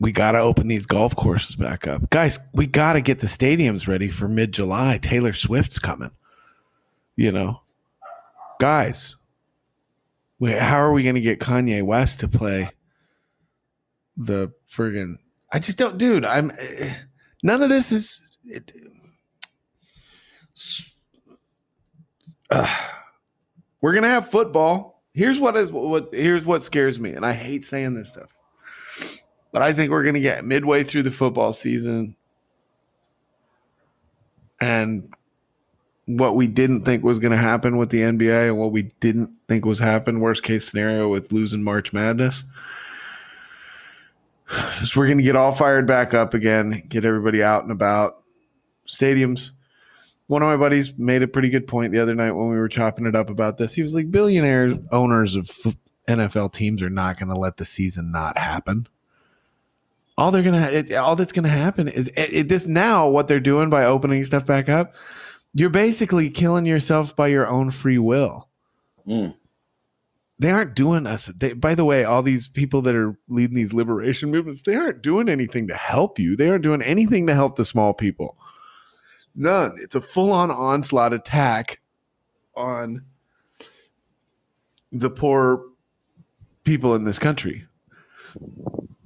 we 0.00 0.12
got 0.12 0.32
to 0.32 0.38
open 0.38 0.68
these 0.68 0.86
golf 0.86 1.16
courses 1.16 1.56
back 1.56 1.86
up. 1.86 2.10
Guys, 2.10 2.38
we 2.52 2.66
got 2.66 2.94
to 2.94 3.00
get 3.00 3.18
the 3.18 3.26
stadiums 3.26 3.88
ready 3.88 4.08
for 4.08 4.28
mid-July. 4.28 4.98
Taylor 4.98 5.32
Swift's 5.32 5.78
coming. 5.78 6.10
You 7.16 7.32
know. 7.32 7.60
Guys, 8.58 9.16
wait, 10.38 10.58
how 10.58 10.78
are 10.78 10.92
we 10.92 11.02
going 11.02 11.14
to 11.14 11.20
get 11.20 11.40
Kanye 11.40 11.82
West 11.82 12.20
to 12.20 12.28
play 12.28 12.70
the 14.16 14.50
friggin' 14.70 15.16
I 15.52 15.58
just 15.58 15.78
don't 15.78 15.98
dude, 15.98 16.24
I'm 16.24 16.50
eh, 16.58 16.92
none 17.42 17.62
of 17.62 17.68
this 17.68 17.92
is 17.92 18.22
it, 18.44 18.72
uh, 22.50 22.76
we're 23.80 23.94
gonna 23.94 24.08
have 24.08 24.30
football. 24.30 25.02
Here's 25.12 25.38
what 25.38 25.56
is 25.56 25.70
what 25.70 26.08
here's 26.12 26.46
what 26.46 26.62
scares 26.62 26.98
me, 26.98 27.12
and 27.12 27.24
I 27.24 27.32
hate 27.32 27.64
saying 27.64 27.94
this 27.94 28.10
stuff, 28.10 28.34
but 29.56 29.62
I 29.62 29.72
think 29.72 29.90
we're 29.90 30.04
gonna 30.04 30.20
get 30.20 30.44
midway 30.44 30.84
through 30.84 31.04
the 31.04 31.10
football 31.10 31.54
season, 31.54 32.14
and 34.60 35.10
what 36.04 36.34
we 36.34 36.46
didn't 36.46 36.84
think 36.84 37.02
was 37.02 37.18
going 37.18 37.32
to 37.32 37.38
happen 37.38 37.78
with 37.78 37.88
the 37.88 38.02
NBA 38.02 38.48
and 38.48 38.58
what 38.58 38.70
we 38.70 38.82
didn't 39.00 39.30
think 39.48 39.64
was 39.64 39.78
happen. 39.78 40.20
Worst 40.20 40.42
case 40.42 40.68
scenario 40.68 41.08
with 41.08 41.32
losing 41.32 41.64
March 41.64 41.94
Madness. 41.94 42.44
So 44.84 45.00
we're 45.00 45.06
going 45.06 45.16
to 45.18 45.24
get 45.24 45.36
all 45.36 45.52
fired 45.52 45.86
back 45.86 46.12
up 46.12 46.34
again, 46.34 46.82
get 46.88 47.06
everybody 47.06 47.42
out 47.42 47.62
and 47.62 47.72
about. 47.72 48.16
Stadiums. 48.86 49.52
One 50.26 50.42
of 50.42 50.48
my 50.48 50.56
buddies 50.56 50.92
made 50.98 51.22
a 51.22 51.28
pretty 51.28 51.48
good 51.48 51.66
point 51.66 51.92
the 51.92 51.98
other 51.98 52.14
night 52.14 52.32
when 52.32 52.50
we 52.50 52.56
were 52.58 52.68
chopping 52.68 53.06
it 53.06 53.16
up 53.16 53.30
about 53.30 53.56
this. 53.56 53.72
He 53.72 53.82
was 53.82 53.94
like, 53.94 54.10
billionaire 54.10 54.78
owners 54.92 55.34
of 55.34 55.50
NFL 56.06 56.52
teams 56.52 56.82
are 56.82 56.90
not 56.90 57.18
going 57.18 57.30
to 57.30 57.36
let 57.36 57.56
the 57.56 57.64
season 57.64 58.12
not 58.12 58.36
happen. 58.38 58.86
All 60.18 60.30
they're 60.30 60.42
gonna, 60.42 60.68
it, 60.68 60.92
all 60.94 61.14
that's 61.16 61.32
gonna 61.32 61.48
happen 61.48 61.88
is 61.88 62.10
it, 62.16 62.48
this 62.48 62.66
now. 62.66 63.08
What 63.08 63.28
they're 63.28 63.40
doing 63.40 63.68
by 63.68 63.84
opening 63.84 64.24
stuff 64.24 64.46
back 64.46 64.68
up, 64.68 64.94
you're 65.52 65.70
basically 65.70 66.30
killing 66.30 66.66
yourself 66.66 67.14
by 67.14 67.28
your 67.28 67.46
own 67.46 67.70
free 67.70 67.98
will. 67.98 68.48
Mm. 69.06 69.36
They 70.38 70.50
aren't 70.50 70.74
doing 70.74 71.06
us. 71.06 71.26
They, 71.26 71.54
by 71.54 71.74
the 71.74 71.84
way, 71.84 72.04
all 72.04 72.22
these 72.22 72.48
people 72.48 72.82
that 72.82 72.94
are 72.94 73.18
leading 73.28 73.56
these 73.56 73.72
liberation 73.72 74.30
movements, 74.30 74.62
they 74.62 74.74
aren't 74.74 75.02
doing 75.02 75.28
anything 75.28 75.66
to 75.68 75.74
help 75.74 76.18
you. 76.18 76.36
They 76.36 76.50
aren't 76.50 76.62
doing 76.62 76.82
anything 76.82 77.26
to 77.26 77.34
help 77.34 77.56
the 77.56 77.64
small 77.64 77.94
people. 77.94 78.36
None. 79.34 79.76
It's 79.78 79.94
a 79.94 80.00
full 80.00 80.32
on 80.32 80.50
onslaught 80.50 81.12
attack 81.12 81.80
on 82.54 83.04
the 84.92 85.10
poor 85.10 85.62
people 86.64 86.94
in 86.94 87.04
this 87.04 87.18
country. 87.18 87.66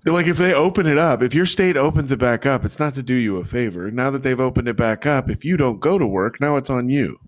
Like 0.06 0.26
if 0.26 0.38
they 0.38 0.54
open 0.54 0.86
it 0.86 0.96
up, 0.98 1.22
if 1.22 1.34
your 1.34 1.46
state 1.46 1.76
opens 1.76 2.10
it 2.10 2.18
back 2.18 2.46
up, 2.46 2.64
it's 2.64 2.78
not 2.78 2.94
to 2.94 3.02
do 3.02 3.14
you 3.14 3.36
a 3.36 3.44
favor. 3.44 3.90
Now 3.90 4.10
that 4.10 4.22
they've 4.22 4.40
opened 4.40 4.68
it 4.68 4.76
back 4.76 5.04
up, 5.04 5.28
if 5.28 5.44
you 5.44 5.56
don't 5.56 5.78
go 5.80 5.98
to 5.98 6.06
work, 6.06 6.40
now 6.40 6.56
it's 6.56 6.70
on 6.70 6.88
you. 6.88 7.18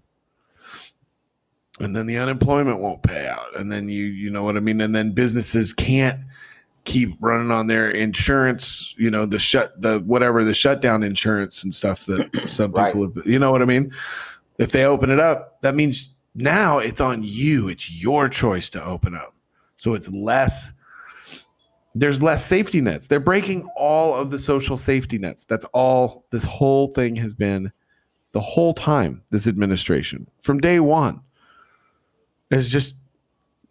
And 1.81 1.95
then 1.97 2.07
the 2.07 2.17
unemployment 2.19 2.79
won't 2.81 3.03
pay 3.03 3.27
out. 3.27 3.57
And 3.59 3.71
then 3.71 3.89
you 3.89 4.05
you 4.05 4.31
know 4.31 4.43
what 4.43 4.57
I 4.57 4.61
mean? 4.61 4.81
And 4.81 4.95
then 4.95 5.13
businesses 5.13 5.73
can't 5.73 6.21
keep 6.85 7.15
running 7.21 7.51
on 7.51 7.67
their 7.67 7.91
insurance, 7.91 8.95
you 8.99 9.11
know, 9.11 9.27
the 9.27 9.39
shut 9.39 9.81
the 9.81 10.01
whatever 10.01 10.45
the 10.45 10.55
shutdown 10.55 11.03
insurance 11.03 11.63
and 11.63 11.75
stuff 11.75 12.07
that 12.07 12.29
some 12.51 12.73
Right. 12.73 12.93
people 12.93 13.13
have, 13.15 13.27
you 13.27 13.39
know 13.39 13.53
what 13.53 13.63
I 13.63 13.67
mean? 13.67 13.93
If 14.59 14.73
they 14.73 14.85
open 14.85 15.11
it 15.11 15.21
up, 15.21 15.61
that 15.63 15.75
means 15.75 16.11
now 16.35 16.79
it's 16.79 17.01
on 17.01 17.21
you. 17.23 17.69
It's 17.69 18.03
your 18.03 18.29
choice 18.29 18.69
to 18.71 18.85
open 18.85 19.15
up. 19.15 19.35
So 19.77 19.95
it's 19.95 20.11
less 20.11 20.73
there's 21.95 22.23
less 22.23 22.45
safety 22.45 22.81
nets. 22.81 23.07
They're 23.07 23.21
breaking 23.21 23.69
all 23.77 24.15
of 24.15 24.31
the 24.31 24.39
social 24.39 24.77
safety 24.77 25.19
nets. 25.19 25.45
That's 25.45 25.67
all 25.73 26.25
this 26.31 26.45
whole 26.45 26.89
thing 26.89 27.17
has 27.17 27.35
been 27.35 27.71
the 28.33 28.41
whole 28.41 28.73
time, 28.73 29.23
this 29.31 29.47
administration, 29.47 30.27
from 30.43 30.59
day 30.59 30.81
one. 30.81 31.21
It's 32.51 32.71
just 32.71 32.95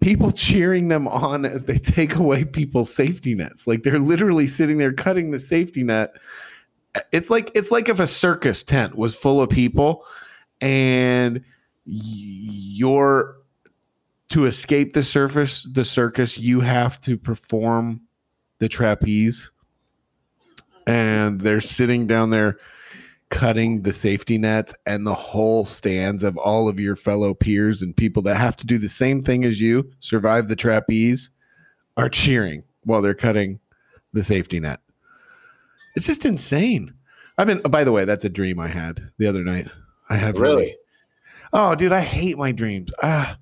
people 0.01 0.31
cheering 0.33 0.87
them 0.87 1.07
on 1.07 1.45
as 1.45 1.65
they 1.65 1.77
take 1.77 2.15
away 2.15 2.45
people's 2.45 2.93
safety 2.93 3.33
nets. 3.33 3.65
Like 3.65 3.83
they're 3.83 3.99
literally 3.99 4.47
sitting 4.47 4.77
there 4.77 4.93
cutting 4.93 5.31
the 5.31 5.39
safety 5.39 5.83
net. 5.83 6.13
It's 7.11 7.29
like 7.29 7.51
it's 7.55 7.71
like 7.71 7.89
if 7.89 7.99
a 7.99 8.07
circus 8.07 8.63
tent 8.63 8.95
was 8.95 9.15
full 9.15 9.41
of 9.41 9.49
people 9.49 10.05
and 10.59 11.41
you're 11.85 13.37
to 14.29 14.45
escape 14.45 14.93
the 14.93 15.03
surface 15.03 15.67
the 15.71 15.83
circus 15.83 16.37
you 16.37 16.59
have 16.59 17.01
to 17.01 17.17
perform 17.17 18.01
the 18.61 18.69
trapeze 18.69 19.49
and 20.85 21.41
they're 21.41 21.59
sitting 21.59 22.05
down 22.05 22.29
there 22.29 22.57
cutting 23.29 23.81
the 23.81 23.91
safety 23.93 24.37
nets 24.37 24.73
and 24.85 25.05
the 25.07 25.13
whole 25.15 25.65
stands 25.65 26.23
of 26.23 26.37
all 26.37 26.67
of 26.69 26.79
your 26.79 26.95
fellow 26.95 27.33
peers 27.33 27.81
and 27.81 27.97
people 27.97 28.21
that 28.21 28.37
have 28.37 28.55
to 28.55 28.67
do 28.67 28.77
the 28.77 28.87
same 28.89 29.19
thing 29.21 29.43
as 29.45 29.59
you 29.59 29.89
survive 29.99 30.47
the 30.47 30.55
trapeze 30.55 31.31
are 31.97 32.07
cheering 32.09 32.61
while 32.83 33.01
they're 33.01 33.13
cutting 33.15 33.59
the 34.13 34.23
safety 34.23 34.59
net. 34.59 34.79
It's 35.95 36.05
just 36.05 36.23
insane. 36.25 36.93
I 37.39 37.45
mean 37.45 37.61
by 37.63 37.83
the 37.83 37.91
way 37.91 38.05
that's 38.05 38.25
a 38.25 38.29
dream 38.29 38.59
i 38.59 38.67
had 38.67 39.09
the 39.17 39.25
other 39.27 39.43
night. 39.43 39.69
I 40.09 40.17
have 40.17 40.37
Really? 40.37 40.75
oh 41.51 41.73
dude 41.73 41.93
i 41.93 42.01
hate 42.01 42.37
my 42.37 42.51
dreams. 42.51 42.91
Ah 43.01 43.37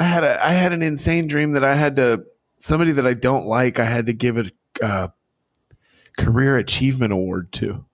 i 0.00 0.04
had 0.04 0.24
a 0.24 0.44
i 0.44 0.52
had 0.52 0.72
an 0.72 0.82
insane 0.82 1.28
dream 1.28 1.52
that 1.52 1.62
i 1.64 1.74
had 1.76 1.94
to 1.96 2.24
somebody 2.60 2.92
that 2.92 3.06
i 3.06 3.14
don't 3.14 3.46
like 3.46 3.78
i 3.78 3.84
had 3.84 4.06
to 4.06 4.12
give 4.12 4.36
a 4.38 4.44
uh, 4.82 5.08
career 6.18 6.56
achievement 6.56 7.12
award 7.12 7.52
to 7.52 7.84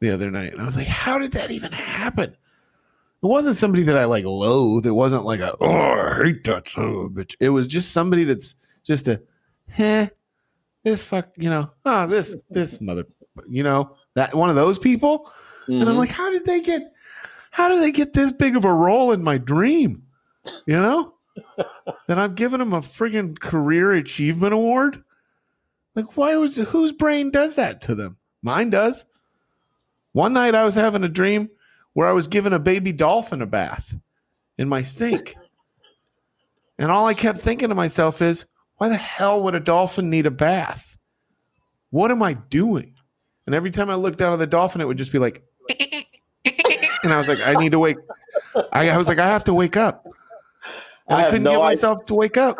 the 0.00 0.10
other 0.10 0.30
night. 0.30 0.52
And 0.52 0.60
I 0.60 0.64
was 0.64 0.76
like, 0.76 0.86
how 0.86 1.18
did 1.18 1.32
that 1.32 1.50
even 1.50 1.72
happen? 1.72 2.30
It 2.30 2.36
wasn't 3.26 3.56
somebody 3.56 3.82
that 3.84 3.96
I 3.96 4.04
like 4.04 4.24
loathe. 4.24 4.86
It 4.86 4.92
wasn't 4.92 5.24
like 5.24 5.40
a, 5.40 5.56
oh, 5.60 5.66
I 5.70 6.22
hate 6.24 6.44
that 6.44 6.68
son 6.68 6.84
of 6.84 6.94
a 6.94 7.08
bitch. 7.08 7.34
It 7.40 7.48
was 7.48 7.66
just 7.66 7.92
somebody 7.92 8.24
that's 8.24 8.56
just 8.84 9.08
a, 9.08 9.22
eh, 9.78 10.08
this 10.84 11.02
fuck, 11.02 11.30
you 11.36 11.48
know, 11.50 11.70
oh, 11.86 12.06
this, 12.06 12.36
this 12.50 12.80
mother, 12.80 13.04
you 13.48 13.62
know, 13.62 13.96
that 14.14 14.34
one 14.34 14.50
of 14.50 14.56
those 14.56 14.78
people. 14.78 15.30
And 15.68 15.82
I'm 15.82 15.94
Mhm. 15.96 15.98
like, 15.98 16.10
how 16.10 16.30
did 16.30 16.44
they 16.44 16.60
get, 16.60 16.92
how 17.50 17.68
did 17.68 17.80
they 17.80 17.90
get 17.90 18.12
this 18.12 18.32
big 18.32 18.54
of 18.56 18.64
a 18.64 18.72
role 18.72 19.12
in 19.12 19.22
my 19.22 19.38
dream? 19.38 20.02
You 20.66 20.76
know, 20.76 21.14
that 22.06 22.18
I'm 22.18 22.34
giving 22.34 22.58
them 22.58 22.72
a 22.72 22.80
friggin' 22.80 23.38
career 23.38 23.92
achievement 23.94 24.52
award. 24.52 25.02
Like, 25.94 26.16
why 26.16 26.36
was 26.36 26.56
whose 26.56 26.92
brain 26.92 27.30
does 27.30 27.56
that 27.56 27.80
to 27.82 27.94
them? 27.94 28.16
Mine 28.42 28.70
does. 28.70 29.04
One 30.12 30.32
night 30.32 30.54
I 30.54 30.64
was 30.64 30.74
having 30.74 31.04
a 31.04 31.08
dream 31.08 31.50
where 31.94 32.08
I 32.08 32.12
was 32.12 32.28
giving 32.28 32.52
a 32.52 32.58
baby 32.58 32.92
dolphin 32.92 33.42
a 33.42 33.46
bath 33.46 33.94
in 34.58 34.68
my 34.68 34.82
sink. 34.82 35.34
And 36.78 36.90
all 36.90 37.06
I 37.06 37.14
kept 37.14 37.38
thinking 37.38 37.70
to 37.70 37.74
myself 37.74 38.20
is, 38.20 38.44
why 38.76 38.88
the 38.88 38.96
hell 38.96 39.42
would 39.42 39.54
a 39.54 39.60
dolphin 39.60 40.10
need 40.10 40.26
a 40.26 40.30
bath? 40.30 40.98
What 41.90 42.10
am 42.10 42.22
I 42.22 42.34
doing? 42.34 42.94
And 43.46 43.54
every 43.54 43.70
time 43.70 43.88
I 43.88 43.94
looked 43.94 44.18
down 44.18 44.32
at 44.32 44.38
the 44.38 44.46
dolphin, 44.46 44.80
it 44.80 44.84
would 44.86 44.98
just 44.98 45.12
be 45.12 45.18
like, 45.18 45.42
and 45.80 47.12
I 47.12 47.16
was 47.16 47.28
like, 47.28 47.46
I 47.46 47.54
need 47.54 47.72
to 47.72 47.78
wake. 47.78 47.96
I, 48.72 48.90
I 48.90 48.98
was 48.98 49.08
like, 49.08 49.18
I 49.18 49.26
have 49.26 49.44
to 49.44 49.54
wake 49.54 49.76
up. 49.76 50.06
I 51.08 51.26
I, 51.26 51.30
couldn't 51.30 51.44
no 51.44 51.50
get 51.52 51.56
idea- 51.58 51.64
myself 51.64 52.04
to 52.04 52.14
wake 52.14 52.36
up. 52.36 52.56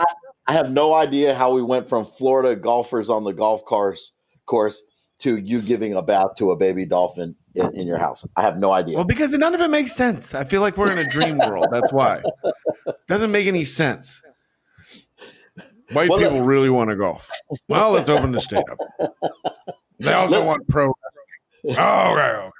I 0.48 0.52
have 0.52 0.70
no 0.70 0.94
idea 0.94 1.34
how 1.34 1.52
we 1.52 1.62
went 1.62 1.88
from 1.88 2.04
Florida 2.04 2.54
golfers 2.54 3.10
on 3.10 3.24
the 3.24 3.32
golf 3.32 3.64
course 3.64 4.12
course 4.46 4.80
to 5.18 5.38
you 5.38 5.60
giving 5.60 5.94
a 5.94 6.02
bath 6.02 6.36
to 6.36 6.52
a 6.52 6.56
baby 6.56 6.84
dolphin 6.84 7.34
in, 7.54 7.74
in 7.74 7.86
your 7.86 7.98
house. 7.98 8.24
I 8.36 8.42
have 8.42 8.56
no 8.58 8.70
idea. 8.72 8.94
Well, 8.96 9.04
because 9.06 9.32
none 9.32 9.54
of 9.54 9.60
it 9.60 9.68
makes 9.70 9.96
sense. 9.96 10.34
I 10.34 10.44
feel 10.44 10.60
like 10.60 10.76
we're 10.76 10.92
in 10.92 10.98
a 10.98 11.06
dream 11.08 11.38
world. 11.38 11.66
That's 11.72 11.92
why. 11.92 12.22
Doesn't 13.08 13.32
make 13.32 13.46
any 13.48 13.64
sense. 13.64 14.22
White 15.92 16.10
Well, 16.10 16.18
people 16.18 16.42
really 16.42 16.68
want 16.70 16.90
to 16.90 16.96
golf. 16.96 17.28
Well, 17.68 17.92
let's 17.92 18.08
open 18.08 18.30
the 18.32 18.40
state 18.40 18.62
up. 18.70 18.78
They 19.98 20.12
also 20.12 20.38
Let- 20.38 20.46
want 20.46 20.68
pro. 20.68 20.86
Oh, 20.88 21.70
okay, 21.70 22.20
okay. 22.20 22.50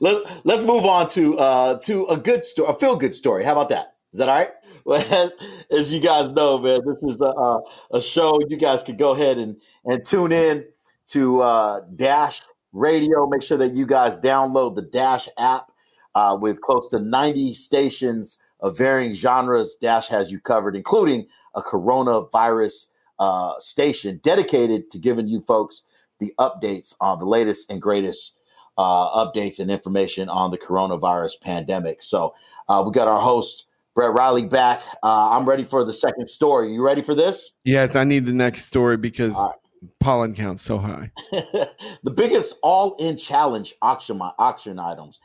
Let, 0.00 0.46
let's 0.46 0.64
move 0.64 0.84
on 0.84 1.08
to 1.10 1.38
uh, 1.38 1.78
to 1.80 2.06
a 2.06 2.16
good 2.16 2.44
story, 2.44 2.68
a 2.70 2.74
feel 2.74 2.96
good 2.96 3.14
story. 3.14 3.44
How 3.44 3.52
about 3.52 3.68
that? 3.70 3.96
Is 4.12 4.18
that 4.18 4.28
all 4.28 4.38
right? 4.38 4.50
Well, 4.86 5.04
as, 5.12 5.34
as 5.76 5.92
you 5.92 5.98
guys 5.98 6.30
know, 6.30 6.58
man, 6.58 6.80
this 6.86 7.02
is 7.02 7.20
a, 7.20 7.24
a, 7.24 7.60
a 7.94 8.00
show 8.00 8.38
you 8.48 8.56
guys 8.56 8.84
could 8.84 8.98
go 8.98 9.14
ahead 9.14 9.36
and, 9.36 9.60
and 9.84 10.04
tune 10.04 10.30
in 10.30 10.64
to 11.06 11.40
uh, 11.40 11.80
Dash 11.96 12.40
Radio. 12.72 13.26
Make 13.26 13.42
sure 13.42 13.58
that 13.58 13.72
you 13.72 13.84
guys 13.84 14.16
download 14.16 14.76
the 14.76 14.82
Dash 14.82 15.28
app 15.38 15.72
uh, 16.14 16.38
with 16.40 16.60
close 16.60 16.86
to 16.90 17.00
90 17.00 17.54
stations 17.54 18.38
of 18.60 18.78
varying 18.78 19.12
genres. 19.12 19.74
Dash 19.74 20.06
has 20.06 20.30
you 20.30 20.38
covered, 20.38 20.76
including 20.76 21.26
a 21.56 21.62
coronavirus 21.62 22.86
uh, 23.18 23.54
station 23.58 24.20
dedicated 24.22 24.92
to 24.92 24.98
giving 24.98 25.26
you 25.26 25.40
folks 25.40 25.82
the 26.20 26.32
updates 26.38 26.94
on 27.00 27.18
the 27.18 27.26
latest 27.26 27.70
and 27.72 27.82
greatest 27.82 28.36
uh, 28.78 29.24
updates 29.24 29.58
and 29.58 29.70
information 29.70 30.28
on 30.28 30.50
the 30.50 30.58
coronavirus 30.58 31.40
pandemic. 31.40 32.02
So 32.02 32.34
uh, 32.68 32.82
we 32.86 32.92
got 32.92 33.08
our 33.08 33.20
host 33.20 33.64
Brett 33.94 34.12
Riley 34.12 34.44
back. 34.44 34.82
Uh, 35.02 35.30
I'm 35.30 35.46
ready 35.48 35.64
for 35.64 35.84
the 35.84 35.92
second 35.92 36.28
story. 36.28 36.72
You 36.72 36.84
ready 36.84 37.00
for 37.02 37.14
this? 37.14 37.52
Yes, 37.64 37.96
I 37.96 38.04
need 38.04 38.26
the 38.26 38.32
next 38.32 38.66
story 38.66 38.96
because 38.96 39.34
All 39.34 39.54
pollen 40.00 40.34
count's 40.34 40.62
so 40.62 40.78
high. 40.78 41.10
the 41.32 42.10
biggest 42.14 42.56
all-in 42.62 43.16
challenge 43.16 43.74
auction 43.82 44.20
auction 44.38 44.78
items. 44.78 45.20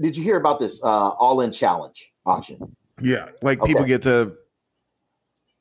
Did 0.00 0.16
you 0.16 0.22
hear 0.22 0.36
about 0.36 0.58
this 0.58 0.82
uh, 0.82 0.86
all-in 1.10 1.52
challenge 1.52 2.12
auction? 2.24 2.74
Yeah, 3.00 3.28
like 3.42 3.62
people 3.62 3.82
Okay. 3.82 3.88
get 3.88 4.02
to 4.02 4.32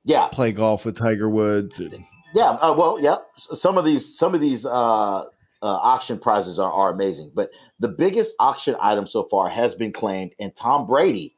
Yeah, 0.05 0.27
play 0.27 0.51
golf 0.51 0.85
with 0.85 0.97
Tiger 0.97 1.29
Woods. 1.29 1.79
and- 1.79 2.05
yeah. 2.33 2.49
Uh, 2.61 2.73
well, 2.77 2.99
yeah. 3.01 3.17
Some 3.37 3.77
of 3.77 3.85
these, 3.85 4.17
some 4.17 4.35
of 4.35 4.41
these 4.41 4.65
uh, 4.65 5.23
uh, 5.65 5.79
auction 5.81 6.19
prizes 6.19 6.59
are, 6.59 6.71
are 6.71 6.91
amazing, 6.91 7.31
but 7.33 7.49
the 7.79 7.87
biggest 7.87 8.35
auction 8.39 8.75
item 8.79 9.07
so 9.07 9.23
far 9.23 9.49
has 9.49 9.73
been 9.73 9.91
claimed, 9.91 10.35
and 10.39 10.55
Tom 10.55 10.85
Brady 10.85 11.35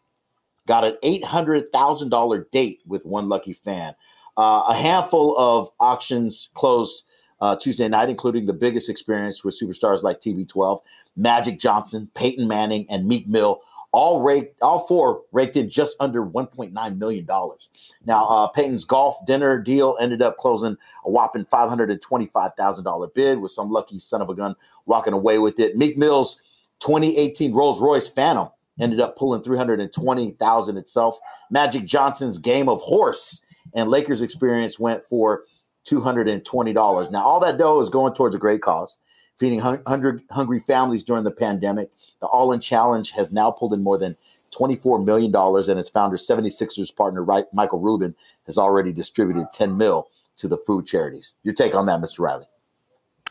got 0.67 0.83
an 0.83 0.97
eight 1.01 1.23
hundred 1.23 1.69
thousand 1.69 2.09
dollar 2.09 2.47
date 2.51 2.81
with 2.85 3.05
one 3.05 3.29
lucky 3.29 3.53
fan. 3.53 3.95
Uh, 4.35 4.63
a 4.67 4.73
handful 4.73 5.37
of 5.39 5.69
auctions 5.79 6.49
closed 6.53 7.05
uh, 7.39 7.55
Tuesday 7.55 7.87
night, 7.87 8.09
including 8.09 8.45
the 8.45 8.53
biggest 8.53 8.89
experience 8.89 9.43
with 9.45 9.57
superstars 9.59 10.03
like 10.03 10.19
TB12, 10.19 10.81
Magic 11.15 11.57
Johnson, 11.57 12.09
Peyton 12.13 12.47
Manning, 12.47 12.85
and 12.89 13.07
Meek 13.07 13.27
Mill. 13.27 13.61
All 13.93 14.21
raked, 14.21 14.61
all 14.61 14.85
four 14.85 15.23
raked 15.31 15.55
in 15.55 15.69
just 15.69 15.95
under 15.99 16.25
1.9 16.25 16.97
million 16.97 17.25
dollars. 17.25 17.69
Now, 18.05 18.25
uh, 18.27 18.47
Peyton's 18.47 18.85
golf 18.85 19.15
dinner 19.25 19.59
deal 19.59 19.97
ended 19.99 20.21
up 20.21 20.37
closing 20.37 20.75
a 21.05 21.09
whopping 21.09 21.45
525 21.45 22.51
thousand 22.57 22.83
dollar 22.83 23.07
bid, 23.07 23.39
with 23.39 23.51
some 23.51 23.71
lucky 23.71 23.99
son 23.99 24.21
of 24.21 24.29
a 24.29 24.35
gun 24.35 24.55
walking 24.85 25.13
away 25.13 25.39
with 25.39 25.59
it. 25.59 25.77
Meek 25.77 25.97
Mill's 25.97 26.41
2018 26.79 27.53
Rolls 27.53 27.81
Royce 27.81 28.07
Phantom 28.07 28.49
ended 28.79 28.99
up 28.99 29.17
pulling 29.17 29.41
320,000 29.41 30.77
itself. 30.77 31.17
Magic 31.49 31.85
Johnson's 31.85 32.37
Game 32.37 32.69
of 32.69 32.81
Horse 32.81 33.41
and 33.73 33.89
Lakers 33.89 34.21
experience 34.21 34.79
went 34.79 35.03
for 35.05 35.43
$220. 35.89 37.11
Now, 37.11 37.23
all 37.23 37.39
that 37.39 37.57
dough 37.57 37.79
is 37.79 37.89
going 37.89 38.13
towards 38.13 38.35
a 38.35 38.39
great 38.39 38.61
cause, 38.61 38.99
feeding 39.37 39.59
hun- 39.59 39.81
hungry, 39.87 40.23
hungry 40.31 40.59
families 40.59 41.03
during 41.03 41.23
the 41.23 41.31
pandemic. 41.31 41.89
The 42.19 42.27
All 42.27 42.51
In 42.51 42.59
Challenge 42.59 43.11
has 43.11 43.31
now 43.31 43.51
pulled 43.51 43.73
in 43.73 43.83
more 43.83 43.97
than 43.97 44.15
$24 44.51 45.03
million, 45.05 45.33
and 45.35 45.79
its 45.79 45.89
founder, 45.89 46.17
76ers 46.17 46.95
partner 46.95 47.23
right, 47.23 47.45
Michael 47.53 47.79
Rubin, 47.79 48.15
has 48.45 48.57
already 48.57 48.91
distributed 48.93 49.51
10 49.51 49.77
mil 49.77 50.07
to 50.37 50.47
the 50.47 50.57
food 50.57 50.85
charities. 50.85 51.33
Your 51.43 51.53
take 51.53 51.75
on 51.75 51.85
that, 51.87 51.99
Mr. 51.99 52.19
Riley? 52.19 52.45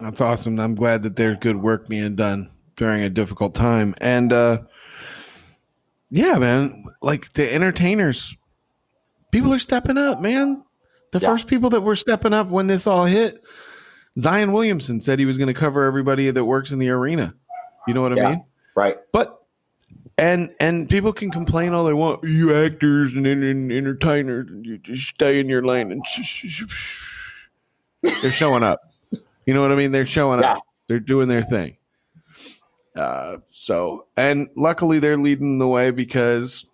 That's 0.00 0.20
awesome. 0.20 0.60
I'm 0.60 0.74
glad 0.74 1.02
that 1.04 1.16
there's 1.16 1.38
good 1.38 1.56
work 1.56 1.88
being 1.88 2.16
done 2.16 2.50
during 2.76 3.02
a 3.02 3.08
difficult 3.08 3.54
time. 3.54 3.94
And 4.00 4.32
uh 4.32 4.58
yeah, 6.10 6.34
man, 6.38 6.84
like 7.02 7.32
the 7.32 7.52
entertainers, 7.52 8.36
people 9.32 9.52
are 9.54 9.58
stepping 9.58 9.98
up, 9.98 10.20
man. 10.20 10.62
The 11.12 11.18
Yeah. 11.20 11.28
first 11.28 11.46
people 11.46 11.70
that 11.70 11.80
were 11.80 11.96
stepping 11.96 12.32
up 12.34 12.48
when 12.48 12.66
this 12.66 12.86
all 12.86 13.06
hit, 13.06 13.42
Zion 14.18 14.52
Williamson 14.52 15.00
said 15.00 15.18
he 15.18 15.26
was 15.26 15.36
going 15.38 15.48
to 15.48 15.54
cover 15.54 15.84
everybody 15.84 16.30
that 16.30 16.44
works 16.44 16.72
in 16.72 16.78
the 16.78 16.88
arena. 16.90 17.34
You 17.86 17.94
know 17.94 18.02
what 18.02 18.12
I 18.12 18.16
Yeah. 18.16 18.30
mean? 18.30 18.44
Right. 18.74 18.96
But 19.12 19.42
and 20.18 20.50
and 20.60 20.88
people 20.88 21.12
can 21.12 21.30
complain 21.30 21.72
all 21.74 21.84
they 21.84 21.92
want. 21.92 22.24
You 22.24 22.54
actors 22.54 23.14
and, 23.14 23.26
and, 23.26 23.44
and 23.44 23.70
entertainers, 23.70 24.48
you 24.62 24.78
just 24.78 25.08
stay 25.08 25.38
in 25.40 25.48
your 25.48 25.62
lane 25.62 25.92
and 25.92 26.02
they're 28.02 28.30
showing 28.30 28.62
up. 28.62 28.80
You 29.44 29.54
know 29.54 29.62
what 29.62 29.72
I 29.72 29.74
mean? 29.76 29.92
They're 29.92 30.06
showing 30.06 30.40
Yeah. 30.40 30.54
up. 30.54 30.62
They're 30.88 31.00
doing 31.00 31.28
their 31.28 31.42
thing. 31.42 31.76
Uh, 32.94 33.38
so 33.46 34.06
and 34.16 34.48
luckily 34.56 34.98
they're 34.98 35.18
leading 35.18 35.58
the 35.58 35.68
way 35.68 35.90
because 35.90 36.64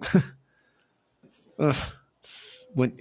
it's- 1.58 2.66
when 2.74 2.96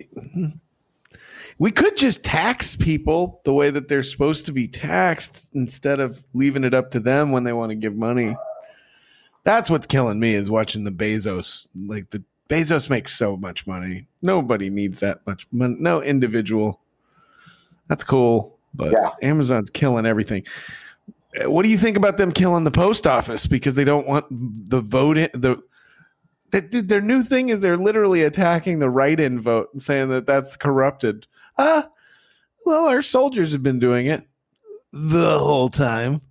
we 1.64 1.72
could 1.72 1.96
just 1.96 2.26
tax 2.26 2.76
people 2.76 3.40
the 3.46 3.54
way 3.54 3.70
that 3.70 3.88
they're 3.88 4.04
supposed 4.04 4.46
to 4.46 4.52
be 4.52 4.68
taxed 4.68 5.48
instead 5.54 6.02
of 6.02 6.22
leaving 6.34 6.66
it 6.66 6.74
up 6.74 6.92
to 6.92 7.00
them 7.00 7.32
when 7.32 7.46
they 7.46 7.54
want 7.54 7.70
to 7.70 7.76
give 7.76 7.96
money. 7.96 8.36
That's 9.46 9.70
what's 9.70 9.88
killing 9.88 10.20
me 10.20 10.34
is 10.34 10.52
watching 10.52 10.84
the 10.84 10.92
Bezos. 10.92 11.70
Like 11.86 12.10
the 12.10 12.22
Bezos 12.50 12.90
makes 12.90 13.16
so 13.16 13.38
much 13.38 13.66
money. 13.66 14.08
Nobody 14.22 14.70
needs 14.70 15.00
that 15.00 15.26
much 15.26 15.48
money. 15.54 15.78
No 15.80 16.04
individual. 16.04 16.82
That's 17.88 18.04
cool, 18.04 18.60
but 18.74 18.92
Yeah. 18.92 19.12
Amazon's 19.22 19.70
killing 19.70 20.06
everything. 20.06 20.44
Uh, 21.42 21.50
What 21.50 21.64
do 21.64 21.70
you 21.70 21.78
think 21.78 21.96
about 21.96 22.18
them 22.18 22.34
killing 22.34 22.66
the 22.66 22.72
post 22.72 23.08
office 23.08 23.48
because 23.48 23.76
they 23.76 23.86
don't 23.86 24.06
want 24.06 24.26
the 24.30 24.82
vote 24.82 25.18
in 25.18 25.30
the 25.34 25.64
that 26.52 26.72
dude, 26.72 26.90
their 26.90 27.00
new 27.00 27.24
thing 27.24 27.48
is 27.48 27.62
they're 27.62 27.78
literally 27.78 28.22
attacking 28.22 28.80
the 28.80 28.90
write-in 28.90 29.40
vote 29.40 29.70
and 29.72 29.82
saying 29.82 30.10
that 30.10 30.26
that's 30.26 30.58
corrupted. 30.58 31.26
Ah, 31.58 31.90
well, 32.66 32.86
our 32.88 33.02
soldiers 33.02 33.52
have 33.52 33.64
been 33.64 33.80
doing 33.80 34.08
it 34.08 34.28
the 34.92 35.38
whole 35.40 35.70
time, 35.70 36.22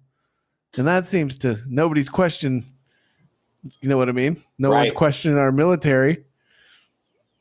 and 0.77 0.87
that 0.87 1.07
seems 1.07 1.39
to 1.39 1.61
nobody's 1.67 2.09
question. 2.09 2.65
You 3.81 3.89
know 3.89 3.97
what 3.97 4.09
I 4.09 4.13
mean? 4.13 4.43
No 4.59 4.71
one's 4.71 4.93
questioning 4.93 5.39
our 5.39 5.53
military, 5.53 6.25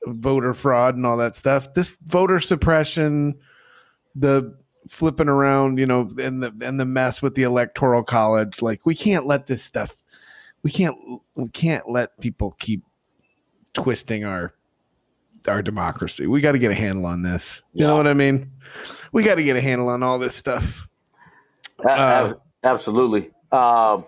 voter 0.06 0.54
fraud, 0.54 0.96
and 0.96 1.06
all 1.06 1.18
that 1.18 1.36
stuff. 1.36 1.74
This 1.74 1.98
voter 1.98 2.40
suppression, 2.40 3.40
the 4.16 4.56
flipping 4.88 5.30
around, 5.30 5.80
you 5.80 5.86
know, 5.86 6.12
and 6.20 6.44
the 6.44 6.54
and 6.62 6.80
the 6.80 6.86
mess 6.86 7.22
with 7.22 7.36
the 7.36 7.44
electoral 7.44 8.04
college. 8.04 8.62
Like 8.62 8.86
we 8.86 8.96
can't 8.96 9.26
let 9.26 9.48
this 9.48 9.64
stuff. 9.64 9.98
We 10.64 10.70
can't. 10.72 10.96
We 11.36 11.50
can't 11.50 11.90
let 11.90 12.20
people 12.20 12.56
keep 12.60 12.84
twisting 13.74 14.26
our 14.26 14.54
our 15.48 15.62
democracy. 15.62 16.28
We 16.28 16.42
got 16.42 16.54
to 16.54 16.60
get 16.60 16.72
a 16.72 16.76
handle 16.76 17.06
on 17.06 17.24
this. 17.24 17.62
You 17.74 17.86
know 17.86 17.96
what 17.96 18.08
I 18.08 18.14
mean? 18.14 18.52
We 19.12 19.24
got 19.24 19.36
to 19.36 19.44
get 19.44 19.56
a 19.56 19.62
handle 19.62 19.90
on 19.90 20.04
all 20.04 20.20
this 20.20 20.36
stuff. 20.36 20.88
Ab- 21.88 22.40
absolutely. 22.64 23.32
Um, 23.52 24.06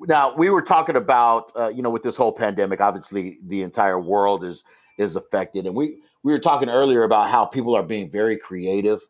now 0.00 0.34
we 0.34 0.50
were 0.50 0.62
talking 0.62 0.96
about 0.96 1.52
uh, 1.56 1.68
you 1.68 1.82
know 1.82 1.90
with 1.90 2.02
this 2.02 2.16
whole 2.16 2.32
pandemic, 2.32 2.80
obviously 2.80 3.38
the 3.46 3.62
entire 3.62 3.98
world 3.98 4.44
is 4.44 4.64
is 4.98 5.16
affected, 5.16 5.66
and 5.66 5.74
we 5.74 5.98
we 6.22 6.32
were 6.32 6.38
talking 6.38 6.68
earlier 6.68 7.02
about 7.02 7.30
how 7.30 7.44
people 7.44 7.74
are 7.74 7.82
being 7.82 8.10
very 8.10 8.36
creative. 8.36 9.00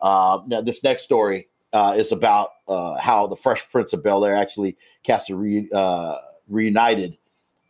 Uh, 0.00 0.40
now 0.46 0.60
this 0.60 0.82
next 0.82 1.04
story 1.04 1.48
uh, 1.72 1.94
is 1.96 2.12
about 2.12 2.50
uh, 2.68 2.98
how 2.98 3.26
the 3.26 3.36
Fresh 3.36 3.70
Prince 3.70 3.92
of 3.92 4.02
Bel 4.02 4.24
Air 4.24 4.34
actually 4.34 4.76
cast 5.02 5.30
a 5.30 5.36
re, 5.36 5.68
uh, 5.72 6.18
reunited 6.48 7.16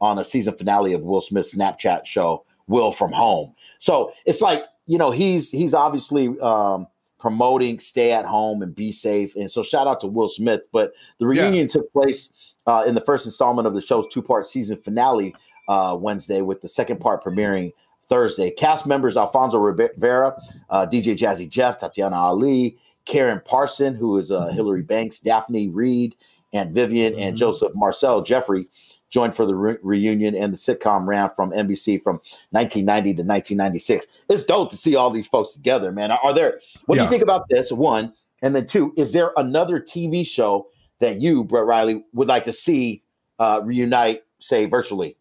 on 0.00 0.18
a 0.18 0.24
season 0.24 0.56
finale 0.56 0.92
of 0.92 1.02
Will 1.02 1.20
Smith's 1.20 1.54
Snapchat 1.54 2.06
show 2.06 2.44
Will 2.70 2.92
from 2.92 3.12
Home. 3.12 3.54
So 3.78 4.12
it's 4.24 4.40
like 4.40 4.64
you 4.86 4.96
know 4.96 5.10
he's 5.10 5.50
he's 5.50 5.74
obviously 5.74 6.38
um, 6.40 6.86
promoting 7.18 7.78
stay 7.78 8.12
at 8.12 8.24
home 8.24 8.62
and 8.62 8.74
be 8.74 8.92
safe, 8.92 9.34
and 9.36 9.50
so 9.50 9.62
shout 9.62 9.86
out 9.86 10.00
to 10.00 10.06
Will 10.06 10.28
Smith. 10.28 10.62
But 10.72 10.92
the 11.18 11.26
Yeah. 11.26 11.42
reunion 11.42 11.68
took 11.68 11.92
place 11.92 12.30
uh, 12.66 12.84
in 12.86 12.94
the 12.94 13.00
first 13.02 13.26
installment 13.26 13.66
of 13.66 13.74
the 13.74 13.80
show's 13.80 14.06
two 14.08 14.22
part 14.22 14.46
season 14.46 14.78
finale 14.78 15.34
uh, 15.68 15.96
Wednesday, 16.00 16.40
with 16.40 16.62
the 16.62 16.68
second 16.68 17.00
part 17.00 17.22
premiering 17.22 17.72
Thursday. 18.08 18.50
Cast 18.50 18.86
members 18.86 19.16
Alfonso 19.16 19.58
Ribeiro, 19.58 20.36
uh, 20.70 20.86
DJ 20.86 21.16
Jazzy 21.16 21.48
Jeff, 21.48 21.78
Tatyana 21.78 22.14
Ali, 22.16 22.76
Karyn 23.06 23.44
Parson, 23.44 23.94
who 23.94 24.16
is 24.18 24.32
uh, 24.32 24.48
Hillary 24.48 24.82
Banks, 24.82 25.20
Daphne 25.20 25.68
Reid, 25.68 26.16
and 26.52 26.74
Vivian, 26.74 27.14
and 27.14 27.36
Joseph 27.36 27.72
Marcell 27.74 28.22
Geoffrey 28.22 28.66
joined 29.10 29.34
for 29.34 29.44
the 29.44 29.54
re- 29.54 29.78
reunion. 29.82 30.34
And 30.34 30.52
the 30.52 30.56
sitcom 30.56 31.06
ran 31.06 31.30
from 31.36 31.50
NBC 31.50 32.02
from 32.02 32.16
1990 32.50 33.14
to 33.14 33.22
1996. 33.22 34.06
It's 34.28 34.44
dope 34.44 34.70
to 34.70 34.76
see 34.76 34.96
all 34.96 35.10
these 35.10 35.26
folks 35.26 35.52
together, 35.52 35.92
man. 35.92 36.10
Are 36.10 36.32
there? 36.32 36.60
What 36.86 36.96
do 36.96 37.02
you 37.02 37.10
think 37.10 37.22
about 37.22 37.48
this? 37.48 37.70
One, 37.72 38.12
and 38.42 38.56
then 38.56 38.66
two, 38.66 38.94
is 38.96 39.12
there 39.12 39.32
another 39.36 39.80
TV 39.80 40.26
show 40.26 40.68
that 41.00 41.20
you, 41.20 41.44
Brett 41.44 41.66
Riley, 41.66 42.04
would 42.12 42.28
like 42.28 42.44
to 42.44 42.52
see 42.52 43.02
uh, 43.38 43.60
reunite, 43.62 44.22
say 44.38 44.64
virtually? 44.66 45.16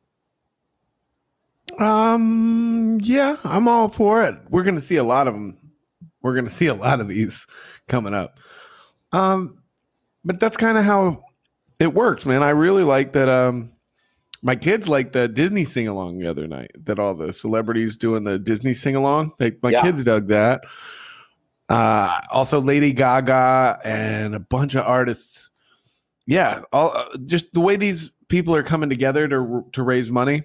Um, 1.78 3.00
yeah, 3.02 3.38
I'm 3.44 3.68
all 3.68 3.90
for 3.90 4.24
it. 4.24 4.36
We're 4.50 4.64
gonna 4.64 4.82
see 4.82 4.96
a 4.96 5.04
lot 5.04 5.28
of 5.28 5.34
them. 5.34 5.58
We're 6.22 6.36
gonna 6.36 6.50
see 6.50 6.68
a 6.68 6.74
lot 6.74 7.00
of 7.00 7.08
these 7.08 7.46
coming 7.88 8.14
up. 8.14 8.40
Um, 9.12 9.62
but 10.26 10.40
that's 10.40 10.58
kind 10.58 10.78
of 10.78 10.84
how 10.84 11.24
it 11.80 11.94
works, 11.94 12.26
man. 12.26 12.44
I 12.44 12.50
really 12.50 12.84
like 12.84 13.14
that. 13.14 13.30
Um, 13.30 13.72
my 14.42 14.56
kids 14.56 14.88
like 14.88 15.12
the 15.12 15.28
Disney 15.28 15.64
sing 15.64 15.88
along 15.88 16.20
the 16.20 16.28
other 16.28 16.48
night. 16.48 16.72
That 16.86 17.00
all 17.00 17.14
the 17.14 17.34
celebrities 17.34 17.98
doing 17.98 18.24
the 18.24 18.40
Disney 18.40 18.74
sing 18.74 18.96
along. 18.96 19.34
They, 19.38 19.54
my 19.62 19.72
Yeah. 19.72 19.82
kids 19.82 20.04
dug 20.04 20.28
that. 20.30 20.62
Uh, 21.68 22.20
also 22.32 22.60
Lady 22.62 22.94
Gaga 22.94 23.80
and 23.84 24.34
a 24.34 24.40
bunch 24.40 24.76
of 24.76 24.86
artists. 24.86 25.50
Yeah, 26.26 26.62
all 26.72 26.96
uh, 26.96 27.18
just 27.26 27.54
the 27.54 27.60
way 27.60 27.76
these 27.76 28.12
people 28.28 28.56
are 28.56 28.64
coming 28.64 28.90
together 28.90 29.28
to 29.28 29.66
to 29.74 29.84
raise 29.84 30.10
money 30.10 30.44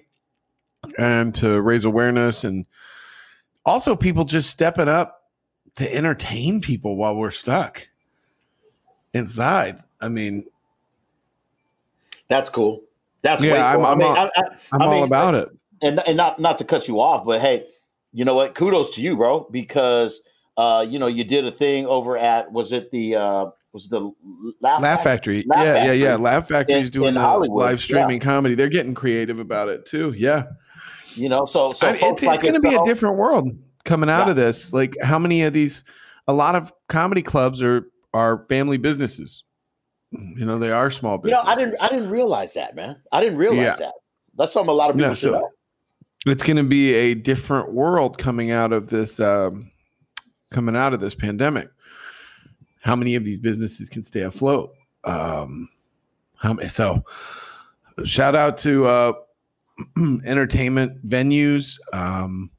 and 0.99 1.33
to 1.35 1.61
raise 1.61 1.85
awareness 1.85 2.43
and 2.43 2.65
also 3.65 3.95
people 3.95 4.23
just 4.23 4.49
stepping 4.51 4.87
up 4.87 5.23
to 5.75 5.91
entertain 5.93 6.61
people 6.61 6.95
while 6.95 7.15
we're 7.15 7.31
stuck 7.31 7.87
inside. 9.13 9.79
I 10.01 10.09
mean, 10.09 10.45
That's 12.27 12.49
cool. 12.49 12.83
That's 13.25 13.41
Yeah, 13.43 13.53
way 13.53 13.59
I'm- 13.59 13.75
cool. 13.77 13.85
i 13.85 13.91
I'm 13.91 13.97
mean, 13.97 14.07
all- 14.07 14.15
I, 14.17 14.29
I, 14.35 14.41
I'm 14.73 14.81
all 14.83 14.91
mean, 14.91 15.03
about 15.03 15.35
it. 15.35 15.49
and 15.81 15.99
and 16.07 16.15
not 16.15 16.39
not 16.39 16.57
to 16.59 16.63
cut 16.63 16.87
you 16.87 16.99
off, 17.01 17.25
but 17.25 17.41
hey, 17.41 17.65
you 18.13 18.23
know 18.23 18.35
what? 18.35 18.55
Kudos 18.55 18.95
to 18.95 19.01
you, 19.01 19.17
bro, 19.17 19.47
because 19.51 20.21
uh, 20.57 20.85
you 20.87 20.99
know 20.99 21.07
you 21.07 21.23
did 21.23 21.45
a 21.45 21.51
thing 21.51 21.85
over 21.87 22.17
at 22.17 22.51
was 22.51 22.71
it 22.71 22.91
the 22.91 23.15
uh, 23.15 23.45
was 23.73 23.89
the 23.89 24.09
Laugh, 24.61 24.81
Laugh 24.81 25.03
Factory. 25.03 25.43
Laugh 25.47 25.65
yeah, 25.65 25.73
Factory. 25.73 25.97
yeah, 25.99 26.09
yeah. 26.11 26.15
Laugh 26.15 26.47
Factory's 26.47 26.87
in- 26.87 26.91
doing 26.93 27.15
in 27.15 27.51
live 27.51 27.81
streaming 27.81 28.19
comedy. 28.19 28.55
They're 28.55 28.69
getting 28.69 28.93
creative 28.93 29.39
about 29.39 29.69
it 29.69 29.85
too. 29.85 30.13
Yeah. 30.15 30.43
You 31.15 31.29
know, 31.29 31.45
so 31.45 31.71
so 31.71 31.87
I 31.87 31.93
mean, 31.93 32.01
it's, 32.03 32.21
like 32.23 32.35
it's 32.35 32.43
going 32.43 32.61
to 32.61 32.69
be 32.69 32.75
a 32.75 32.83
different 32.85 33.17
world 33.17 33.49
coming 33.85 34.09
out 34.09 34.25
Yeah. 34.27 34.31
of 34.31 34.35
this. 34.35 34.73
Like 34.73 34.95
how 35.01 35.17
many 35.17 35.43
of 35.43 35.53
these 35.53 35.83
a 36.27 36.33
lot 36.33 36.55
of 36.55 36.73
comedy 36.89 37.21
clubs 37.21 37.61
are 37.61 37.87
are 38.13 38.45
family 38.49 38.77
businesses. 38.77 39.43
You 40.37 40.45
know, 40.45 40.57
they 40.59 40.71
are 40.71 40.89
small 40.91 41.19
You 41.23 41.31
know, 41.31 41.41
I 41.41 41.55
didn't 41.55 41.81
I 41.81 41.87
didn't 41.89 42.09
realize 42.09 42.53
that, 42.55 42.75
man. 42.75 42.97
I 43.11 43.21
didn't 43.21 43.37
realize 43.37 43.57
Yeah. 43.61 43.75
that. 43.77 43.93
That's 44.35 44.53
something 44.53 44.69
a 44.69 44.73
lot 44.73 44.89
of 44.89 44.95
people 44.95 45.09
Yeah, 45.09 45.13
should 45.15 45.31
so- 45.33 45.39
know. 45.39 45.49
it's 46.27 46.43
going 46.43 46.57
to 46.57 46.63
be 46.63 46.93
a 46.93 47.13
different 47.13 47.73
world 47.73 48.17
coming 48.17 48.51
out 48.51 48.73
of 48.73 48.89
this 48.89 49.19
um, 49.19 49.71
coming 50.51 50.75
out 50.75 50.93
of 50.93 50.99
this 50.99 51.15
pandemic 51.15 51.69
how 52.85 52.95
many 52.95 53.15
of 53.15 53.25
these 53.25 53.39
businesses 53.39 53.89
can 53.89 54.03
stay 54.03 54.21
afloat? 54.21 54.71
Um, 55.05 55.67
how 56.35 56.53
many? 56.53 56.69
So, 56.69 57.03
shout 58.03 58.35
out 58.35 58.59
to 58.59 58.85
uh, 58.85 59.13
entertainment 60.23 61.07
venues. 61.07 61.79
Um, 61.93 62.51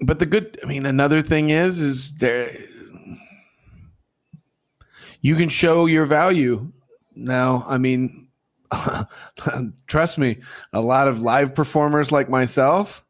but 0.00 0.18
the 0.18 0.26
good, 0.26 0.58
I 0.64 0.66
mean, 0.66 0.84
another 0.84 1.22
thing 1.22 1.50
is, 1.50 1.78
is 1.78 2.12
there 2.14 2.50
you 5.20 5.36
can 5.36 5.48
show 5.48 5.86
your 5.86 6.06
value 6.06 6.70
now. 7.14 7.64
I 7.68 7.78
mean, 7.78 8.28
trust 9.86 10.18
me, 10.18 10.38
a 10.72 10.80
lot 10.80 11.08
of 11.08 11.20
live 11.20 11.54
performers 11.54 12.12
like 12.12 12.28
myself 12.28 13.04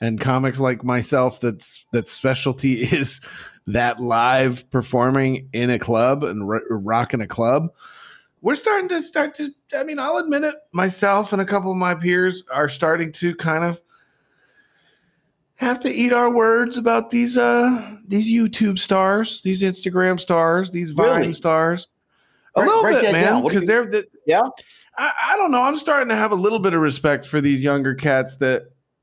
and 0.00 0.20
comics 0.20 0.60
like 0.60 0.84
myself 0.84 1.40
that's 1.40 1.84
that 1.92 2.08
specialty 2.08 2.82
is 2.92 3.20
that 3.66 4.00
live 4.00 4.68
performing 4.70 5.48
in 5.52 5.70
a 5.70 5.78
club 5.78 6.22
and 6.22 6.42
r- 6.42 6.62
rocking 6.70 7.20
a 7.20 7.26
club 7.26 7.68
we're 8.42 8.54
starting 8.54 8.88
to 8.88 9.00
start 9.00 9.34
to 9.34 9.50
i 9.74 9.82
mean 9.82 9.98
i'll 9.98 10.18
admit 10.18 10.44
it 10.44 10.54
myself 10.72 11.32
and 11.32 11.42
a 11.42 11.46
couple 11.46 11.70
of 11.70 11.76
my 11.76 11.94
peers 11.94 12.42
are 12.52 12.68
starting 12.68 13.10
to 13.10 13.34
kind 13.36 13.64
of 13.64 13.80
have 15.56 15.80
to 15.80 15.90
eat 15.90 16.12
our 16.12 16.34
words 16.34 16.76
about 16.76 17.10
these 17.10 17.36
uh 17.36 17.96
these 18.06 18.28
youtube 18.28 18.78
stars 18.78 19.40
these 19.42 19.62
instagram 19.62 20.18
stars 20.20 20.70
these 20.70 20.90
vine 20.90 21.20
Really? 21.20 21.32
stars 21.32 21.88
a 22.54 22.60
Break- 22.60 22.66
little 22.68 22.82
break 22.82 23.00
bit 23.00 23.12
man. 23.12 23.42
Because 23.42 23.64
they're 23.66 23.84
the, 23.86 24.06
Yeah. 24.26 24.42
I, 24.98 25.12
I 25.32 25.36
don't 25.36 25.50
know. 25.52 25.60
I'm 25.62 25.76
starting 25.76 26.08
to 26.08 26.14
have 26.16 26.32
a 26.32 26.36
little 26.36 26.58
bit 26.58 26.72
of 26.72 26.80
respect 26.80 27.26
for 27.26 27.42
these 27.42 27.62
younger 27.62 27.94
cats 27.94 28.36
that, 28.36 28.62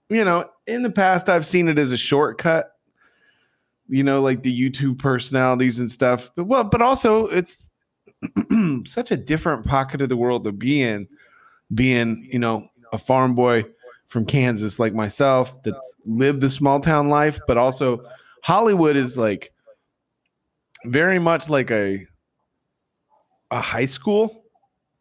you 0.09 0.25
know, 0.25 0.49
in 0.65 0.81
the 0.81 0.89
past 0.89 1.29
I've 1.29 1.45
seen 1.45 1.67
it 1.67 1.77
as 1.77 1.91
a 1.91 1.97
shortcut, 1.97 2.71
you 3.87 4.01
know, 4.03 4.19
like 4.23 4.41
the 4.41 4.69
YouTube 4.69 4.97
personalities 4.97 5.79
and 5.79 5.91
stuff. 5.91 6.31
But 6.35 6.45
well, 6.45 6.63
but 6.63 6.81
also 6.81 7.27
it's 7.27 7.59
such 8.87 9.11
a 9.11 9.17
different 9.17 9.65
pocket 9.67 10.01
of 10.01 10.09
the 10.09 10.17
world 10.17 10.45
to 10.45 10.51
be 10.51 10.81
in, 10.81 11.07
being, 11.75 12.27
you 12.31 12.39
know, 12.39 12.67
a 12.91 12.97
farm 12.97 13.35
boy 13.35 13.63
from 14.13 14.25
Kansas 14.27 14.77
like 14.77 14.93
myself 14.93 15.63
that 15.63 15.73
live 16.05 16.39
the 16.39 16.51
small 16.51 16.79
town 16.79 17.09
life, 17.09 17.39
but 17.47 17.57
also 17.57 18.05
Hollywood 18.43 18.95
is 18.95 19.17
like 19.17 19.51
very 20.85 21.17
much 21.17 21.49
like 21.49 21.71
a 21.71 22.05
a 23.49 23.59
high 23.59 23.85
school. 23.85 24.43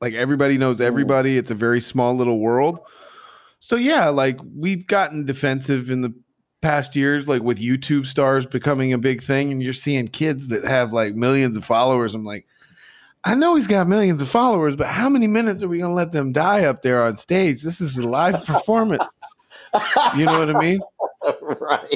Like 0.01 0.15
everybody 0.15 0.57
knows 0.57 0.81
everybody. 0.81 1.37
It's 1.37 1.51
a 1.51 1.55
very 1.55 1.83
small 1.83 2.17
little 2.17 2.39
world. 2.39 2.81
So 3.61 3.77
yeah 3.77 4.09
like 4.09 4.41
we've 4.57 4.87
gotten 4.87 5.27
defensive 5.27 5.91
in 5.91 6.01
the 6.01 6.15
past 6.63 6.97
years 6.97 7.29
like 7.29 7.43
with 7.43 7.59
youtube 7.59 8.07
stars 8.07 8.47
becoming 8.47 8.93
a 8.93 8.99
big 8.99 9.21
thing 9.21 9.51
and 9.51 9.61
you're 9.61 9.73
seeing 9.73 10.07
kids 10.07 10.47
that 10.47 10.65
have 10.65 10.93
like 10.93 11.15
millions 11.15 11.59
of 11.59 11.67
followers. 11.67 12.15
I'm 12.15 12.25
like 12.25 12.47
i 13.25 13.35
know 13.35 13.55
he's 13.55 13.66
got 13.66 13.87
millions 13.87 14.20
of 14.23 14.29
followers 14.29 14.77
but 14.77 14.87
how 14.89 15.09
many 15.09 15.27
minutes 15.27 15.62
are 15.62 15.68
we 15.68 15.79
going 15.79 15.91
to 15.91 15.95
let 15.95 16.12
them 16.12 16.33
die 16.33 16.64
up 16.64 16.83
there 16.83 17.05
on 17.05 17.16
stage 17.16 17.62
this 17.62 17.81
is 17.81 17.97
a 17.97 18.07
live 18.07 18.45
performance 18.47 19.05
you 20.16 20.25
know 20.27 20.39
what 20.39 20.55
i 20.55 20.59
mean 20.59 20.81
right. 21.61 21.95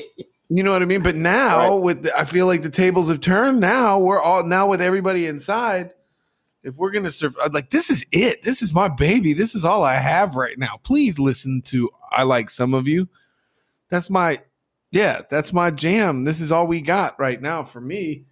you 0.48 0.62
know 0.62 0.70
what 0.72 0.82
I 0.82 0.84
mean? 0.84 1.02
But 1.02 1.16
now 1.16 1.70
Right. 1.70 1.82
with 1.82 2.02
the, 2.04 2.16
I 2.16 2.24
feel 2.24 2.46
like 2.46 2.62
the 2.62 2.70
tables 2.70 3.08
have 3.08 3.20
turned. 3.20 3.60
Now 3.60 3.98
we're 3.98 4.20
all 4.20 4.44
now 4.44 4.68
with 4.68 4.80
everybody 4.80 5.26
inside. 5.26 5.90
If 6.62 6.76
we're 6.76 6.90
gonna 6.92 7.10
survive, 7.10 7.52
like 7.52 7.70
this 7.70 7.90
is 7.90 8.04
it. 8.12 8.42
This 8.42 8.62
is 8.62 8.72
my 8.72 8.88
baby. 8.88 9.32
This 9.32 9.54
is 9.54 9.64
all 9.64 9.84
I 9.84 9.94
have 9.94 10.36
right 10.36 10.58
now. 10.58 10.78
Please 10.84 11.18
listen 11.18 11.62
to 11.66 11.90
I 12.10 12.22
like 12.24 12.50
some 12.50 12.74
of 12.74 12.86
you. 12.88 13.08
That's 13.88 14.10
my 14.10 14.40
yeah, 14.90 15.22
that's 15.28 15.52
my 15.52 15.70
jam. 15.70 16.24
This 16.24 16.40
is 16.40 16.52
all 16.52 16.66
we 16.66 16.80
got 16.80 17.18
right 17.18 17.40
now 17.40 17.64
for 17.64 17.80
me. 17.80 18.26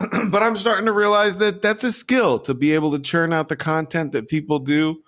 but 0.30 0.42
I'm 0.42 0.56
starting 0.56 0.86
to 0.86 0.92
realize 0.92 1.38
that 1.38 1.60
that's 1.60 1.84
a 1.84 1.92
skill 1.92 2.38
to 2.40 2.54
be 2.54 2.72
able 2.72 2.90
to 2.92 2.98
churn 2.98 3.32
out 3.32 3.48
the 3.48 3.56
content 3.56 4.12
that 4.12 4.28
people 4.28 4.58
do. 4.58 5.02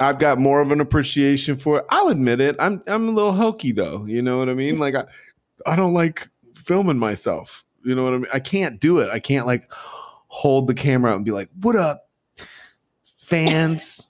I've 0.00 0.18
got 0.18 0.38
more 0.38 0.60
of 0.60 0.72
an 0.72 0.80
appreciation 0.80 1.56
for 1.56 1.78
it. 1.78 1.84
I'll 1.90 2.08
admit 2.08 2.40
it. 2.40 2.56
I'm 2.58 2.82
I'm 2.86 3.08
a 3.08 3.12
little 3.12 3.32
hokey 3.32 3.72
though. 3.72 4.06
You 4.06 4.22
know 4.22 4.38
what 4.38 4.48
I 4.48 4.54
mean? 4.54 4.78
Like 4.78 4.94
I, 4.94 5.04
I 5.66 5.76
don't 5.76 5.92
like 5.92 6.28
filming 6.56 6.98
myself. 6.98 7.64
You 7.84 7.94
know 7.94 8.04
what 8.04 8.14
I 8.14 8.16
mean? 8.16 8.26
I 8.32 8.40
can't 8.40 8.80
do 8.80 8.98
it. 8.98 9.10
I 9.10 9.20
can't 9.20 9.46
like 9.46 9.70
hold 9.70 10.66
the 10.66 10.74
camera 10.74 11.12
out 11.12 11.16
and 11.16 11.24
be 11.24 11.30
like, 11.30 11.50
"What 11.60 11.76
up, 11.76 12.08
fans? 13.18 14.08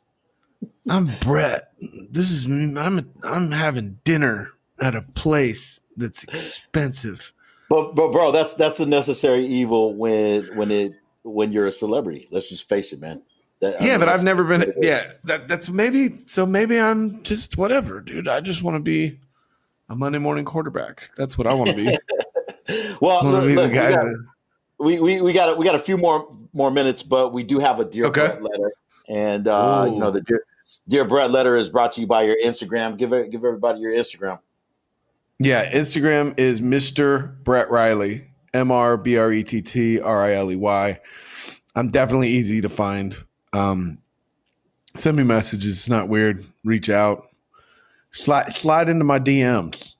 I'm 0.88 1.10
Brett. 1.20 1.72
This 2.10 2.30
is 2.30 2.46
me. 2.46 2.78
I'm 2.78 3.10
I'm 3.24 3.50
having 3.50 3.98
dinner 4.04 4.52
at 4.80 4.94
a 4.94 5.02
place 5.02 5.80
that's 5.96 6.22
expensive." 6.24 7.34
But 7.70 7.94
but 7.94 8.10
bro, 8.10 8.32
that's 8.32 8.54
that's 8.54 8.80
a 8.80 8.86
necessary 8.86 9.46
evil 9.46 9.94
when 9.94 10.44
when 10.56 10.72
it 10.72 10.92
when 11.22 11.52
you're 11.52 11.68
a 11.68 11.72
celebrity. 11.72 12.26
Let's 12.32 12.48
just 12.48 12.68
face 12.68 12.92
it, 12.92 13.00
man. 13.00 13.22
That, 13.60 13.80
I 13.80 13.84
yeah, 13.84 13.90
mean, 13.92 14.00
but 14.00 14.08
I've 14.08 14.24
never 14.24 14.42
been. 14.42 14.74
Yeah, 14.82 15.12
that, 15.24 15.46
that's 15.46 15.68
maybe. 15.68 16.18
So 16.26 16.44
maybe 16.44 16.80
I'm 16.80 17.22
just 17.22 17.56
whatever, 17.56 18.00
dude. 18.00 18.26
I 18.26 18.40
just 18.40 18.64
want 18.64 18.76
to 18.76 18.82
be 18.82 19.20
a 19.88 19.94
Monday 19.94 20.18
morning 20.18 20.44
quarterback. 20.44 21.10
That's 21.16 21.38
what 21.38 21.46
I 21.46 21.54
want 21.54 21.70
to 21.70 21.76
be. 21.76 21.96
Well, 23.00 23.24
look, 23.24 23.46
be 23.46 23.56
look, 23.56 23.70
we, 23.70 23.74
got, 23.74 23.90
that- 23.90 24.26
we, 24.78 25.00
we 25.00 25.20
we 25.20 25.32
got 25.32 25.48
a, 25.48 25.54
we 25.56 25.64
got 25.64 25.74
a 25.74 25.78
few 25.80 25.96
more 25.96 26.32
more 26.52 26.70
minutes, 26.70 27.02
but 27.02 27.32
we 27.32 27.42
do 27.42 27.58
have 27.58 27.80
a 27.80 27.84
dear 27.84 28.06
Okay. 28.06 28.26
Brett 28.26 28.42
letter, 28.42 28.72
and 29.08 29.48
uh, 29.48 29.88
you 29.90 29.98
know 29.98 30.12
the 30.12 30.20
dear 30.20 30.44
dear 30.86 31.04
Brett 31.04 31.32
letter 31.32 31.56
is 31.56 31.68
brought 31.68 31.90
to 31.92 32.00
you 32.00 32.06
by 32.06 32.22
your 32.22 32.36
Instagram. 32.44 32.96
Give 32.96 33.12
it 33.12 33.30
give 33.30 33.44
everybody 33.44 33.80
your 33.80 33.92
Instagram. 33.92 34.38
Yeah, 35.42 35.72
Instagram 35.72 36.38
is 36.38 36.60
Mr. 36.60 37.34
Brett 37.44 37.70
Riley, 37.70 38.28
M 38.52 38.70
R 38.70 38.98
B 38.98 39.16
R 39.16 39.32
E 39.32 39.42
T 39.42 39.62
T 39.62 39.98
R 39.98 40.22
I 40.22 40.34
L 40.34 40.52
E 40.52 40.56
Y. 40.56 41.00
I'm 41.74 41.88
definitely 41.88 42.28
easy 42.28 42.60
to 42.60 42.68
find. 42.68 43.16
Um, 43.54 43.96
send 44.94 45.16
me 45.16 45.22
messages. 45.24 45.78
It's 45.78 45.88
not 45.88 46.08
weird. 46.08 46.44
Reach 46.62 46.90
out. 46.90 47.28
Slide 48.10 48.54
slide 48.54 48.90
into 48.90 49.04
my 49.04 49.18
DMs. 49.18 49.96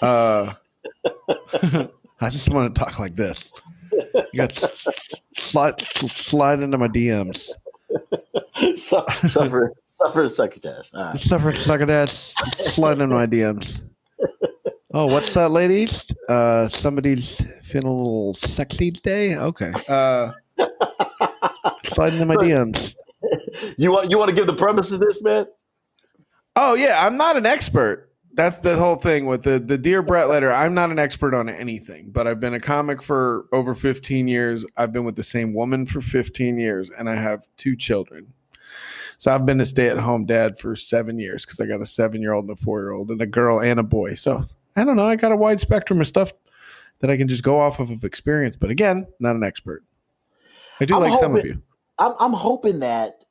Uh, 0.00 0.54
I 2.20 2.30
just 2.30 2.48
want 2.48 2.72
to 2.72 2.80
talk 2.80 3.00
like 3.00 3.16
this. 3.16 3.50
You 4.32 4.46
got 4.46 4.52
slide 5.34 5.80
slide 5.80 6.60
into 6.60 6.78
my 6.78 6.88
DMs. 6.88 7.50
Su- 8.76 9.02
suffer 9.26 9.72
suffer 9.86 10.28
succotash. 10.28 10.90
All 10.94 11.04
right. 11.04 11.18
Suffer 11.18 11.50
at. 11.50 12.08
Slide 12.10 13.00
into 13.00 13.14
my 13.14 13.26
DMs. 13.26 13.82
Oh, 14.92 15.04
what's 15.04 15.34
that, 15.34 15.50
ladies? 15.50 16.06
Uh, 16.30 16.66
somebody's 16.68 17.44
feeling 17.62 17.88
a 17.88 17.94
little 17.94 18.34
sexy 18.34 18.90
today. 18.90 19.36
Okay. 19.36 19.72
Uh, 19.88 20.32
slide 21.84 22.12
into 22.14 22.26
my 22.26 22.34
DMs. 22.36 22.94
You 23.76 23.92
want 23.92 24.10
you 24.10 24.18
want 24.18 24.28
to 24.28 24.34
give 24.34 24.46
the 24.46 24.54
premise 24.54 24.90
of 24.90 25.00
this, 25.00 25.22
man? 25.22 25.46
Oh 26.56 26.74
yeah, 26.74 27.06
I'm 27.06 27.16
not 27.16 27.36
an 27.36 27.46
expert. 27.46 28.12
That's 28.34 28.58
the 28.58 28.76
whole 28.76 28.96
thing 28.96 29.26
with 29.26 29.44
the 29.44 29.58
the 29.60 29.78
dear 29.78 30.02
Brett 30.02 30.28
letter. 30.28 30.52
I'm 30.52 30.74
not 30.74 30.90
an 30.90 30.98
expert 30.98 31.34
on 31.34 31.48
anything, 31.48 32.10
but 32.10 32.26
I've 32.26 32.40
been 32.40 32.54
a 32.54 32.60
comic 32.60 33.02
for 33.02 33.46
over 33.52 33.74
15 33.74 34.26
years. 34.26 34.66
I've 34.76 34.92
been 34.92 35.04
with 35.04 35.16
the 35.16 35.22
same 35.22 35.54
woman 35.54 35.86
for 35.86 36.00
15 36.00 36.58
years, 36.58 36.90
and 36.90 37.08
I 37.08 37.14
have 37.14 37.46
two 37.56 37.76
children. 37.76 38.32
So 39.18 39.32
I've 39.32 39.46
been 39.46 39.60
a 39.60 39.66
stay 39.66 39.88
at 39.88 39.98
home 39.98 40.26
dad 40.26 40.58
for 40.58 40.74
seven 40.76 41.18
years 41.18 41.44
because 41.44 41.60
I 41.60 41.66
got 41.66 41.80
a 41.80 41.86
seven 41.86 42.20
year 42.20 42.32
old 42.32 42.48
and 42.48 42.58
a 42.58 42.60
four 42.60 42.80
year 42.80 42.92
old 42.92 43.10
and 43.10 43.20
a 43.22 43.26
girl 43.26 43.60
and 43.60 43.78
a 43.78 43.84
boy. 43.84 44.14
So 44.14 44.46
I 44.78 44.84
don't 44.84 44.96
know. 44.96 45.06
I 45.06 45.16
got 45.16 45.32
a 45.32 45.36
wide 45.36 45.60
spectrum 45.60 46.00
of 46.00 46.06
stuff 46.06 46.32
that 47.00 47.10
I 47.10 47.16
can 47.16 47.28
just 47.28 47.42
go 47.42 47.60
off 47.60 47.80
of, 47.80 47.90
of 47.90 48.04
experience. 48.04 48.56
But 48.56 48.70
again, 48.70 49.06
not 49.20 49.36
an 49.36 49.42
expert. 49.44 49.84
I 50.80 50.84
do 50.84 50.94
I'm 50.94 51.02
like 51.02 51.18
some 51.18 51.36
of 51.36 51.44
you. 51.44 51.62
I'm 51.98 52.14
I'm 52.18 52.32
hoping 52.32 52.80
that 52.80 53.24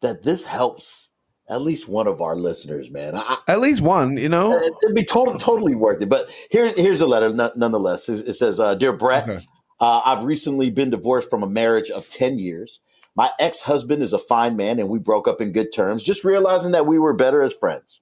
that 0.00 0.22
this 0.22 0.46
helps 0.46 1.10
at 1.48 1.62
least 1.62 1.88
one 1.88 2.06
of 2.06 2.20
our 2.20 2.34
listeners, 2.34 2.90
man. 2.90 3.14
I, 3.14 3.38
At 3.46 3.60
least 3.60 3.80
one, 3.80 4.16
you 4.16 4.28
know. 4.28 4.54
It'd 4.54 4.94
be 4.94 5.04
totally 5.04 5.38
totally 5.38 5.74
worth 5.74 6.02
it. 6.02 6.08
But 6.08 6.28
here, 6.50 6.72
here's 6.76 7.00
a 7.00 7.06
letter, 7.06 7.30
nonetheless. 7.56 8.08
It 8.08 8.28
it 8.28 8.34
says, 8.34 8.58
uh, 8.58 8.74
"Dear 8.74 8.92
Brett, 8.92 9.28
Okay. 9.28 9.44
uh, 9.80 10.02
I've 10.04 10.24
recently 10.24 10.70
been 10.70 10.90
divorced 10.90 11.30
from 11.30 11.42
a 11.42 11.48
marriage 11.48 11.90
of 11.90 12.08
ten 12.08 12.38
years. 12.38 12.80
My 13.14 13.30
ex 13.38 13.62
husband 13.62 14.02
is 14.02 14.12
a 14.12 14.18
fine 14.18 14.56
man, 14.56 14.78
and 14.78 14.88
we 14.88 14.98
broke 14.98 15.26
up 15.26 15.40
in 15.40 15.52
good 15.52 15.72
terms. 15.72 16.02
Just 16.02 16.24
realizing 16.24 16.72
that 16.72 16.86
we 16.86 16.98
were 16.98 17.14
better 17.14 17.42
as 17.42 17.54
friends. 17.54 18.00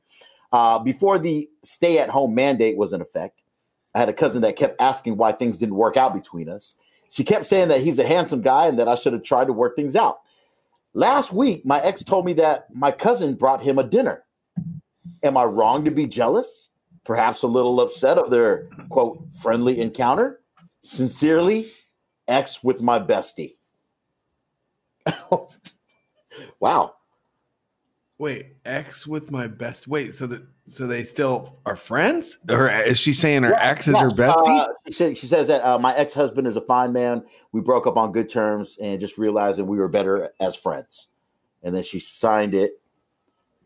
Uh, 0.55 0.78
before 0.78 1.18
the 1.18 1.50
stay 1.64 1.98
at 1.98 2.09
home 2.09 2.32
mandate 2.32 2.76
was 2.76 2.92
in 2.92 3.00
effect, 3.00 3.42
I 3.92 3.98
had 3.98 4.09
a 4.09 4.12
cousin 4.12 4.42
that 4.42 4.55
kept 4.55 4.80
asking 4.80 5.16
why 5.16 5.32
things 5.32 5.59
didn't 5.59 5.74
work 5.74 5.96
out 5.96 6.14
between 6.14 6.48
us. 6.48 6.76
She 7.11 7.24
kept 7.24 7.46
saying 7.46 7.66
that 7.68 7.80
he's 7.80 7.98
a 7.98 8.07
handsome 8.07 8.40
guy 8.40 8.68
and 8.68 8.78
that 8.78 8.86
I 8.86 8.94
should 8.94 9.14
have 9.14 9.24
tried 9.24 9.48
to 9.48 9.52
work 9.52 9.74
things 9.74 9.96
out. 9.96 10.20
Last 10.92 11.32
week, 11.32 11.66
my 11.66 11.80
ex 11.80 12.05
told 12.05 12.24
me 12.24 12.34
that 12.34 12.72
my 12.72 12.92
cousin 12.92 13.34
brought 13.34 13.64
him 13.64 13.80
a 13.80 13.82
dinner. 13.82 14.22
Am 15.24 15.36
I 15.36 15.42
wrong 15.42 15.84
to 15.86 15.90
be 15.90 16.07
jealous? 16.07 16.70
Perhaps 17.02 17.42
a 17.42 17.48
little 17.48 17.80
upset 17.80 18.16
of 18.16 18.30
their 18.30 18.68
quote 18.90 19.26
friendly 19.34 19.80
encounter? 19.80 20.40
Sincerely, 20.82 21.66
ex 22.28 22.62
with 22.62 22.80
my 22.80 23.00
bestie. 23.00 23.57
wow. 26.61 26.94
Wait, 28.19 28.57
ex 28.65 29.07
with 29.07 29.31
my 29.31 29.47
best. 29.47 29.89
Wait, 29.89 30.15
so 30.15 30.27
that 30.27 30.43
so 30.69 30.87
they 30.87 31.03
still 31.03 31.59
are 31.67 31.77
friends, 31.77 32.39
or 32.49 32.71
is 32.71 32.99
she 32.99 33.12
saying 33.12 33.43
her 33.43 33.55
ex 33.55 33.89
is 33.89 33.97
her 33.97 34.09
bestie? 34.09 34.61
Uh, 34.61 34.69
she, 34.87 34.93
said, 34.93 35.19
she 35.19 35.27
says 35.27 35.49
that 35.49 35.65
uh, 35.65 35.79
my 35.79 35.95
ex 35.97 36.15
husband 36.15 36.47
is 36.47 36.57
a 36.57 36.61
fine 36.61 36.93
man. 36.93 37.25
We 37.53 37.61
broke 37.61 37.87
up 37.87 37.97
on 37.97 38.12
good 38.12 38.29
terms 38.29 38.79
and 38.81 39.01
just 39.01 39.19
realizing 39.19 39.67
we 39.67 39.79
were 39.79 39.89
better 39.89 40.33
as 40.41 40.55
friends. 40.55 41.09
And 41.62 41.75
then 41.75 41.83
she 41.83 41.99
signed 41.99 42.55
it. 42.55 42.81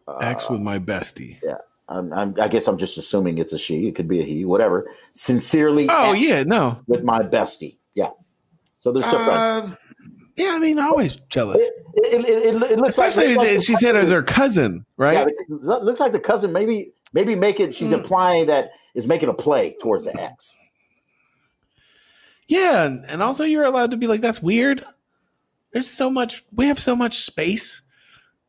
Uh, 0.06 0.16
ex 0.18 0.48
with 0.48 0.60
my 0.60 0.78
bestie. 0.78 1.38
Yeah. 1.42 1.58
I'm, 1.90 2.12
I'm, 2.12 2.34
I 2.40 2.48
guess 2.48 2.68
I'm 2.68 2.76
just 2.76 2.98
assuming 2.98 3.38
it's 3.38 3.52
a 3.52 3.58
she. 3.58 3.86
It 3.86 3.94
could 3.94 4.08
be 4.08 4.20
a 4.20 4.22
he, 4.22 4.44
whatever. 4.44 4.90
Sincerely. 5.12 5.88
Oh 5.90 6.12
yeah, 6.12 6.42
no. 6.42 6.80
With 6.86 7.02
my 7.02 7.20
bestie. 7.20 7.78
Yeah. 7.94 8.10
So 8.80 8.92
they're 8.92 9.02
still 9.02 9.24
friends. 9.24 9.76
Yeah, 10.38 10.52
I 10.54 10.58
mean, 10.60 10.78
always 10.78 11.16
jealous. 11.30 11.60
It, 11.60 11.72
it, 11.96 12.24
it, 12.24 12.54
it, 12.54 12.78
looks 12.78 12.90
Especially 12.90 13.34
like, 13.34 13.48
if 13.48 13.62
she 13.64 13.74
said 13.74 13.96
it 13.96 14.00
was 14.00 14.10
her 14.10 14.22
cousin, 14.22 14.86
right? 14.96 15.14
Yeah, 15.14 15.26
it 15.26 15.82
looks 15.82 15.98
like 15.98 16.12
the 16.12 16.20
cousin 16.20 16.52
maybe 16.52 16.92
maybe 17.12 17.34
make 17.34 17.58
it. 17.58 17.74
She's 17.74 17.90
Mm. 17.90 17.98
implying 17.98 18.46
that 18.46 18.70
is 18.94 19.08
making 19.08 19.28
a 19.28 19.34
play 19.34 19.76
towards 19.80 20.04
the 20.04 20.14
ex. 20.20 20.56
Yeah, 22.46 22.84
and, 22.84 23.04
and 23.08 23.22
also 23.22 23.44
you're 23.44 23.64
allowed 23.64 23.90
to 23.90 23.96
be 23.96 24.06
like, 24.06 24.20
that's 24.20 24.40
weird. 24.40 24.84
There's 25.72 25.90
so 25.90 26.08
much. 26.08 26.44
We 26.52 26.66
have 26.68 26.78
so 26.78 26.94
much 26.94 27.24
space. 27.24 27.82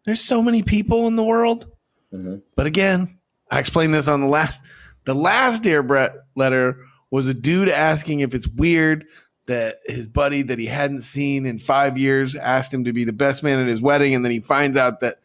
There's 0.05 0.21
so 0.21 0.41
many 0.41 0.61
people 0.63 1.07
in 1.07 1.15
the 1.15 1.23
world. 1.23 1.65
Mhm. 2.13 2.41
But 2.55 2.65
again, 2.67 3.17
I 3.51 3.59
explained 3.59 3.93
this 3.93 4.07
on 4.07 4.21
the 4.21 4.27
last. 4.27 4.61
The 5.05 5.15
last 5.15 5.63
Dear 5.63 5.81
Brett 5.81 6.13
letter 6.35 6.77
was 7.09 7.27
a 7.27 7.33
dude 7.33 7.69
asking 7.69 8.19
if 8.19 8.35
it's 8.35 8.47
weird 8.47 9.05
that 9.49 9.77
his 9.87 10.05
buddy 10.05 10.43
that 10.43 10.59
he 10.59 10.67
hadn't 10.67 11.01
seen 11.01 11.47
in 11.47 11.57
five 11.57 11.97
years 11.97 12.35
asked 12.35 12.71
him 12.71 12.83
to 12.83 12.93
be 12.93 13.03
the 13.03 13.11
best 13.11 13.41
man 13.41 13.59
at 13.59 13.67
his 13.67 13.81
wedding, 13.81 14.13
and 14.13 14.23
then 14.23 14.31
he 14.31 14.39
finds 14.39 14.77
out 14.77 14.99
that 14.99 15.21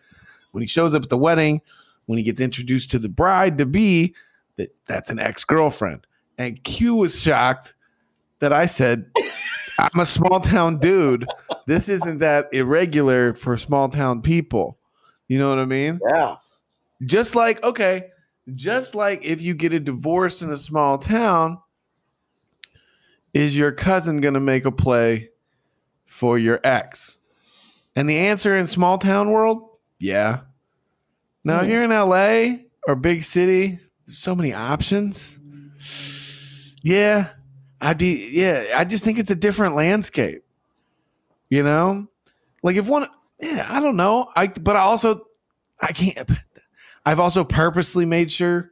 when 0.52 0.62
he 0.62 0.66
shows 0.66 0.94
up 0.94 1.02
at 1.02 1.10
the 1.10 1.18
wedding, 1.18 1.60
when 2.06 2.16
he 2.16 2.24
gets 2.24 2.40
introduced 2.40 2.90
to 2.92 2.98
the 2.98 3.08
bride 3.10 3.58
to 3.58 3.66
be, 3.66 4.14
that 4.56 4.74
that's 4.86 5.10
an 5.10 5.18
ex 5.18 5.44
girlfriend. 5.44 6.06
And 6.38 6.62
Q 6.64 6.94
was 6.94 7.20
shocked 7.20 7.74
that 8.38 8.50
I 8.50 8.64
said, 8.64 9.10
I'm 9.78 10.00
a 10.00 10.06
small 10.06 10.40
town 10.40 10.78
dude. 10.78 11.26
This 11.66 11.90
isn't 11.90 12.18
that 12.18 12.48
irregular 12.50 13.34
for 13.34 13.58
small 13.58 13.90
town 13.90 14.22
people. 14.22 14.78
You 15.28 15.38
know 15.38 15.50
what 15.50 15.58
I 15.58 15.66
mean? 15.66 16.00
Yeah. 16.14 16.36
Just 17.04 17.36
like, 17.36 17.62
okay, 17.62 18.06
just 18.54 18.94
like 18.94 19.22
if 19.22 19.42
you 19.42 19.52
get 19.52 19.74
a 19.74 19.80
divorce 19.80 20.40
in 20.40 20.50
a 20.50 20.56
small 20.56 20.96
town, 20.96 21.58
is 23.34 23.56
your 23.56 23.72
cousin 23.72 24.20
going 24.20 24.34
to 24.34 24.40
make 24.40 24.64
a 24.64 24.72
play 24.72 25.30
for 26.06 26.38
your 26.38 26.60
ex? 26.64 27.18
And 27.96 28.08
the 28.08 28.16
answer 28.16 28.56
in 28.56 28.66
small 28.66 28.98
town 28.98 29.30
world, 29.30 29.68
yeah. 29.98 30.40
Now, 31.44 31.60
if 31.60 31.66
Hmm. 31.66 31.72
you're 31.72 31.82
in 31.84 31.90
LA 31.92 32.64
or 32.86 32.94
big 32.96 33.22
city, 33.24 33.78
so 34.10 34.34
many 34.34 34.52
options. 34.54 35.38
Yeah, 36.82 37.30
I'd 37.80 37.98
be, 37.98 38.30
yeah, 38.32 38.66
I 38.76 38.84
just 38.84 39.04
think 39.04 39.18
it's 39.18 39.30
a 39.30 39.34
different 39.36 39.74
landscape. 39.74 40.42
You 41.50 41.62
know? 41.62 42.08
Like 42.62 42.76
if 42.76 42.86
one, 42.86 43.06
yeah, 43.40 43.66
I 43.68 43.80
don't 43.80 43.96
know. 43.96 44.30
I, 44.34 44.46
but 44.48 44.76
I 44.76 44.80
also, 44.80 45.26
I 45.80 45.92
can't, 45.92 46.28
I've 47.06 47.20
also 47.20 47.44
purposely 47.44 48.06
made 48.06 48.32
sure 48.32 48.70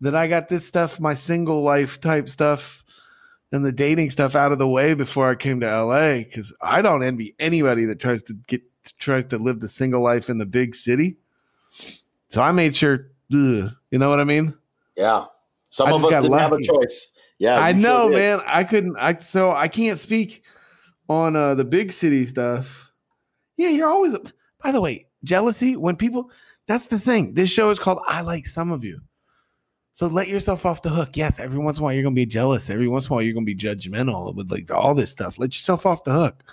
that 0.00 0.14
I 0.14 0.26
got 0.26 0.48
this 0.48 0.66
stuff, 0.66 0.98
my 1.00 1.14
single 1.14 1.62
life 1.62 2.00
type 2.00 2.28
stuff 2.28 2.84
and 3.52 3.64
the 3.64 3.72
dating 3.72 4.10
stuff 4.10 4.34
out 4.34 4.52
of 4.52 4.58
the 4.58 4.68
way 4.68 4.94
before 4.94 5.30
I 5.30 5.34
came 5.34 5.60
to 5.60 5.82
LA 5.82 6.18
because 6.18 6.52
I 6.60 6.82
don't 6.82 7.02
envy 7.02 7.34
anybody 7.38 7.84
that 7.86 8.00
tries 8.00 8.22
to 8.24 8.34
get 8.46 8.62
tries 8.98 9.26
to 9.26 9.38
live 9.38 9.60
the 9.60 9.68
single 9.68 10.02
life 10.02 10.28
in 10.28 10.38
the 10.38 10.46
big 10.46 10.74
city. 10.74 11.16
So 12.28 12.42
I 12.42 12.52
made 12.52 12.74
sure, 12.74 13.10
ugh, 13.32 13.72
you 13.90 13.98
know 13.98 14.10
what 14.10 14.20
I 14.20 14.24
mean? 14.24 14.54
Yeah. 14.96 15.26
Some 15.70 15.88
I 15.88 15.92
of 15.92 16.04
us 16.04 16.22
didn't 16.22 16.38
have 16.38 16.52
a 16.52 16.62
choice. 16.62 17.12
Yeah. 17.38 17.58
I 17.58 17.70
you 17.70 17.80
sure 17.80 17.90
know, 17.90 18.08
man. 18.08 18.40
I 18.46 18.64
couldn't. 18.64 18.96
I 18.98 19.18
so 19.18 19.52
I 19.52 19.68
can't 19.68 19.98
speak 19.98 20.44
on 21.08 21.36
uh, 21.36 21.54
the 21.54 21.64
big 21.64 21.92
city 21.92 22.26
stuff. 22.26 22.92
Yeah, 23.56 23.68
you're 23.68 23.88
always. 23.88 24.16
By 24.62 24.72
the 24.72 24.80
way, 24.80 25.06
jealousy 25.24 25.76
when 25.76 25.96
people. 25.96 26.30
That's 26.66 26.88
the 26.88 26.98
thing. 26.98 27.34
This 27.34 27.48
show 27.50 27.70
is 27.70 27.78
called 27.78 28.00
"I 28.08 28.22
Like 28.22 28.46
Some 28.46 28.72
of 28.72 28.82
You." 28.82 29.00
So 29.96 30.08
let 30.08 30.28
yourself 30.28 30.66
off 30.66 30.82
the 30.82 30.90
hook. 30.90 31.16
Yes, 31.16 31.38
every 31.38 31.58
once 31.58 31.78
in 31.78 31.82
a 31.82 31.84
while 31.84 31.94
you're 31.94 32.02
gonna 32.02 32.14
be 32.14 32.26
jealous. 32.26 32.68
Every 32.68 32.86
once 32.86 33.06
in 33.06 33.08
a 33.08 33.14
while 33.14 33.22
you're 33.22 33.32
gonna 33.32 33.46
be 33.46 33.56
judgmental 33.56 34.34
with 34.34 34.52
like 34.52 34.70
all 34.70 34.94
this 34.94 35.10
stuff. 35.10 35.38
Let 35.38 35.54
yourself 35.54 35.86
off 35.86 36.04
the 36.04 36.12
hook. 36.12 36.44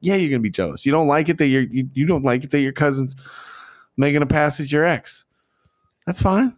Yeah, 0.00 0.14
you're 0.14 0.30
gonna 0.30 0.40
be 0.40 0.48
jealous. 0.48 0.86
You 0.86 0.92
don't 0.92 1.06
like 1.06 1.28
it 1.28 1.36
that 1.36 1.48
you're 1.48 1.64
you, 1.64 1.90
you 1.92 2.06
don't 2.06 2.24
like 2.24 2.44
it 2.44 2.52
that 2.52 2.62
your 2.62 2.72
cousin's 2.72 3.14
making 3.98 4.22
a 4.22 4.26
pass 4.26 4.60
at 4.60 4.72
your 4.72 4.82
ex. 4.82 5.26
That's 6.06 6.22
fine. 6.22 6.56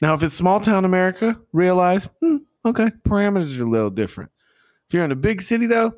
Now, 0.00 0.14
if 0.14 0.22
it's 0.22 0.34
small 0.34 0.60
town 0.60 0.86
America, 0.86 1.38
realize, 1.52 2.10
hmm, 2.22 2.38
okay, 2.64 2.88
parameters 3.02 3.58
are 3.58 3.64
a 3.64 3.68
little 3.68 3.90
different. 3.90 4.30
If 4.88 4.94
you're 4.94 5.04
in 5.04 5.12
a 5.12 5.16
big 5.16 5.42
city, 5.42 5.66
though, 5.66 5.92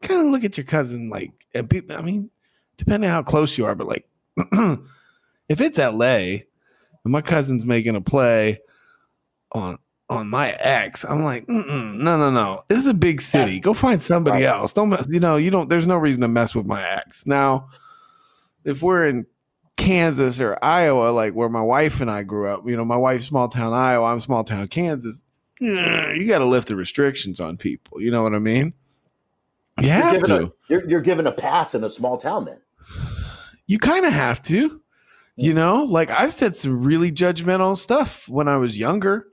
kind 0.00 0.22
of 0.22 0.32
look 0.32 0.42
at 0.42 0.56
your 0.56 0.64
cousin 0.64 1.10
like, 1.10 1.32
and 1.52 1.68
pe- 1.68 1.82
I 1.94 2.00
mean, 2.00 2.30
depending 2.78 3.10
how 3.10 3.22
close 3.22 3.58
you 3.58 3.66
are, 3.66 3.74
but 3.74 3.88
like, 3.88 4.08
if 5.50 5.60
it's 5.60 5.76
LA 5.76 6.06
and 6.06 7.12
my 7.12 7.20
cousin's 7.20 7.66
making 7.66 7.94
a 7.94 8.00
play 8.00 8.60
on 9.52 9.78
on 10.08 10.28
my 10.28 10.52
ex, 10.52 11.04
I'm 11.04 11.24
like, 11.24 11.46
Mm-mm, 11.48 11.96
no, 11.98 12.16
no, 12.16 12.30
no. 12.30 12.62
This 12.68 12.78
is 12.78 12.86
a 12.86 12.94
big 12.94 13.20
city. 13.20 13.58
Go 13.58 13.74
find 13.74 14.00
somebody 14.00 14.44
Right. 14.44 14.54
else. 14.54 14.72
Don't, 14.72 14.90
mess- 14.90 15.08
you 15.10 15.18
know, 15.18 15.36
you 15.36 15.50
don't. 15.50 15.68
There's 15.68 15.86
no 15.86 15.96
reason 15.96 16.20
to 16.22 16.28
mess 16.28 16.54
with 16.54 16.64
my 16.66 16.80
ex. 16.88 17.26
Now, 17.26 17.68
if 18.64 18.82
we're 18.82 19.06
in 19.08 19.26
Kansas 19.76 20.40
or 20.40 20.56
Iowa, 20.62 21.10
like 21.10 21.32
where 21.34 21.48
my 21.48 21.60
wife 21.60 22.00
and 22.00 22.08
I 22.08 22.22
grew 22.22 22.48
up, 22.48 22.62
you 22.68 22.76
know, 22.76 22.84
my 22.84 22.96
wife's 22.96 23.24
small 23.26 23.48
town 23.48 23.72
Iowa, 23.72 24.06
I'm 24.06 24.20
small 24.20 24.44
town 24.44 24.68
Kansas. 24.68 25.24
You 25.58 26.26
got 26.28 26.38
to 26.38 26.44
lift 26.46 26.68
the 26.68 26.76
restrictions 26.76 27.40
on 27.40 27.56
people. 27.56 28.00
You 28.00 28.10
know 28.12 28.22
what 28.22 28.34
I 28.34 28.38
mean? 28.38 28.74
You 29.80 29.88
You're 29.88 29.94
have 29.96 30.22
to. 30.24 30.44
a, 30.44 30.52
you're, 30.68 30.88
you're 30.88 31.00
given 31.00 31.26
a 31.26 31.32
pass 31.32 31.74
in 31.74 31.82
a 31.82 31.90
small 31.90 32.16
town 32.16 32.44
then. 32.44 32.60
you 33.66 33.78
kind 33.78 34.06
of 34.06 34.12
have 34.12 34.40
to. 34.44 34.80
You 35.34 35.52
mm. 35.52 35.56
know, 35.56 35.84
like 35.84 36.10
I've 36.10 36.32
said 36.32 36.54
some 36.54 36.82
really 36.82 37.10
judgmental 37.10 37.76
stuff 37.76 38.28
when 38.28 38.46
I 38.48 38.56
was 38.56 38.78
younger. 38.78 39.26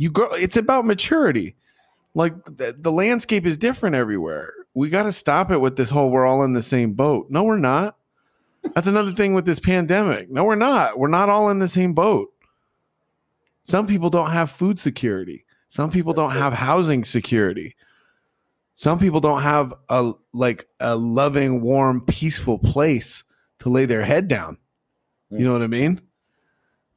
You 0.00 0.10
grow. 0.10 0.30
It's 0.30 0.56
about 0.56 0.86
maturity. 0.86 1.54
Like 2.14 2.32
the, 2.46 2.74
the 2.76 2.90
landscape 2.90 3.44
is 3.44 3.58
different 3.58 3.96
everywhere. 3.96 4.54
We 4.72 4.88
got 4.88 5.02
to 5.02 5.12
stop 5.12 5.50
it 5.50 5.60
with 5.60 5.76
this 5.76 5.90
whole 5.90 6.08
"we're 6.08 6.24
all 6.24 6.42
in 6.42 6.54
the 6.54 6.62
same 6.62 6.94
boat." 6.94 7.26
No, 7.28 7.44
we're 7.44 7.58
not. 7.58 7.98
That's 8.74 8.86
another 8.86 9.12
thing 9.12 9.34
with 9.34 9.44
this 9.44 9.60
pandemic. 9.60 10.30
No, 10.30 10.44
we're 10.44 10.54
not. 10.54 10.98
We're 10.98 11.08
not 11.08 11.28
all 11.28 11.50
in 11.50 11.58
the 11.58 11.68
same 11.68 11.92
boat. 11.92 12.32
Some 13.66 13.86
people 13.86 14.08
don't 14.08 14.30
have 14.30 14.50
food 14.50 14.80
security. 14.80 15.44
Some 15.68 15.90
people 15.90 16.14
don't 16.14 16.32
have 16.32 16.54
housing 16.54 17.04
security. 17.04 17.76
Some 18.76 18.98
people 18.98 19.20
don't 19.20 19.42
have 19.42 19.74
a 19.90 20.14
like 20.32 20.66
a 20.80 20.96
loving, 20.96 21.60
warm, 21.60 22.06
peaceful 22.06 22.58
place 22.58 23.22
to 23.58 23.68
lay 23.68 23.84
their 23.84 24.02
head 24.02 24.28
down. 24.28 24.56
You 25.28 25.44
know 25.44 25.52
what 25.52 25.60
I 25.60 25.66
mean? 25.66 26.00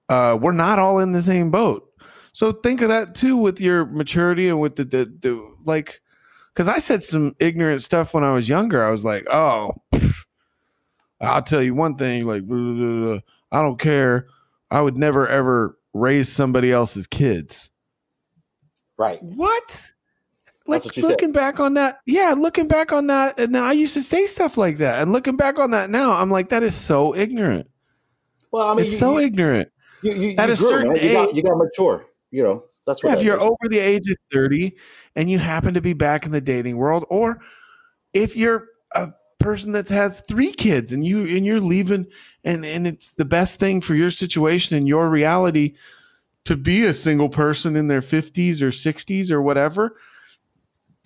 Uh, 0.07 0.37
we're 0.39 0.53
not 0.53 0.79
all 0.79 0.99
in 0.99 1.11
the 1.11 1.21
same 1.21 1.51
boat. 1.51 1.89
So 2.34 2.51
think 2.51 2.81
of 2.81 2.89
that 2.89 3.15
too 3.15 3.38
with 3.38 3.61
your 3.61 3.86
maturity 3.86 4.49
and 4.49 4.59
with 4.59 4.75
the 4.75 4.84
the, 4.84 5.05
the 5.21 5.55
like 5.63 6.01
because 6.53 6.67
I 6.67 6.79
said 6.79 7.03
some 7.03 7.36
ignorant 7.39 7.81
stuff 7.81 8.13
when 8.13 8.23
I 8.23 8.31
was 8.31 8.49
younger. 8.49 8.84
I 8.84 8.91
was 8.91 9.05
like, 9.05 9.25
oh, 9.31 9.71
I'll 11.21 11.41
tell 11.41 11.63
you 11.63 11.73
one 11.73 11.95
thing, 11.95 12.25
like 12.25 12.43
blah, 12.43 12.57
blah, 12.57 13.05
blah. 13.05 13.19
I 13.51 13.61
don't 13.61 13.79
care. 13.79 14.27
I 14.71 14.81
would 14.81 14.97
never 14.97 15.27
ever 15.27 15.77
raise 15.93 16.29
somebody 16.29 16.71
else's 16.71 17.07
kids. 17.07 17.69
Right. 18.97 19.21
What? 19.21 19.89
Like 20.65 20.86
what 20.86 20.95
you 20.95 21.03
said. 21.03 21.09
looking 21.09 21.34
back 21.34 21.59
on 21.59 21.73
that, 21.73 21.99
yeah, 22.05 22.34
looking 22.38 22.67
back 22.67 22.93
on 22.93 23.07
that, 23.07 23.38
and 23.39 23.53
then 23.53 23.63
I 23.63 23.73
used 23.73 23.93
to 23.95 24.01
say 24.01 24.25
stuff 24.27 24.57
like 24.57 24.77
that. 24.77 25.01
And 25.01 25.11
looking 25.11 25.36
back 25.36 25.59
on 25.59 25.71
that 25.71 25.89
now, 25.89 26.13
I'm 26.13 26.31
like, 26.31 26.49
that 26.49 26.63
is 26.63 26.73
so 26.73 27.13
ignorant. 27.13 27.69
Well, 28.51 28.69
I 28.69 28.73
mean, 28.73 28.86
it's 28.86 28.93
you, 28.93 28.97
so 28.97 29.19
you, 29.19 29.25
ignorant. 29.25 29.69
you, 30.03 30.13
you, 30.13 30.36
at 30.38 30.49
a 30.49 30.55
grew, 30.55 30.69
certain 30.69 30.93
man. 30.93 31.03
you, 31.03 31.11
got, 31.11 31.29
age- 31.29 31.36
you 31.36 31.43
got 31.43 31.57
mature. 31.57 32.05
You 32.34 32.43
know, 32.43 32.63
that's 32.88 33.03
what 33.03 33.11
Yeah, 33.11 33.17
if 33.19 33.23
you're 33.23 33.38
is. 33.38 33.43
over 33.43 33.69
the 33.69 33.77
age 33.77 34.09
of 34.09 34.17
30 34.34 34.75
and 35.15 35.29
you 35.29 35.38
happen 35.38 35.75
to 35.75 35.81
be 35.81 35.93
back 35.93 36.25
in 36.25 36.31
the 36.31 36.41
dating 36.41 36.77
world, 36.77 37.05
or 37.09 37.39
if 38.13 38.36
you're 38.36 38.69
a 38.95 39.11
person 39.39 39.71
that 39.73 39.88
has 39.89 40.21
three 40.21 40.51
kids 40.51 40.91
and 40.91 41.05
you 41.05 41.19
and 41.25 41.45
you're 41.45 41.59
leaving 41.59 42.07
and, 42.43 42.65
and 42.65 42.88
it's 42.88 43.13
the 43.13 43.25
best 43.25 43.59
thing 43.59 43.81
for 43.81 43.93
your 43.93 44.09
situation 44.09 44.75
and 44.75 44.88
your 44.88 45.09
reality 45.09 45.75
to 46.45 46.57
be 46.57 46.84
a 46.86 46.93
single 46.93 47.29
person 47.29 47.75
in 47.75 47.88
their 47.88 48.01
50s 48.01 48.61
or 48.61 48.69
60s 48.69 49.29
or 49.29 49.41
whatever. 49.41 49.95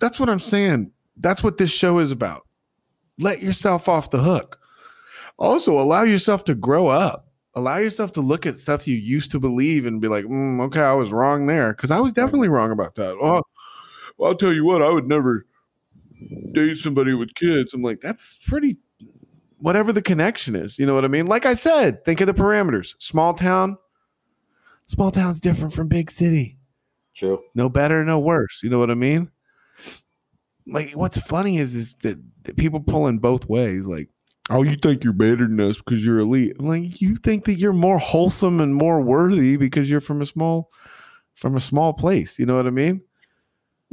That's 0.00 0.18
what 0.18 0.30
I'm 0.30 0.40
saying. 0.40 0.92
That's 1.18 1.42
what 1.42 1.58
this 1.58 1.70
show 1.70 1.98
is 1.98 2.10
about. 2.10 2.46
Let 3.18 3.42
yourself 3.42 3.88
off 3.88 4.10
the 4.10 4.22
hook. 4.22 4.58
Also, 5.38 5.78
allow 5.78 6.04
yourself 6.04 6.44
to 6.44 6.54
grow 6.54 6.88
up. 6.88 7.27
Allow 7.54 7.78
yourself 7.78 8.12
to 8.12 8.20
look 8.20 8.46
at 8.46 8.58
stuff 8.58 8.86
you 8.86 8.96
used 8.96 9.30
to 9.32 9.40
believe 9.40 9.86
and 9.86 10.00
be 10.00 10.08
like, 10.08 10.26
mm, 10.26 10.60
okay, 10.66 10.80
I 10.80 10.92
was 10.92 11.10
wrong 11.10 11.46
there. 11.46 11.72
Because 11.72 11.90
I 11.90 11.98
was 11.98 12.12
definitely 12.12 12.48
wrong 12.48 12.70
about 12.70 12.94
that. 12.96 13.16
Oh, 13.20 13.42
well, 14.16 14.30
I'll 14.30 14.36
tell 14.36 14.52
you 14.52 14.64
what, 14.64 14.82
I 14.82 14.90
would 14.90 15.08
never 15.08 15.46
date 16.52 16.76
somebody 16.76 17.14
with 17.14 17.34
kids. 17.34 17.72
I'm 17.72 17.82
like, 17.82 18.00
that's 18.00 18.38
pretty, 18.46 18.76
whatever 19.58 19.92
the 19.92 20.02
connection 20.02 20.56
is. 20.56 20.78
You 20.78 20.86
know 20.86 20.94
what 20.94 21.04
I 21.04 21.08
mean? 21.08 21.26
Like 21.26 21.46
I 21.46 21.54
said, 21.54 22.04
think 22.04 22.20
of 22.20 22.26
the 22.26 22.34
parameters. 22.34 22.94
Small 22.98 23.34
town, 23.34 23.78
small 24.86 25.10
town's 25.10 25.40
different 25.40 25.72
from 25.72 25.88
big 25.88 26.10
city. 26.10 26.58
True. 27.14 27.40
No 27.54 27.68
better, 27.68 28.04
no 28.04 28.20
worse. 28.20 28.60
You 28.62 28.70
know 28.70 28.78
what 28.78 28.90
I 28.90 28.94
mean? 28.94 29.30
Like 30.66 30.92
what's 30.92 31.18
funny 31.18 31.58
is 31.58 31.74
is 31.74 31.94
that, 32.02 32.18
that 32.44 32.56
people 32.56 32.80
pull 32.80 33.06
in 33.06 33.18
both 33.18 33.48
ways. 33.48 33.86
Like, 33.86 34.08
oh, 34.50 34.62
you 34.62 34.76
think 34.76 35.04
you're 35.04 35.12
better 35.12 35.46
than 35.46 35.60
us 35.60 35.78
because 35.78 36.04
you're 36.04 36.18
elite. 36.18 36.56
I'm 36.58 36.66
like, 36.66 37.00
you 37.00 37.16
think 37.16 37.44
that 37.44 37.54
you're 37.54 37.72
more 37.72 37.98
wholesome 37.98 38.60
and 38.60 38.74
more 38.74 39.00
worthy 39.00 39.56
because 39.56 39.88
you're 39.90 40.00
from 40.00 40.22
a 40.22 40.26
small 40.26 40.70
from 41.34 41.56
a 41.56 41.60
small 41.60 41.92
place. 41.92 42.38
You 42.38 42.46
know 42.46 42.56
what 42.56 42.66
I 42.66 42.70
mean? 42.70 43.02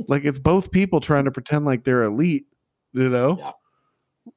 Like 0.08 0.26
it's 0.26 0.40
both 0.40 0.72
people 0.72 1.00
trying 1.00 1.26
to 1.26 1.32
pretend 1.32 1.66
like 1.66 1.84
they're 1.84 2.04
elite, 2.04 2.48
you 2.94 3.10
know? 3.10 3.38
Yeah. 3.40 3.52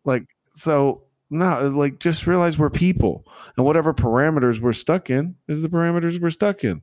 Like 0.05 0.27
so 0.55 1.05
no, 1.31 1.69
like 1.69 1.99
just 2.01 2.27
realize 2.27 2.59
we're 2.59 2.71
people 2.71 3.27
and 3.57 3.65
whatever 3.65 3.93
parameters 3.93 4.61
we're 4.61 4.73
stuck 4.73 5.11
in 5.11 5.35
is 5.47 5.63
the 5.63 5.69
parameters 5.69 6.21
we're 6.21 6.31
stuck 6.31 6.65
in. 6.65 6.83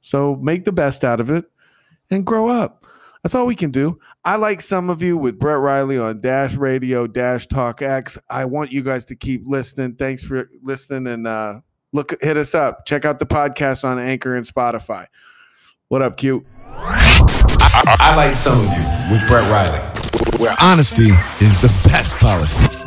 So 0.00 0.36
make 0.36 0.64
the 0.64 0.72
best 0.72 1.04
out 1.04 1.20
of 1.20 1.30
it 1.30 1.44
and 2.10 2.26
grow 2.26 2.48
up. 2.48 2.86
That's 3.22 3.34
all 3.34 3.46
we 3.46 3.56
can 3.56 3.70
do. 3.70 3.98
I 4.24 4.36
like 4.36 4.62
some 4.62 4.88
of 4.88 5.02
you 5.02 5.16
with 5.16 5.36
Brett 5.36 5.58
Riley 5.58 5.98
on 5.98 6.20
Dash 6.20 6.54
Radio, 6.54 7.08
Dash 7.08 7.48
Talk 7.48 7.82
X. 7.82 8.16
I 8.30 8.44
want 8.44 8.70
you 8.70 8.80
guys 8.82 9.04
to 9.06 9.16
keep 9.16 9.42
listening. 9.44 9.96
Thanks 9.96 10.22
for 10.22 10.48
listening 10.62 11.12
and 11.12 11.26
uh 11.26 11.60
look 11.92 12.14
hit 12.22 12.36
us 12.36 12.54
up. 12.54 12.86
Check 12.86 13.04
out 13.04 13.18
the 13.18 13.26
podcast 13.26 13.82
on 13.82 13.98
Anchor 13.98 14.36
and 14.36 14.46
Spotify. 14.46 15.06
What 15.88 16.02
up, 16.02 16.16
Q? 16.18 16.46
I 16.70 18.14
like 18.16 18.36
some 18.36 18.60
of 18.60 18.66
you 18.66 19.12
with 19.12 19.26
Brett 19.26 19.50
Riley, 19.50 19.80
where 20.38 20.54
honesty 20.60 21.10
is 21.44 21.60
the 21.60 21.72
best 21.88 22.18
policy. 22.18 22.81